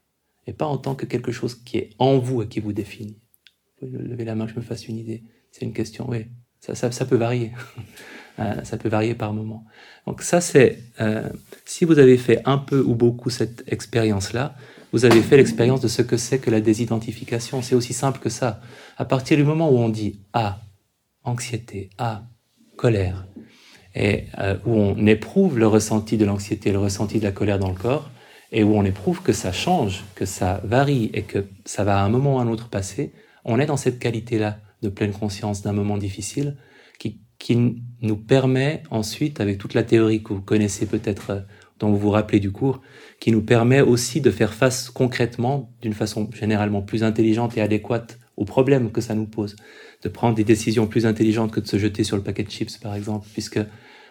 et 0.46 0.52
pas 0.52 0.66
en 0.66 0.78
tant 0.78 0.94
que 0.94 1.06
quelque 1.06 1.32
chose 1.32 1.54
qui 1.54 1.78
est 1.78 1.90
en 1.98 2.18
vous 2.18 2.42
et 2.42 2.48
qui 2.48 2.60
vous 2.60 2.72
définit. 2.72 3.18
Vous 3.80 3.88
pouvez 3.88 4.02
lever 4.02 4.24
la 4.24 4.34
main, 4.34 4.46
que 4.46 4.52
je 4.52 4.56
me 4.56 4.62
fasse 4.62 4.88
une 4.88 4.96
idée. 4.96 5.24
C'est 5.50 5.64
une 5.64 5.72
question, 5.72 6.08
oui. 6.08 6.26
Ça, 6.60 6.74
ça, 6.74 6.90
ça 6.92 7.04
peut 7.04 7.16
varier. 7.16 7.52
Euh, 8.38 8.64
ça 8.64 8.76
peut 8.76 8.90
varier 8.90 9.14
par 9.14 9.32
moment. 9.32 9.64
Donc 10.06 10.20
ça, 10.20 10.42
c'est 10.42 10.78
euh, 11.00 11.26
si 11.64 11.86
vous 11.86 11.98
avez 11.98 12.18
fait 12.18 12.42
un 12.44 12.58
peu 12.58 12.80
ou 12.82 12.94
beaucoup 12.94 13.30
cette 13.30 13.64
expérience-là, 13.66 14.54
vous 14.92 15.06
avez 15.06 15.22
fait 15.22 15.38
l'expérience 15.38 15.80
de 15.80 15.88
ce 15.88 16.02
que 16.02 16.18
c'est 16.18 16.38
que 16.38 16.50
la 16.50 16.60
désidentification. 16.60 17.62
C'est 17.62 17.74
aussi 17.74 17.94
simple 17.94 18.20
que 18.20 18.28
ça. 18.28 18.60
À 18.98 19.06
partir 19.06 19.38
du 19.38 19.42
moment 19.42 19.70
où 19.70 19.78
on 19.78 19.88
dit 19.88 20.20
ah 20.34 20.60
anxiété, 21.24 21.88
ah 21.96 22.24
colère, 22.76 23.26
et 23.94 24.24
euh, 24.38 24.58
où 24.66 24.74
on 24.74 25.06
éprouve 25.06 25.58
le 25.58 25.66
ressenti 25.66 26.18
de 26.18 26.26
l'anxiété, 26.26 26.72
le 26.72 26.78
ressenti 26.78 27.18
de 27.18 27.24
la 27.24 27.32
colère 27.32 27.58
dans 27.58 27.70
le 27.70 27.74
corps, 27.74 28.10
et 28.56 28.64
où 28.64 28.74
on 28.74 28.84
éprouve 28.84 29.20
que 29.20 29.34
ça 29.34 29.52
change, 29.52 30.02
que 30.14 30.24
ça 30.24 30.62
varie 30.64 31.10
et 31.12 31.22
que 31.22 31.44
ça 31.66 31.84
va 31.84 32.00
à 32.00 32.02
un 32.02 32.08
moment 32.08 32.36
ou 32.36 32.38
à 32.38 32.42
un 32.42 32.48
autre 32.48 32.70
passer, 32.70 33.12
on 33.44 33.60
est 33.60 33.66
dans 33.66 33.76
cette 33.76 33.98
qualité-là 33.98 34.60
de 34.82 34.88
pleine 34.88 35.12
conscience 35.12 35.60
d'un 35.60 35.74
moment 35.74 35.98
difficile 35.98 36.56
qui, 36.98 37.20
qui 37.38 37.82
nous 38.00 38.16
permet 38.16 38.82
ensuite, 38.90 39.42
avec 39.42 39.58
toute 39.58 39.74
la 39.74 39.82
théorie 39.82 40.22
que 40.22 40.32
vous 40.32 40.40
connaissez 40.40 40.86
peut-être 40.86 41.30
euh, 41.30 41.40
dont 41.78 41.90
vous 41.90 41.98
vous 41.98 42.10
rappelez 42.10 42.40
du 42.40 42.50
cours, 42.50 42.80
qui 43.20 43.30
nous 43.30 43.42
permet 43.42 43.82
aussi 43.82 44.22
de 44.22 44.30
faire 44.30 44.54
face 44.54 44.88
concrètement, 44.88 45.70
d'une 45.82 45.92
façon 45.92 46.30
généralement 46.32 46.80
plus 46.80 47.04
intelligente 47.04 47.58
et 47.58 47.60
adéquate 47.60 48.18
aux 48.38 48.46
problèmes 48.46 48.90
que 48.90 49.02
ça 49.02 49.14
nous 49.14 49.26
pose, 49.26 49.56
de 50.02 50.08
prendre 50.08 50.34
des 50.34 50.44
décisions 50.44 50.86
plus 50.86 51.04
intelligentes 51.04 51.52
que 51.52 51.60
de 51.60 51.66
se 51.66 51.76
jeter 51.76 52.04
sur 52.04 52.16
le 52.16 52.22
paquet 52.22 52.42
de 52.42 52.50
chips, 52.50 52.78
par 52.78 52.94
exemple, 52.94 53.28
puisque 53.34 53.60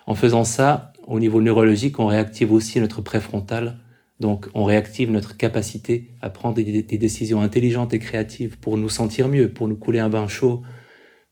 en 0.06 0.14
faisant 0.14 0.44
ça, 0.44 0.94
au 1.08 1.20
niveau 1.20 1.42
neurologique, 1.42 1.98
on 1.98 2.06
réactive 2.06 2.54
aussi 2.54 2.80
notre 2.80 3.02
préfrontal, 3.02 3.80
donc 4.20 4.48
on 4.54 4.64
réactive 4.64 5.12
notre 5.12 5.36
capacité 5.38 6.12
à 6.22 6.30
prendre 6.30 6.56
des, 6.56 6.84
décisions 6.84 7.42
intelligentes 7.42 7.94
et 7.94 8.00
créatives 8.00 8.58
pour 8.60 8.78
nous 8.78 8.90
sentir 8.90 9.28
mieux, 9.28 9.52
pour 9.52 9.68
nous 9.68 9.76
couler 9.76 10.00
un 10.00 10.10
bain 10.10 10.28
chaud, 10.28 10.62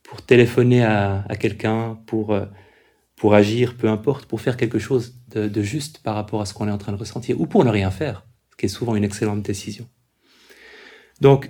pour 0.03 0.21
téléphoner 0.21 0.83
à, 0.83 1.25
à 1.29 1.35
quelqu'un, 1.35 1.99
pour 2.05 2.33
euh, 2.33 2.45
pour 3.15 3.35
agir, 3.35 3.77
peu 3.77 3.87
importe, 3.87 4.25
pour 4.25 4.41
faire 4.41 4.57
quelque 4.57 4.79
chose 4.79 5.15
de, 5.29 5.47
de 5.47 5.61
juste 5.61 5.99
par 5.99 6.15
rapport 6.15 6.41
à 6.41 6.45
ce 6.45 6.53
qu'on 6.53 6.67
est 6.67 6.71
en 6.71 6.77
train 6.77 6.91
de 6.91 6.97
ressentir, 6.97 7.39
ou 7.39 7.47
pour 7.47 7.63
ne 7.63 7.69
rien 7.69 7.89
faire, 7.89 8.25
ce 8.51 8.57
qui 8.57 8.65
est 8.65 8.69
souvent 8.69 8.95
une 8.95 9.03
excellente 9.05 9.41
décision. 9.41 9.87
Donc, 11.21 11.49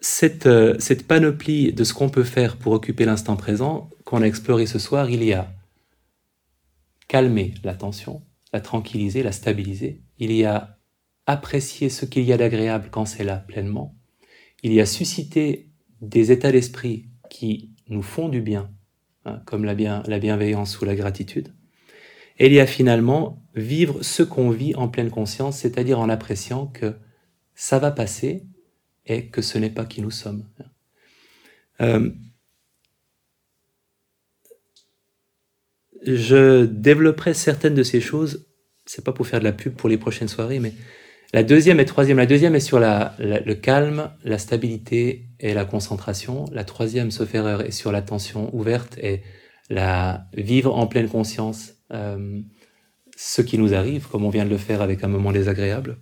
cette, 0.00 0.46
euh, 0.46 0.76
cette 0.78 1.06
panoplie 1.06 1.72
de 1.72 1.84
ce 1.84 1.92
qu'on 1.94 2.08
peut 2.08 2.24
faire 2.24 2.56
pour 2.56 2.72
occuper 2.72 3.04
l'instant 3.04 3.36
présent 3.36 3.90
qu'on 4.04 4.22
a 4.22 4.26
exploré 4.26 4.66
ce 4.66 4.78
soir, 4.78 5.10
il 5.10 5.22
y 5.22 5.32
a 5.32 5.52
calmer 7.08 7.54
la 7.62 7.74
tension, 7.74 8.22
la 8.54 8.60
tranquilliser, 8.60 9.24
la 9.24 9.32
stabiliser. 9.32 10.00
Il 10.18 10.30
y 10.30 10.44
a 10.44 10.78
apprécier 11.26 11.88
ce 11.88 12.04
qu'il 12.04 12.22
y 12.22 12.32
a 12.32 12.36
d'agréable 12.36 12.88
quand 12.92 13.04
c'est 13.04 13.24
là 13.24 13.36
pleinement. 13.36 13.96
Il 14.62 14.72
y 14.72 14.80
a 14.80 14.86
susciter 14.86 15.70
des 16.00 16.30
états 16.30 16.52
d'esprit 16.52 17.08
qui 17.28 17.72
nous 17.88 18.00
font 18.00 18.28
du 18.28 18.40
bien, 18.40 18.70
hein, 19.24 19.42
comme 19.44 19.64
la 19.64 19.74
bienveillance 19.74 20.80
ou 20.80 20.84
la 20.84 20.94
gratitude. 20.94 21.52
Et 22.38 22.46
il 22.46 22.52
y 22.52 22.60
a 22.60 22.66
finalement 22.66 23.42
vivre 23.56 24.04
ce 24.04 24.22
qu'on 24.22 24.50
vit 24.50 24.76
en 24.76 24.86
pleine 24.86 25.10
conscience, 25.10 25.58
c'est-à-dire 25.58 25.98
en 25.98 26.08
appréciant 26.08 26.68
que 26.68 26.94
ça 27.56 27.80
va 27.80 27.90
passer 27.90 28.46
et 29.04 29.30
que 29.30 29.42
ce 29.42 29.58
n'est 29.58 29.70
pas 29.70 29.84
qui 29.84 30.00
nous 30.00 30.12
sommes. 30.12 30.48
Euh, 31.80 32.08
je 36.06 36.64
développerai 36.64 37.34
certaines 37.34 37.74
de 37.74 37.82
ces 37.82 38.00
choses, 38.00 38.46
c'est 38.86 39.04
pas 39.04 39.12
pour 39.12 39.26
faire 39.26 39.40
de 39.40 39.44
la 39.44 39.52
pub 39.52 39.74
pour 39.74 39.88
les 39.88 39.98
prochaines 39.98 40.28
soirées, 40.28 40.60
mais 40.60 40.72
la 41.32 41.42
deuxième 41.42 41.80
et 41.80 41.84
troisième, 41.84 42.18
la 42.18 42.26
deuxième 42.26 42.54
est 42.54 42.60
sur 42.60 42.78
le 42.78 43.54
calme, 43.54 44.10
la 44.22 44.38
stabilité 44.38 45.26
et 45.40 45.52
la 45.52 45.64
concentration. 45.64 46.44
La 46.52 46.62
troisième, 46.62 47.10
sauf 47.10 47.34
erreur, 47.34 47.62
est 47.62 47.72
sur 47.72 47.90
l'attention 47.90 48.54
ouverte 48.54 48.96
et 48.98 49.22
la 49.68 50.28
vivre 50.36 50.76
en 50.76 50.86
pleine 50.86 51.08
conscience 51.08 51.74
euh, 51.92 52.40
ce 53.16 53.42
qui 53.42 53.58
nous 53.58 53.74
arrive, 53.74 54.06
comme 54.06 54.24
on 54.24 54.30
vient 54.30 54.44
de 54.44 54.50
le 54.50 54.58
faire 54.58 54.80
avec 54.80 55.02
un 55.02 55.08
moment 55.08 55.32
désagréable. 55.32 55.98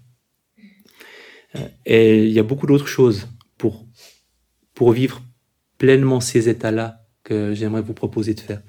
Et 1.87 2.25
il 2.25 2.33
y 2.33 2.39
a 2.39 2.43
beaucoup 2.43 2.67
d'autres 2.67 2.87
choses 2.87 3.29
pour, 3.57 3.87
pour 4.75 4.93
vivre 4.93 5.23
pleinement 5.79 6.21
ces 6.21 6.51
états-là 6.51 7.07
que 7.25 7.55
j'aimerais 7.55 7.83
vous 7.83 7.95
proposer 7.95 8.35
de 8.35 8.41
faire. 8.41 8.61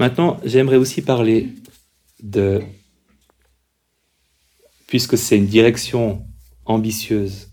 Maintenant, 0.00 0.40
j'aimerais 0.44 0.78
aussi 0.78 1.02
parler 1.02 1.50
de, 2.22 2.62
puisque 4.86 5.18
c'est 5.18 5.36
une 5.36 5.46
direction 5.46 6.26
ambitieuse, 6.64 7.52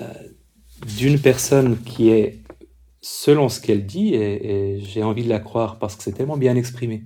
euh, 0.00 0.12
d'une 0.98 1.20
personne 1.20 1.80
qui 1.84 2.08
est, 2.08 2.42
selon 3.02 3.48
ce 3.48 3.60
qu'elle 3.60 3.86
dit, 3.86 4.14
et, 4.14 4.80
j'ai 4.80 5.04
envie 5.04 5.22
de 5.22 5.28
la 5.28 5.38
croire 5.38 5.78
parce 5.78 5.94
que 5.94 6.02
c'est 6.02 6.10
tellement 6.10 6.36
bien 6.36 6.56
exprimé, 6.56 7.04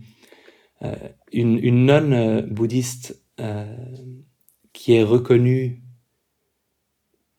euh, 0.80 0.96
une, 1.30 1.58
une 1.62 1.84
nonne 1.84 2.40
bouddhiste 2.40 3.22
euh, 3.38 3.76
qui 4.72 4.94
est 4.94 5.02
reconnue 5.02 5.82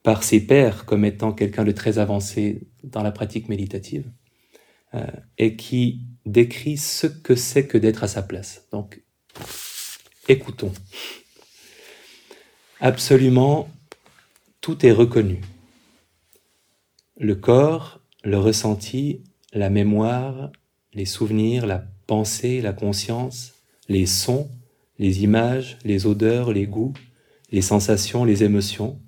par 0.04 0.22
ses 0.22 0.46
pairs 0.46 0.84
comme 0.84 1.04
étant 1.04 1.32
quelqu'un 1.32 1.64
de 1.64 1.72
très 1.72 1.98
avancé 1.98 2.68
dans 2.84 3.02
la 3.02 3.10
pratique 3.10 3.48
méditative 3.48 4.12
et 5.36 5.54
qui 5.54 6.07
décrit 6.32 6.76
ce 6.76 7.06
que 7.06 7.34
c'est 7.34 7.66
que 7.66 7.78
d'être 7.78 8.04
à 8.04 8.08
sa 8.08 8.22
place. 8.22 8.66
Donc, 8.72 9.02
écoutons. 10.28 10.72
Absolument, 12.80 13.68
tout 14.60 14.86
est 14.86 14.92
reconnu. 14.92 15.40
Le 17.16 17.34
corps, 17.34 18.00
le 18.22 18.38
ressenti, 18.38 19.24
la 19.52 19.70
mémoire, 19.70 20.52
les 20.92 21.06
souvenirs, 21.06 21.66
la 21.66 21.84
pensée, 22.06 22.60
la 22.60 22.72
conscience, 22.72 23.54
les 23.88 24.06
sons, 24.06 24.48
les 24.98 25.22
images, 25.22 25.78
les 25.84 26.06
odeurs, 26.06 26.52
les 26.52 26.66
goûts, 26.66 26.94
les 27.50 27.62
sensations, 27.62 28.24
les 28.24 28.44
émotions, 28.44 29.00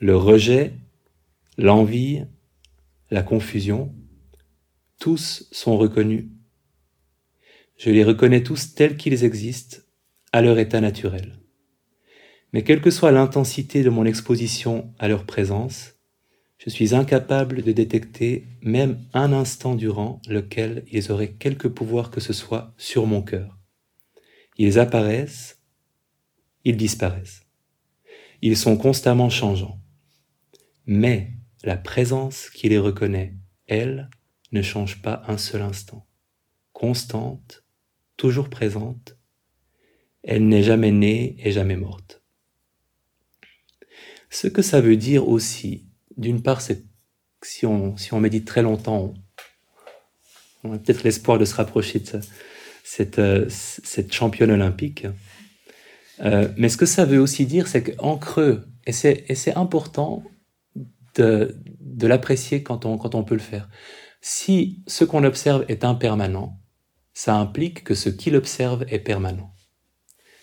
le 0.00 0.16
rejet, 0.16 0.74
l'envie, 1.56 2.22
la 3.10 3.22
confusion, 3.22 3.94
tous 4.98 5.48
sont 5.52 5.76
reconnus. 5.78 6.26
Je 7.80 7.90
les 7.90 8.04
reconnais 8.04 8.42
tous 8.42 8.74
tels 8.74 8.96
qu'ils 8.98 9.24
existent, 9.24 9.78
à 10.32 10.42
leur 10.42 10.58
état 10.58 10.80
naturel. 10.80 11.40
Mais 12.52 12.62
quelle 12.62 12.82
que 12.82 12.90
soit 12.90 13.10
l'intensité 13.10 13.82
de 13.82 13.90
mon 13.90 14.04
exposition 14.04 14.92
à 14.98 15.08
leur 15.08 15.24
présence, 15.24 15.94
je 16.58 16.68
suis 16.68 16.94
incapable 16.94 17.62
de 17.62 17.72
détecter 17.72 18.46
même 18.62 19.00
un 19.14 19.32
instant 19.32 19.74
durant 19.74 20.20
lequel 20.28 20.84
ils 20.92 21.10
auraient 21.10 21.32
quelque 21.32 21.68
pouvoir 21.68 22.10
que 22.10 22.20
ce 22.20 22.34
soit 22.34 22.74
sur 22.76 23.06
mon 23.06 23.22
cœur. 23.22 23.58
Ils 24.58 24.78
apparaissent, 24.78 25.58
ils 26.64 26.76
disparaissent. 26.76 27.46
Ils 28.42 28.58
sont 28.58 28.76
constamment 28.76 29.30
changeants 29.30 29.80
mais 30.92 31.30
la 31.62 31.76
présence 31.76 32.50
qui 32.50 32.68
les 32.68 32.78
reconnaît, 32.78 33.36
elle, 33.68 34.10
ne 34.50 34.60
change 34.60 35.00
pas 35.02 35.22
un 35.28 35.38
seul 35.38 35.62
instant. 35.62 36.04
Constante, 36.72 37.59
toujours 38.20 38.50
présente, 38.50 39.16
elle 40.22 40.46
n'est 40.46 40.62
jamais 40.62 40.92
née 40.92 41.36
et 41.38 41.52
jamais 41.52 41.76
morte. 41.76 42.22
Ce 44.28 44.46
que 44.46 44.60
ça 44.60 44.82
veut 44.82 44.98
dire 44.98 45.26
aussi, 45.26 45.86
d'une 46.18 46.42
part, 46.42 46.60
c'est 46.60 46.84
si 47.42 47.64
on, 47.64 47.96
si 47.96 48.12
on 48.12 48.20
médite 48.20 48.46
très 48.46 48.60
longtemps, 48.60 49.14
on 50.64 50.74
a 50.74 50.78
peut-être 50.78 51.02
l'espoir 51.02 51.38
de 51.38 51.46
se 51.46 51.54
rapprocher 51.54 52.00
de 52.00 52.20
cette, 52.84 53.18
euh, 53.18 53.46
cette 53.48 54.12
championne 54.12 54.50
olympique. 54.50 55.06
Euh, 56.20 56.48
mais 56.58 56.68
ce 56.68 56.76
que 56.76 56.84
ça 56.84 57.06
veut 57.06 57.20
aussi 57.20 57.46
dire, 57.46 57.68
c'est 57.68 57.82
qu'en 57.82 58.18
creux, 58.18 58.68
et 58.86 58.92
c'est 58.92 59.56
important, 59.56 60.22
de, 61.14 61.58
de 61.80 62.06
l'apprécier 62.06 62.62
quand 62.62 62.84
on, 62.84 62.98
quand 62.98 63.14
on 63.14 63.24
peut 63.24 63.34
le 63.34 63.40
faire. 63.40 63.70
Si 64.20 64.84
ce 64.86 65.04
qu'on 65.04 65.24
observe 65.24 65.64
est 65.68 65.84
impermanent, 65.84 66.59
ça 67.22 67.36
implique 67.36 67.84
que 67.84 67.94
ce 67.94 68.08
qu'il 68.08 68.34
observe 68.34 68.86
est 68.88 68.98
permanent. 68.98 69.52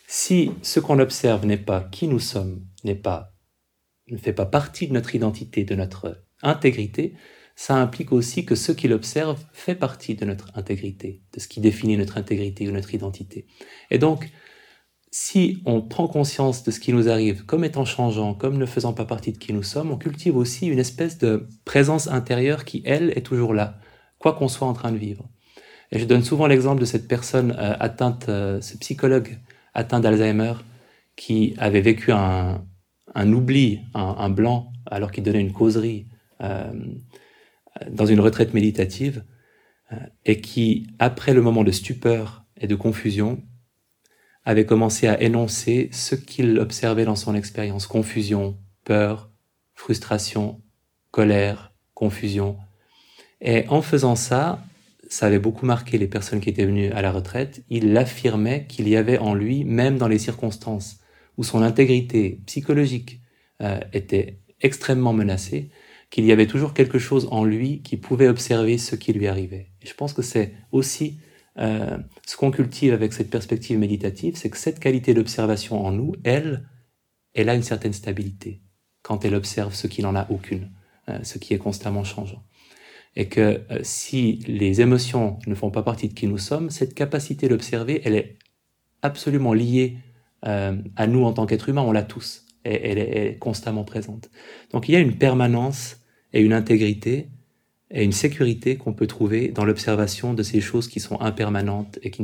Si 0.07 0.51
ce 0.61 0.79
qu'on 0.79 0.99
observe 0.99 1.43
n'est 1.43 1.57
pas 1.57 1.81
qui 1.81 2.07
nous 2.07 2.19
sommes, 2.19 2.67
n'est 2.83 2.93
pas, 2.93 3.33
ne 4.09 4.17
fait 4.17 4.31
pas 4.31 4.45
partie 4.45 4.87
de 4.87 4.93
notre 4.93 5.15
identité, 5.15 5.63
de 5.63 5.73
notre 5.73 6.23
intégrité, 6.43 7.15
ça 7.55 7.77
implique 7.77 8.11
aussi 8.11 8.45
que 8.45 8.53
ce 8.53 8.71
qu'il 8.71 8.93
observe 8.93 9.43
fait 9.53 9.73
partie 9.73 10.13
de 10.13 10.23
notre 10.25 10.51
intégrité, 10.53 11.23
de 11.33 11.39
ce 11.39 11.47
qui 11.47 11.61
définit 11.61 11.97
notre 11.97 12.15
intégrité 12.15 12.69
ou 12.69 12.71
notre 12.71 12.93
identité. 12.93 13.47
Et 13.89 13.97
donc, 13.97 14.29
si 15.09 15.63
on 15.65 15.81
prend 15.81 16.07
conscience 16.07 16.61
de 16.61 16.69
ce 16.69 16.79
qui 16.79 16.93
nous 16.93 17.09
arrive 17.09 17.43
comme 17.43 17.63
étant 17.63 17.85
changeant, 17.85 18.35
comme 18.35 18.59
ne 18.59 18.67
faisant 18.67 18.93
pas 18.93 19.05
partie 19.05 19.31
de 19.31 19.39
qui 19.39 19.51
nous 19.51 19.63
sommes, 19.63 19.89
on 19.89 19.97
cultive 19.97 20.37
aussi 20.37 20.67
une 20.67 20.77
espèce 20.77 21.17
de 21.17 21.47
présence 21.65 22.07
intérieure 22.07 22.65
qui, 22.65 22.83
elle, 22.85 23.17
est 23.17 23.25
toujours 23.25 23.55
là, 23.55 23.79
quoi 24.19 24.33
qu'on 24.33 24.47
soit 24.47 24.67
en 24.67 24.73
train 24.73 24.91
de 24.91 24.97
vivre. 24.97 25.27
Et 25.91 25.99
je 25.99 26.05
donne 26.05 26.23
souvent 26.23 26.47
l'exemple 26.47 26.81
de 26.81 26.85
cette 26.85 27.07
personne 27.07 27.51
euh, 27.51 27.75
atteinte, 27.79 28.29
euh, 28.29 28.61
ce 28.61 28.77
psychologue 28.77 29.37
atteint 29.73 29.99
d'Alzheimer, 29.99 30.53
qui 31.15 31.55
avait 31.57 31.81
vécu 31.81 32.11
un, 32.11 32.65
un 33.15 33.33
oubli, 33.33 33.81
un, 33.93 34.29
blanc, 34.29 34.71
alors 34.85 35.11
qu'il 35.11 35.23
donnait 35.23 35.41
une 35.41 35.53
causerie 35.53 36.07
euh, 36.41 36.71
dans 37.89 38.05
une 38.05 38.19
retraite 38.19 38.53
méditative, 38.53 39.23
et 40.25 40.41
qui, 40.41 40.87
après 40.99 41.33
le 41.33 41.41
moment 41.41 41.63
de 41.63 41.71
stupeur 41.71 42.43
et 42.57 42.67
de 42.67 42.75
confusion, 42.75 43.41
avait 44.45 44.65
commencé 44.65 45.07
à 45.07 45.21
énoncer 45.21 45.89
ce 45.91 46.15
qu'il 46.15 46.59
observait 46.59 47.05
dans 47.05 47.15
son 47.15 47.35
expérience. 47.35 47.87
Confusion, 47.87 48.57
peur, 48.83 49.31
frustration, 49.75 50.61
colère, 51.11 51.73
confusion. 51.93 52.57
Et 53.41 53.67
en 53.69 53.81
faisant 53.81 54.15
ça, 54.15 54.63
ça 55.09 55.27
avait 55.27 55.39
beaucoup 55.39 55.65
marqué 55.65 55.97
les 55.97 56.07
personnes 56.07 56.39
qui 56.39 56.49
étaient 56.49 56.65
venues 56.65 56.91
à 56.91 57.01
la 57.01 57.11
retraite, 57.11 57.63
il 57.69 57.95
affirmait 57.97 58.65
qu'il 58.67 58.87
y 58.87 58.95
avait 58.95 59.17
en 59.17 59.33
lui, 59.33 59.63
même 59.63 59.97
dans 59.97 60.07
les 60.07 60.19
circonstances 60.19 60.99
où 61.37 61.43
son 61.43 61.61
intégrité 61.61 62.41
psychologique 62.45 63.21
euh, 63.61 63.79
était 63.93 64.39
extrêmement 64.61 65.13
menacée, 65.13 65.69
qu'il 66.09 66.25
y 66.25 66.31
avait 66.31 66.47
toujours 66.47 66.73
quelque 66.73 66.99
chose 66.99 67.27
en 67.31 67.43
lui 67.43 67.81
qui 67.81 67.97
pouvait 67.97 68.27
observer 68.27 68.77
ce 68.77 68.95
qui 68.95 69.13
lui 69.13 69.27
arrivait. 69.27 69.71
Et 69.81 69.87
je 69.87 69.93
pense 69.93 70.13
que 70.13 70.21
c'est 70.21 70.53
aussi 70.71 71.19
euh, 71.59 71.97
ce 72.25 72.37
qu'on 72.37 72.51
cultive 72.51 72.93
avec 72.93 73.13
cette 73.13 73.29
perspective 73.29 73.77
méditative, 73.77 74.35
c'est 74.35 74.49
que 74.49 74.57
cette 74.57 74.79
qualité 74.79 75.13
d'observation 75.13 75.85
en 75.85 75.91
nous, 75.91 76.13
elle, 76.23 76.69
elle 77.33 77.49
a 77.49 77.55
une 77.55 77.63
certaine 77.63 77.93
stabilité 77.93 78.61
quand 79.01 79.25
elle 79.25 79.35
observe 79.35 79.73
ce 79.73 79.87
qui 79.87 80.01
n'en 80.01 80.15
a 80.15 80.29
aucune, 80.29 80.71
euh, 81.09 81.19
ce 81.23 81.37
qui 81.37 81.53
est 81.53 81.57
constamment 81.57 82.03
changeant. 82.03 82.43
Et 83.17 83.27
que 83.27 83.61
euh, 83.71 83.79
si 83.81 84.39
les 84.47 84.79
émotions 84.79 85.39
ne 85.47 85.55
font 85.55 85.71
pas 85.71 85.83
partie 85.83 86.07
de 86.07 86.13
qui 86.13 86.27
nous 86.27 86.37
sommes, 86.37 86.69
cette 86.69 86.93
capacité 86.93 87.49
d'observer, 87.49 88.01
elle 88.05 88.15
est 88.15 88.37
absolument 89.01 89.53
liée 89.53 89.97
à 90.43 91.07
nous 91.07 91.25
en 91.25 91.33
tant 91.33 91.45
qu'être 91.45 91.67
humain, 91.67 91.81
on 91.81 91.91
l'a 91.91 92.03
tous, 92.03 92.45
elle 92.63 92.99
est 92.99 93.37
constamment 93.37 93.83
présente. 93.83 94.29
Donc 94.71 94.87
il 94.87 94.93
y 94.93 94.95
a 94.95 94.99
une 94.99 95.17
permanence 95.17 95.97
et 96.31 96.41
une 96.41 96.53
intégrité 96.53 97.27
et 97.89 98.03
une 98.03 98.13
sécurité 98.13 98.77
qu'on 98.77 98.93
peut 98.93 99.07
trouver 99.07 99.49
dans 99.49 99.65
l'observation 99.65 100.33
de 100.33 100.43
ces 100.43 100.61
choses 100.61 100.87
qui 100.87 100.99
sont 100.99 101.19
impermanentes 101.19 101.99
et 102.03 102.11
qui 102.11 102.23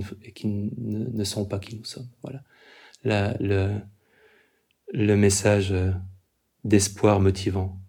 ne, 0.77 1.23
sont 1.23 1.43
pas 1.43 1.59
qui 1.59 1.75
nous 1.75 1.83
sommes. 1.83 2.07
Voilà 2.21 2.43
le 4.93 5.15
message 5.15 5.71
euh, 5.71 5.91
d'espoir 6.63 7.19
motivant 7.19 7.79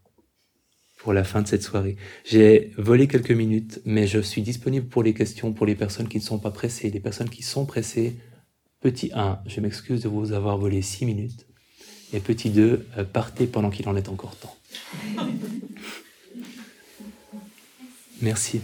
pour 1.05 1.13
la 1.13 1.23
fin 1.23 1.43
de 1.43 1.47
cette 1.47 1.63
soirée. 1.63 1.97
J'ai 2.25 2.73
volé 2.79 3.07
quelques 3.09 3.31
minutes, 3.31 3.79
mais 3.85 4.07
je 4.07 4.19
suis 4.21 4.41
disponible 4.41 4.87
pour 4.87 5.03
les 5.03 5.13
questions 5.13 5.53
pour 5.53 5.67
les 5.67 5.75
personnes 5.75 6.09
qui 6.09 6.17
ne 6.17 6.23
sont 6.23 6.39
pas 6.39 6.51
pressées. 6.51 6.89
Les 6.89 6.99
personnes 6.99 7.29
qui 7.29 7.43
sont 7.43 7.67
pressées, 7.67 8.17
petit 8.81 9.11
1, 9.15 9.41
je 9.45 9.61
m'excuse 9.61 10.01
de 10.01 10.09
vous 10.09 10.33
avoir 10.33 10.57
volé 10.57 10.81
6 10.81 11.05
minutes. 11.05 11.47
Et 12.15 12.21
petit 12.21 12.49
2, 12.49 12.87
euh, 12.97 13.05
partez 13.05 13.47
pendant 13.47 13.69
qu'il 13.69 13.87
en 13.87 13.97
est 13.97 14.09
encore 14.09 14.35
temps. 14.37 14.57
Merci. 18.23 18.63